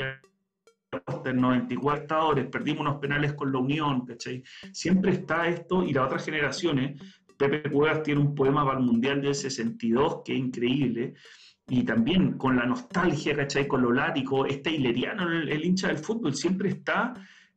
de 1.25 1.33
94 1.33 2.27
horas, 2.27 2.47
perdimos 2.49 2.79
unos 2.79 3.01
penales 3.01 3.33
con 3.33 3.51
la 3.51 3.59
Unión, 3.59 4.05
¿cachai? 4.05 4.41
Siempre 4.71 5.11
está 5.11 5.49
esto 5.49 5.83
y 5.83 5.91
las 5.91 6.05
otras 6.05 6.23
generaciones, 6.23 6.97
Pepe 7.37 7.69
Cuevas 7.69 8.03
tiene 8.03 8.21
un 8.21 8.33
poema 8.33 8.63
para 8.63 8.79
el 8.79 8.85
Mundial 8.85 9.21
del 9.21 9.35
62 9.35 10.21
que 10.23 10.31
es 10.31 10.39
increíble, 10.39 11.13
y 11.69 11.83
también 11.83 12.33
con 12.33 12.55
la 12.55 12.65
nostalgia, 12.65 13.35
¿cachai? 13.35 13.67
Con 13.67 13.81
lo 13.81 13.91
lático, 13.91 14.45
este 14.45 14.71
hileriano, 14.71 15.29
el, 15.31 15.63
hincha 15.63 15.87
del 15.87 15.99
fútbol, 15.99 16.35
siempre 16.35 16.69
está 16.69 17.13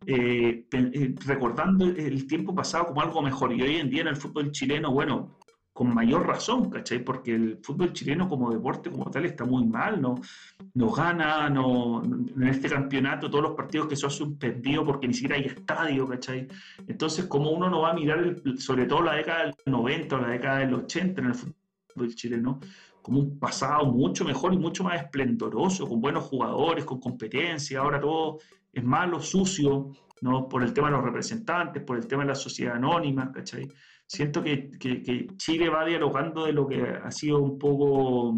eh, 0.06 0.66
eh, 0.70 1.14
recordando 1.24 1.86
el 1.86 2.26
tiempo 2.26 2.54
pasado 2.54 2.88
como 2.88 3.00
algo 3.00 3.22
mejor. 3.22 3.52
Y 3.52 3.62
hoy 3.62 3.76
en 3.76 3.90
día 3.90 4.02
en 4.02 4.08
el 4.08 4.16
fútbol 4.16 4.50
chileno, 4.52 4.92
bueno, 4.92 5.38
con 5.72 5.94
mayor 5.94 6.26
razón, 6.26 6.68
¿cachai? 6.68 7.02
Porque 7.02 7.34
el 7.34 7.58
fútbol 7.62 7.94
chileno 7.94 8.28
como 8.28 8.52
deporte, 8.52 8.90
como 8.90 9.10
tal, 9.10 9.24
está 9.24 9.44
muy 9.44 9.64
mal, 9.64 10.02
no, 10.02 10.16
no 10.74 10.90
gana, 10.90 11.48
no, 11.48 12.02
en 12.04 12.42
este 12.42 12.68
campeonato 12.68 13.30
todos 13.30 13.44
los 13.44 13.54
partidos 13.54 13.88
que 13.88 13.96
se 13.96 14.04
han 14.04 14.12
suspendido 14.12 14.84
porque 14.84 15.08
ni 15.08 15.14
siquiera 15.14 15.36
hay 15.36 15.44
estadio, 15.44 16.06
¿cachai? 16.06 16.46
Entonces, 16.86 17.24
como 17.24 17.50
uno 17.50 17.70
no 17.70 17.80
va 17.80 17.92
a 17.92 17.94
mirar, 17.94 18.36
sobre 18.58 18.84
todo 18.84 19.02
la 19.02 19.14
década 19.14 19.44
del 19.44 19.54
90 19.64 20.14
o 20.14 20.20
la 20.20 20.28
década 20.28 20.58
del 20.58 20.74
80 20.74 21.20
en 21.22 21.26
el 21.28 21.34
fútbol 21.34 22.14
chileno, 22.14 22.60
como 23.02 23.18
un 23.18 23.38
pasado 23.38 23.84
mucho 23.86 24.24
mejor 24.24 24.54
y 24.54 24.58
mucho 24.58 24.84
más 24.84 25.02
esplendoroso, 25.02 25.88
con 25.88 26.00
buenos 26.00 26.24
jugadores, 26.24 26.84
con 26.84 27.00
competencia. 27.00 27.80
Ahora 27.80 28.00
todo 28.00 28.38
es 28.72 28.82
malo, 28.84 29.20
sucio, 29.20 29.90
¿no? 30.20 30.48
por 30.48 30.62
el 30.62 30.72
tema 30.72 30.88
de 30.88 30.96
los 30.96 31.04
representantes, 31.04 31.82
por 31.82 31.98
el 31.98 32.06
tema 32.06 32.22
de 32.22 32.28
la 32.28 32.34
sociedad 32.34 32.76
anónima, 32.76 33.30
¿cachai? 33.32 33.68
Siento 34.06 34.42
que, 34.42 34.70
que, 34.78 35.26
Chile 35.36 35.68
va 35.68 35.84
dialogando 35.84 36.44
de 36.44 36.52
lo 36.52 36.66
que 36.66 36.82
ha 36.82 37.10
sido 37.10 37.40
un 37.40 37.58
poco 37.58 38.36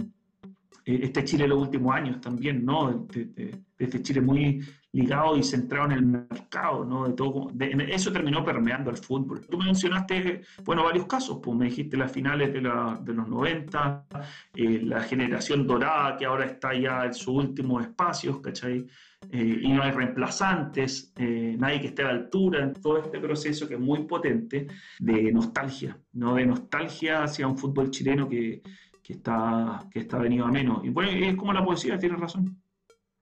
eh, 0.85 1.01
este 1.03 1.25
Chile 1.25 1.45
en 1.45 1.51
los 1.51 1.61
últimos 1.61 1.95
años 1.95 2.21
también, 2.21 2.65
¿no? 2.65 3.07
De, 3.09 3.61
este 3.79 4.01
Chile 4.03 4.21
muy 4.21 4.61
ligado 4.95 5.37
y 5.37 5.43
centrado 5.43 5.87
en 5.87 5.93
el 5.93 6.07
mercado, 6.07 6.85
¿no? 6.85 7.09
De 7.09 7.15
todo, 7.15 7.51
eso 7.89 8.13
terminó 8.13 8.45
permeando 8.45 8.91
el 8.91 8.97
fútbol. 8.97 9.45
Tú 9.45 9.59
mencionaste, 9.59 10.43
bueno, 10.65 10.85
varios 10.85 11.07
casos, 11.07 11.41
pues 11.43 11.59
me 11.59 11.65
dijiste 11.65 11.97
las 11.97 12.13
finales 12.13 12.53
de, 12.53 12.61
los 12.61 13.29
90, 13.29 14.07
eh, 14.55 14.81
la 14.85 15.03
generación 15.03 15.67
dorada 15.67 16.17
que 16.17 16.25
ahora 16.25 16.47
está 16.47 16.75
ya 16.75 17.07
en 17.07 17.13
sus 17.13 17.27
últimos 17.27 17.83
espacios, 17.83 18.39
¿cachai? 18.41 18.87
Eh, 19.33 19.61
y 19.63 19.73
no 19.73 19.83
hay 19.83 19.91
reemplazantes, 19.91 21.13
eh, 21.17 21.57
nadie 21.59 21.81
que 21.81 21.87
esté 21.89 22.03
a 22.03 22.07
la 22.07 22.13
altura 22.13 22.63
en 22.63 22.73
todo 22.75 22.99
este 22.99 23.19
proceso 23.19 23.67
que 23.67 23.75
es 23.75 23.81
muy 23.81 24.05
potente 24.05 24.69
de 25.01 25.33
nostalgia, 25.33 25.99
¿no? 26.13 26.37
De 26.37 26.47
nostalgia 26.47 27.25
hacia 27.25 27.49
un 27.49 27.59
fútbol 27.59 27.91
chileno 27.91 28.29
que, 28.29 28.63
que 29.03 29.15
está, 29.15 29.89
que 29.91 29.99
está 30.01 30.19
venido 30.19 30.47
a 30.47 30.53
menos. 30.53 30.85
Y 30.85 30.91
bueno, 30.91 31.11
es 31.11 31.35
como 31.35 31.53
la 31.53 31.65
poesía, 31.65 31.99
tiene 31.99 32.17
razón 32.17 32.64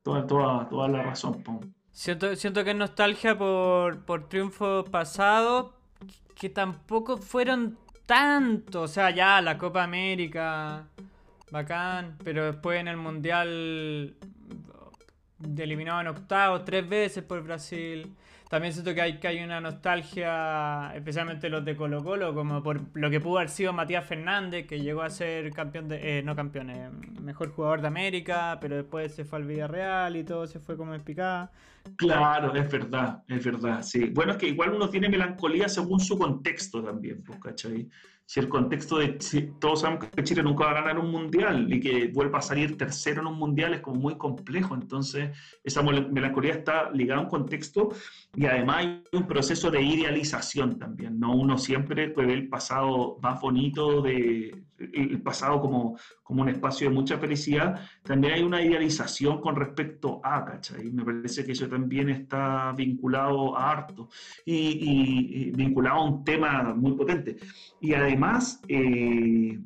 toda, 0.03 0.26
toda, 0.26 0.68
toda 0.68 0.88
la 0.88 1.03
razón. 1.03 1.42
Siento, 1.90 2.34
siento 2.36 2.64
que 2.64 2.70
es 2.70 2.76
nostalgia 2.76 3.36
por, 3.36 4.05
por 4.05 4.28
triunfos 4.28 4.88
pasados 4.88 5.72
que 6.34 6.48
tampoco 6.48 7.18
fueron 7.18 7.78
tanto. 8.07 8.82
O 8.82 8.88
sea, 8.88 9.11
ya 9.11 9.40
la 9.40 9.59
Copa 9.59 9.82
América, 9.84 10.86
bacán, 11.50 12.16
pero 12.24 12.46
después 12.46 12.80
en 12.80 12.88
el 12.88 12.96
Mundial 12.96 14.16
eliminado 15.57 16.00
en 16.00 16.07
octavos 16.09 16.64
tres 16.64 16.88
veces 16.88 17.22
por 17.22 17.42
Brasil. 17.42 18.14
También 18.53 18.74
siento 18.74 18.94
que 18.94 19.00
hay, 19.00 19.18
que 19.18 19.28
hay 19.28 19.42
una 19.42 19.62
nostalgia, 19.62 20.92
especialmente 20.94 21.48
los 21.48 21.64
de 21.64 21.74
Colo 21.74 22.05
Colo, 22.05 22.34
como 22.34 22.62
por 22.62 22.82
lo 22.92 23.09
que 23.09 23.18
pudo 23.18 23.38
haber 23.38 23.48
sido 23.48 23.72
Matías 23.72 24.05
Fernández, 24.05 24.66
que 24.66 24.78
llegó 24.78 25.00
a 25.00 25.09
ser 25.09 25.50
campeón 25.55 25.88
de, 25.88 26.18
eh, 26.18 26.22
no 26.22 26.36
campeón, 26.36 26.68
eh, 26.68 26.90
mejor 27.22 27.50
jugador 27.50 27.80
de 27.80 27.86
América, 27.86 28.59
pero 28.61 28.76
después 28.76 29.14
se 29.14 29.24
fue 29.24 29.38
al 29.38 29.46
Villarreal 29.46 30.16
y 30.16 30.24
todo 30.24 30.46
se 30.46 30.61
fue 30.61 30.76
como 30.76 30.94
en 30.94 31.00
picada. 31.00 31.50
Claro, 31.96 32.55
es 32.55 32.70
verdad, 32.70 33.22
es 33.26 33.42
verdad, 33.42 33.82
sí. 33.82 34.11
Bueno, 34.11 34.32
es 34.32 34.36
que 34.36 34.48
igual 34.48 34.74
uno 34.74 34.90
tiene 34.90 35.09
melancolía 35.09 35.66
según 35.66 35.98
su 35.98 36.18
contexto 36.18 36.84
también, 36.84 37.24
pues, 37.24 37.38
¿cachai? 37.38 37.88
Si 38.24 38.40
el 38.40 38.48
contexto 38.48 38.98
de 38.98 39.18
todos 39.60 39.80
sabemos 39.80 40.06
que 40.06 40.24
Chile 40.24 40.42
nunca 40.42 40.64
va 40.64 40.70
a 40.70 40.74
ganar 40.74 40.98
un 40.98 41.10
mundial 41.10 41.72
y 41.72 41.80
que 41.80 42.08
vuelva 42.08 42.38
a 42.38 42.42
salir 42.42 42.76
tercero 42.76 43.20
en 43.20 43.26
un 43.26 43.38
mundial 43.38 43.74
es 43.74 43.80
como 43.80 44.00
muy 44.00 44.16
complejo. 44.16 44.74
Entonces, 44.74 45.36
esa 45.62 45.82
melancolía 45.82 46.54
está 46.54 46.90
ligada 46.92 47.20
a 47.20 47.24
un 47.24 47.30
contexto 47.30 47.90
y 48.34 48.46
además 48.46 48.76
hay 48.78 49.04
un 49.12 49.26
proceso 49.26 49.70
de 49.70 49.82
idealización 49.82 50.78
también. 50.78 51.18
¿no? 51.18 51.34
Uno 51.34 51.58
siempre 51.58 52.08
ve 52.08 52.32
el 52.32 52.48
pasado 52.48 53.18
más 53.20 53.40
bonito, 53.40 54.00
de, 54.00 54.64
el 54.92 55.22
pasado 55.22 55.60
como, 55.60 55.98
como 56.22 56.42
un 56.42 56.48
espacio 56.48 56.88
de 56.88 56.94
mucha 56.94 57.18
felicidad. 57.18 57.80
También 58.02 58.34
hay 58.34 58.42
una 58.42 58.62
idealización 58.62 59.40
con 59.40 59.56
respecto 59.56 60.20
a, 60.24 60.44
¿cachai? 60.44 60.90
Me 60.90 61.04
parece 61.04 61.44
que 61.44 61.52
eso 61.52 61.68
también 61.68 62.08
está 62.08 62.72
vinculado 62.72 63.56
a 63.56 63.70
harto 63.70 64.08
y, 64.44 65.48
y 65.48 65.50
vinculado 65.52 66.00
a 66.00 66.04
un 66.04 66.24
tema 66.24 66.74
muy 66.74 66.92
potente. 66.92 67.36
Y 67.80 67.94
además, 67.94 68.60
eh, 68.68 69.58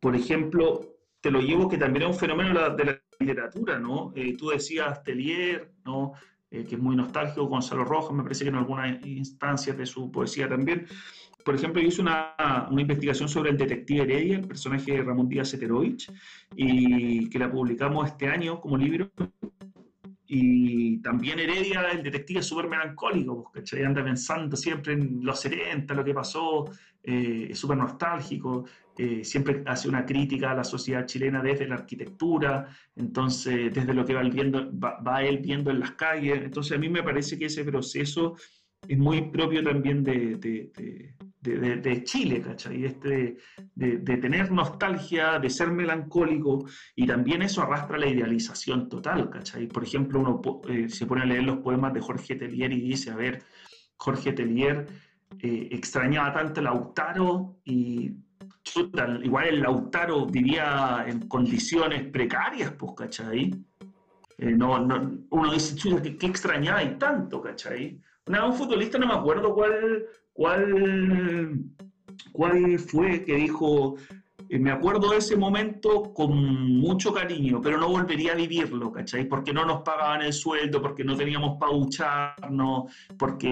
por 0.00 0.16
ejemplo, 0.16 0.90
te 1.20 1.30
lo 1.30 1.40
llevo 1.40 1.68
que 1.68 1.78
también 1.78 2.04
es 2.04 2.14
un 2.14 2.18
fenómeno 2.18 2.70
de 2.76 2.84
la, 2.84 3.02
literatura, 3.20 3.78
¿no? 3.78 4.12
Eh, 4.16 4.34
tú 4.34 4.48
decías 4.48 5.04
Telier, 5.04 5.74
¿no? 5.84 6.12
Eh, 6.50 6.64
que 6.64 6.76
es 6.76 6.80
muy 6.80 6.96
nostálgico, 6.96 7.44
Gonzalo 7.44 7.84
Rojas, 7.84 8.16
me 8.16 8.22
parece 8.22 8.44
que 8.44 8.48
en 8.48 8.56
algunas 8.56 9.06
instancias 9.06 9.76
de 9.76 9.84
su 9.84 10.10
poesía 10.10 10.48
también. 10.48 10.86
Por 11.44 11.54
ejemplo, 11.54 11.80
yo 11.80 11.88
hice 11.88 12.02
una, 12.02 12.34
una, 12.70 12.82
investigación 12.82 13.28
sobre 13.28 13.50
el 13.50 13.56
detective 13.56 14.02
Heredia, 14.02 14.38
el 14.38 14.46
personaje 14.46 14.92
de 14.92 15.02
Ramón 15.02 15.28
Díaz 15.28 15.54
Eterovich, 15.54 16.10
y 16.56 17.28
que 17.28 17.38
la 17.38 17.50
publicamos 17.50 18.08
este 18.08 18.28
año 18.28 18.60
como 18.60 18.76
libro, 18.76 19.10
y 20.32 20.98
también 20.98 21.40
Heredia, 21.40 21.90
el 21.90 22.04
detective, 22.04 22.38
es 22.38 22.46
súper 22.46 22.68
melancólico, 22.68 23.42
porque 23.42 23.84
anda 23.84 24.04
pensando 24.04 24.56
siempre 24.56 24.92
en 24.92 25.24
los 25.24 25.40
70, 25.40 25.92
lo 25.92 26.04
que 26.04 26.14
pasó, 26.14 26.70
eh, 27.02 27.48
es 27.50 27.58
súper 27.58 27.78
nostálgico, 27.78 28.64
eh, 28.96 29.24
siempre 29.24 29.64
hace 29.66 29.88
una 29.88 30.06
crítica 30.06 30.52
a 30.52 30.54
la 30.54 30.62
sociedad 30.62 31.04
chilena 31.04 31.42
desde 31.42 31.66
la 31.66 31.76
arquitectura, 31.76 32.68
entonces 32.94 33.74
desde 33.74 33.92
lo 33.92 34.04
que 34.04 34.14
va 34.14 34.22
viendo, 34.22 34.70
va 34.78 35.24
él 35.24 35.38
viendo 35.38 35.70
en 35.70 35.80
las 35.80 35.92
calles. 35.92 36.42
Entonces 36.44 36.76
a 36.76 36.78
mí 36.78 36.88
me 36.88 37.02
parece 37.02 37.36
que 37.36 37.46
ese 37.46 37.64
proceso 37.64 38.36
es 38.88 38.98
muy 38.98 39.22
propio 39.30 39.62
también 39.62 40.02
de, 40.02 40.36
de, 40.36 42.04
Chile, 42.04 42.42
¿cachai? 42.42 42.84
Este 42.84 43.36
de, 43.74 44.16
tener 44.16 44.50
nostalgia, 44.50 45.38
de 45.38 45.50
ser 45.50 45.70
melancólico, 45.70 46.66
y 46.96 47.06
también 47.06 47.42
eso 47.42 47.62
arrastra 47.62 47.98
la 47.98 48.08
idealización 48.08 48.88
total, 48.88 49.30
¿cachai? 49.30 49.66
Por 49.66 49.84
ejemplo, 49.84 50.20
uno 50.20 50.40
eh, 50.68 50.88
se 50.88 51.06
pone 51.06 51.22
a 51.22 51.26
leer 51.26 51.44
los 51.44 51.58
poemas 51.58 51.92
de 51.94 52.00
Jorge 52.00 52.36
Tellier 52.36 52.72
y 52.72 52.80
dice, 52.80 53.10
a 53.10 53.16
ver, 53.16 53.42
Jorge 53.96 54.32
Tellier 54.32 54.86
eh, 55.38 55.68
extrañaba 55.70 56.32
tanto 56.32 56.60
el 56.60 56.64
Lautaro 56.64 57.58
y 57.64 58.16
igual 59.22 59.46
el 59.48 59.60
Lautaro 59.60 60.26
vivía 60.26 61.04
en 61.06 61.28
condiciones 61.28 62.06
precarias, 62.08 62.72
pues, 62.72 62.92
¿cachai? 62.96 63.52
Eh, 64.38 64.52
no, 64.52 64.72
uno 65.30 65.52
dice, 65.52 65.76
chuta, 65.76 66.02
¿qué, 66.02 66.16
¿qué, 66.16 66.26
extrañaba 66.26 66.82
y 66.82 66.96
tanto, 66.98 67.42
¿cachai? 67.42 68.00
Un 68.26 68.54
futbolista, 68.54 68.98
no 68.98 69.06
me 69.06 69.14
acuerdo 69.14 69.54
cuál, 69.54 70.06
cuál, 70.32 71.54
cuál 72.32 72.78
fue 72.78 73.24
que 73.24 73.34
dijo, 73.34 73.96
eh, 74.48 74.58
me 74.58 74.72
acuerdo 74.72 75.10
de 75.10 75.18
ese 75.18 75.36
momento 75.36 76.12
con 76.12 76.32
mucho 76.78 77.12
cariño, 77.12 77.60
pero 77.62 77.78
no 77.78 77.88
volvería 77.88 78.32
a 78.32 78.34
vivirlo, 78.34 78.90
¿cachai? 78.90 79.24
Porque 79.26 79.52
no 79.52 79.64
nos 79.64 79.82
pagaban 79.82 80.22
el 80.22 80.32
sueldo, 80.32 80.82
porque 80.82 81.04
no 81.04 81.16
teníamos 81.16 81.56
para 81.58 81.72
ducharnos, 81.72 82.92
porque 83.16 83.48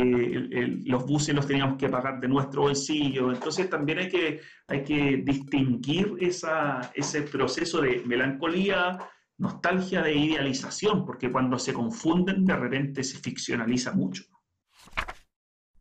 los 0.87 1.07
buses 1.07 1.37
los 1.37 1.47
teníamos 1.47 1.77
que 1.79 1.89
pagar 1.89 2.19
de 2.19 2.27
nuestro 2.27 2.63
bolsillo. 2.63 3.33
Entonces 3.33 3.71
también 3.71 3.99
hay 3.99 4.09
que, 4.09 4.41
hay 4.67 4.83
que 4.83 5.23
distinguir 5.25 6.17
ese 6.21 7.23
proceso 7.23 7.81
de 7.81 8.03
melancolía, 8.05 8.99
nostalgia 9.39 10.03
de 10.03 10.15
idealización, 10.15 11.07
porque 11.07 11.31
cuando 11.31 11.59
se 11.61 11.73
confunden 11.73 12.45
de 12.45 12.57
repente 12.57 13.05
se 13.05 13.19
ficcionaliza 13.19 13.93
mucho. 13.93 14.25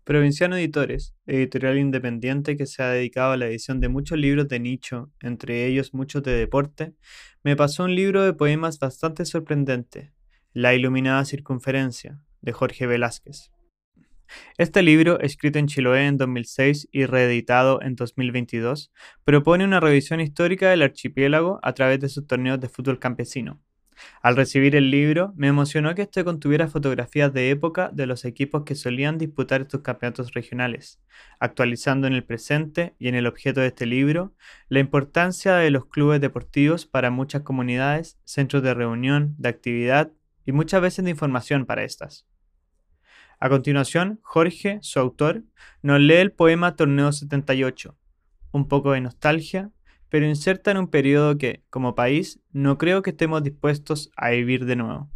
Provinciano 0.08 0.56
Editores, 0.56 1.14
editorial 1.26 1.78
independiente 1.78 2.56
que 2.56 2.66
se 2.66 2.82
ha 2.82 2.92
dedicado 2.92 3.34
a 3.34 3.36
la 3.36 3.48
edición 3.48 3.82
de 3.82 3.90
muchos 3.90 4.18
libros 4.18 4.48
de 4.48 4.58
nicho, 4.58 5.12
entre 5.20 5.66
ellos 5.66 5.94
muchos 5.94 6.24
de 6.24 6.32
deporte, 6.32 6.94
me 7.44 7.58
pasó 7.58 7.84
un 7.84 7.94
libro 7.94 8.24
de 8.24 8.32
poemas 8.32 8.80
bastante 8.80 9.26
sorprendente, 9.26 10.14
La 10.54 10.74
Iluminada 10.74 11.26
Circunferencia, 11.26 12.22
de 12.40 12.54
Jorge 12.54 12.88
Velázquez. 12.88 13.52
Este 14.58 14.82
libro, 14.82 15.20
escrito 15.20 15.60
en 15.60 15.68
Chiloé 15.68 16.08
en 16.08 16.16
2006 16.16 16.88
y 16.94 17.06
reeditado 17.06 17.82
en 17.82 17.96
2022, 17.96 18.94
propone 19.26 19.66
una 19.66 19.82
revisión 19.82 20.22
histórica 20.22 20.70
del 20.70 20.84
archipiélago 20.84 21.60
a 21.64 21.74
través 21.74 22.00
de 22.00 22.08
sus 22.08 22.26
torneos 22.26 22.62
de 22.62 22.70
fútbol 22.70 22.98
campesino, 22.98 23.62
al 24.22 24.36
recibir 24.36 24.76
el 24.76 24.92
libro, 24.92 25.34
me 25.36 25.48
emocionó 25.48 25.94
que 25.96 26.04
este 26.04 26.24
contuviera 26.24 26.68
fotografías 26.68 27.34
de 27.34 27.50
época 27.50 27.90
de 27.94 28.06
los 28.06 28.26
equipos 28.26 28.64
que 28.64 28.76
solían 28.76 29.18
disputar 29.18 29.62
estos 29.62 29.82
campeonatos 29.82 30.34
regionales, 30.34 31.02
actualizando 31.40 32.08
en 32.08 32.14
el 32.14 32.24
presente 32.24 32.96
y 33.00 33.08
en 33.08 33.16
el 33.16 33.28
objeto 33.28 33.62
de 33.62 33.68
este 33.68 33.86
libro 33.86 34.34
la 34.70 34.80
importancia 34.80 35.56
de 35.56 35.72
los 35.72 35.86
clubes 35.86 36.22
deportivos 36.22 36.86
para 36.86 37.10
muchas 37.10 37.42
comunidades, 37.42 38.20
centros 38.24 38.64
de 38.64 38.74
reunión, 38.74 39.36
de 39.38 39.50
actividad 39.50 40.12
y 40.46 40.52
muchas 40.52 40.82
veces 40.82 41.06
de 41.06 41.12
información 41.12 41.66
para 41.66 41.84
estas. 41.84 42.26
A 43.40 43.50
continuación, 43.50 44.20
Jorge, 44.24 44.80
su 44.82 45.00
autor, 45.00 45.44
nos 45.84 46.00
lee 46.00 46.16
el 46.16 46.32
poema 46.32 46.76
Torneo 46.76 47.12
78, 47.12 47.96
un 48.52 48.68
poco 48.68 48.94
de 48.94 49.02
nostalgia 49.02 49.72
pero 50.10 50.26
inserta 50.26 50.72
en 50.72 50.78
un 50.78 50.88
periodo 50.88 51.38
que, 51.38 51.62
como 51.70 51.96
país, 51.96 52.40
no 52.52 52.78
creo 52.78 53.02
que 53.02 53.12
estemos 53.12 53.44
dispuestos 53.44 54.12
a 54.16 54.30
vivir 54.30 54.66
de 54.66 54.76
nuevo. 54.76 55.08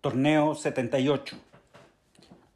Torneo 0.00 0.54
78. 0.54 1.36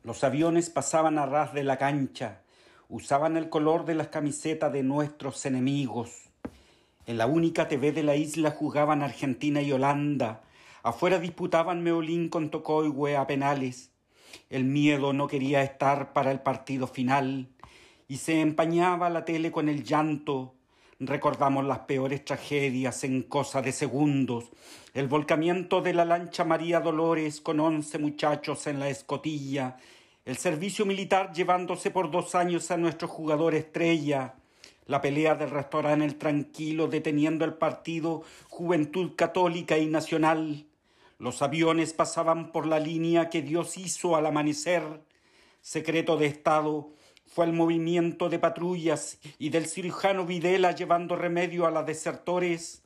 Los 0.04 0.24
aviones 0.24 0.70
pasaban 0.70 1.18
a 1.18 1.26
ras 1.26 1.54
de 1.54 1.64
la 1.64 1.78
cancha, 1.78 2.42
usaban 2.88 3.36
el 3.36 3.48
color 3.48 3.84
de 3.84 3.94
las 3.94 4.08
camisetas 4.08 4.72
de 4.72 4.82
nuestros 4.82 5.44
enemigos. 5.46 6.30
En 7.06 7.16
la 7.16 7.26
única 7.26 7.68
TV 7.68 7.92
de 7.92 8.02
la 8.02 8.16
isla 8.16 8.50
jugaban 8.50 9.02
Argentina 9.02 9.62
y 9.62 9.72
Holanda. 9.72 10.42
Afuera 10.82 11.18
disputaban 11.18 11.82
Meolín 11.82 12.28
con 12.28 12.50
Tocoigüe 12.50 13.16
a 13.16 13.26
penales. 13.26 13.92
El 14.50 14.64
miedo 14.64 15.12
no 15.12 15.26
quería 15.26 15.62
estar 15.62 16.12
para 16.12 16.30
el 16.32 16.40
partido 16.40 16.86
final 16.86 17.48
y 18.08 18.16
se 18.16 18.40
empañaba 18.40 19.10
la 19.10 19.24
tele 19.24 19.52
con 19.52 19.68
el 19.68 19.84
llanto. 19.84 20.54
Recordamos 20.98 21.64
las 21.66 21.80
peores 21.80 22.24
tragedias 22.24 23.04
en 23.04 23.22
cosa 23.22 23.60
de 23.60 23.70
segundos. 23.70 24.46
El 24.94 25.06
volcamiento 25.06 25.82
de 25.82 25.92
la 25.92 26.06
lancha 26.06 26.44
María 26.44 26.80
Dolores 26.80 27.42
con 27.42 27.60
once 27.60 27.98
muchachos 27.98 28.66
en 28.66 28.80
la 28.80 28.88
escotilla. 28.88 29.76
El 30.24 30.38
servicio 30.38 30.86
militar 30.86 31.32
llevándose 31.32 31.90
por 31.90 32.10
dos 32.10 32.34
años 32.34 32.70
a 32.70 32.78
nuestro 32.78 33.06
jugador 33.06 33.54
estrella. 33.54 34.34
La 34.86 35.02
pelea 35.02 35.34
del 35.34 35.50
restaurante 35.50 36.06
El 36.06 36.16
Tranquilo 36.16 36.88
deteniendo 36.88 37.44
el 37.44 37.54
partido 37.54 38.22
Juventud 38.48 39.12
Católica 39.16 39.76
y 39.76 39.86
Nacional. 39.86 40.64
Los 41.18 41.42
aviones 41.42 41.92
pasaban 41.92 42.52
por 42.52 42.66
la 42.66 42.80
línea 42.80 43.28
que 43.28 43.42
Dios 43.42 43.76
hizo 43.76 44.16
al 44.16 44.24
amanecer. 44.24 44.82
Secreto 45.60 46.16
de 46.16 46.26
Estado 46.26 46.90
fue 47.28 47.44
el 47.44 47.52
movimiento 47.52 48.28
de 48.28 48.38
patrullas 48.38 49.18
y 49.38 49.50
del 49.50 49.66
cirujano 49.66 50.24
Videla 50.24 50.72
llevando 50.72 51.14
remedio 51.14 51.66
a 51.66 51.70
las 51.70 51.86
desertores. 51.86 52.82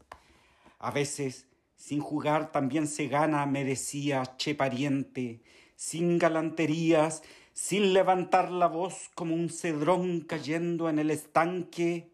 A 0.79 0.91
veces, 0.91 1.47
sin 1.77 2.01
jugar 2.01 2.51
también 2.51 2.89
se 2.89 3.07
gana, 3.07 3.47
me 3.47 3.65
decía, 3.65 4.37
che 4.37 4.55
pariente, 4.55 5.41
sin 5.77 6.19
galanterías, 6.19 7.23
sin 7.53 7.93
levantar 7.93 8.51
la 8.51 8.67
voz 8.67 9.11
como 9.15 9.35
un 9.35 9.49
cedrón 9.49 10.21
cayendo 10.23 10.89
en 10.89 10.99
el 10.99 11.11
estanque. 11.11 12.11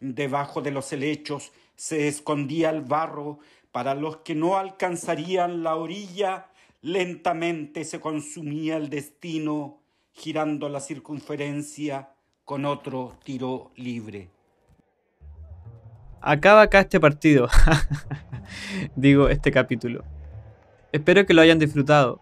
Debajo 0.00 0.62
de 0.62 0.70
los 0.70 0.92
helechos 0.92 1.52
se 1.76 2.08
escondía 2.08 2.70
el 2.70 2.80
barro 2.80 3.38
para 3.70 3.94
los 3.94 4.18
que 4.18 4.34
no 4.34 4.56
alcanzarían 4.56 5.62
la 5.62 5.76
orilla, 5.76 6.48
lentamente 6.80 7.84
se 7.84 8.00
consumía 8.00 8.78
el 8.78 8.88
destino, 8.88 9.82
girando 10.16 10.68
la 10.68 10.80
circunferencia 10.80 12.08
con 12.44 12.64
otro 12.64 13.18
tiro 13.22 13.70
libre. 13.76 14.30
Acaba 16.20 16.62
acá 16.62 16.80
este 16.80 16.98
partido. 16.98 17.48
Digo, 18.96 19.28
este 19.28 19.52
capítulo. 19.52 20.04
Espero 20.90 21.26
que 21.26 21.34
lo 21.34 21.42
hayan 21.42 21.58
disfrutado. 21.58 22.20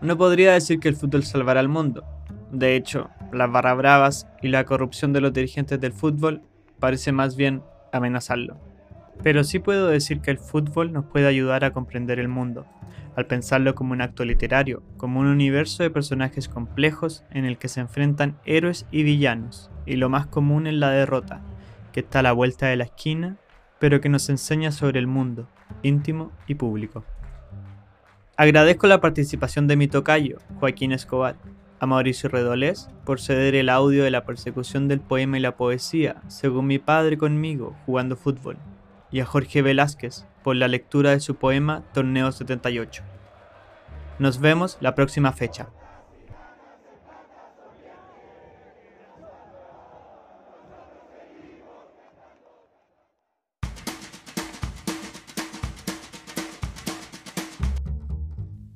No 0.00 0.16
podría 0.16 0.54
decir 0.54 0.80
que 0.80 0.88
el 0.88 0.96
fútbol 0.96 1.24
salvará 1.24 1.60
al 1.60 1.68
mundo. 1.68 2.04
De 2.50 2.74
hecho, 2.74 3.10
las 3.32 3.50
barra 3.50 3.74
bravas 3.74 4.26
y 4.42 4.48
la 4.48 4.64
corrupción 4.64 5.12
de 5.12 5.20
los 5.20 5.32
dirigentes 5.32 5.78
del 5.80 5.92
fútbol 5.92 6.42
parece 6.80 7.12
más 7.12 7.36
bien 7.36 7.62
amenazarlo. 7.92 8.58
Pero 9.22 9.44
sí 9.44 9.58
puedo 9.58 9.88
decir 9.88 10.20
que 10.20 10.30
el 10.30 10.38
fútbol 10.38 10.92
nos 10.92 11.06
puede 11.06 11.26
ayudar 11.26 11.64
a 11.64 11.72
comprender 11.72 12.18
el 12.18 12.28
mundo, 12.28 12.66
al 13.16 13.26
pensarlo 13.26 13.74
como 13.74 13.92
un 13.92 14.02
acto 14.02 14.24
literario, 14.24 14.82
como 14.96 15.20
un 15.20 15.26
universo 15.26 15.82
de 15.82 15.90
personajes 15.90 16.48
complejos 16.48 17.24
en 17.30 17.44
el 17.44 17.58
que 17.58 17.68
se 17.68 17.80
enfrentan 17.80 18.38
héroes 18.44 18.86
y 18.90 19.02
villanos, 19.02 19.70
y 19.86 19.96
lo 19.96 20.08
más 20.08 20.26
común 20.26 20.66
es 20.66 20.74
la 20.74 20.90
derrota, 20.90 21.42
que 21.92 22.00
está 22.00 22.20
a 22.20 22.22
la 22.22 22.32
vuelta 22.32 22.66
de 22.66 22.76
la 22.76 22.84
esquina, 22.84 23.36
pero 23.78 24.00
que 24.00 24.08
nos 24.08 24.28
enseña 24.28 24.70
sobre 24.70 24.98
el 24.98 25.06
mundo, 25.06 25.48
íntimo 25.82 26.30
y 26.46 26.54
público. 26.54 27.04
Agradezco 28.36 28.86
la 28.86 29.00
participación 29.00 29.66
de 29.66 29.76
mi 29.76 29.88
tocayo, 29.88 30.38
Joaquín 30.60 30.92
Escobar, 30.92 31.36
a 31.80 31.86
Mauricio 31.86 32.28
Redolés 32.28 32.90
por 33.04 33.20
ceder 33.20 33.54
el 33.54 33.68
audio 33.68 34.04
de 34.04 34.10
la 34.10 34.24
persecución 34.24 34.88
del 34.88 35.00
poema 35.00 35.38
y 35.38 35.40
la 35.40 35.56
poesía, 35.56 36.16
según 36.28 36.66
mi 36.66 36.78
padre 36.78 37.16
conmigo, 37.16 37.74
jugando 37.86 38.16
fútbol, 38.16 38.58
y 39.16 39.20
a 39.20 39.24
Jorge 39.24 39.62
Velázquez 39.62 40.26
por 40.44 40.56
la 40.56 40.68
lectura 40.68 41.12
de 41.12 41.20
su 41.20 41.36
poema 41.36 41.90
Torneo 41.94 42.30
78. 42.32 43.02
Nos 44.18 44.40
vemos 44.40 44.76
la 44.82 44.94
próxima 44.94 45.32
fecha. 45.32 45.70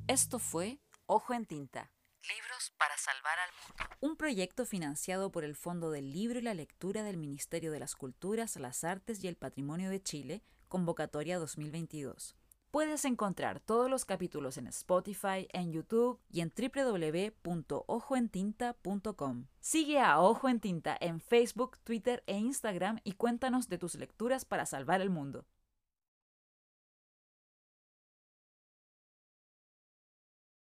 Esto 0.09 0.38
fue 0.38 0.78
Ojo 1.05 1.34
en 1.34 1.45
Tinta. 1.45 1.93
Libros 2.22 2.72
para 2.78 2.97
salvar 2.97 3.38
al 3.41 3.51
mundo. 3.53 3.60
Un 4.03 4.17
proyecto 4.17 4.65
financiado 4.65 5.31
por 5.31 5.45
el 5.45 5.55
Fondo 5.55 5.91
del 5.91 6.11
Libro 6.11 6.39
y 6.39 6.43
la 6.43 6.55
Lectura 6.55 7.03
del 7.03 7.19
Ministerio 7.19 7.71
de 7.71 7.81
las 7.81 7.95
Culturas, 7.95 8.57
las 8.57 8.83
Artes 8.83 9.23
y 9.23 9.29
el 9.29 9.37
Patrimonio 9.37 9.91
de 9.91 10.03
Chile, 10.03 10.43
convocatoria 10.69 11.39
2022. 11.39 12.35
Puedes 12.71 13.05
encontrar 13.05 13.61
todos 13.61 13.91
los 13.91 14.07
capítulos 14.07 14.57
en 14.57 14.69
Spotify, 14.69 15.47
en 15.53 15.73
YouTube 15.73 16.19
y 16.31 16.41
en 16.41 16.51
www.ojoentinta.com. 16.51 19.47
Sigue 19.61 20.01
a 20.01 20.19
Ojo 20.19 20.49
en 20.49 20.61
Tinta 20.61 20.97
en 20.99 21.21
Facebook, 21.21 21.77
Twitter 21.85 22.23
e 22.27 22.39
Instagram 22.39 23.01
y 23.05 23.13
cuéntanos 23.13 23.69
de 23.69 23.77
tus 23.77 23.97
lecturas 23.97 24.47
para 24.47 24.65
salvar 24.65 25.03
el 25.03 25.11
mundo. 25.11 25.45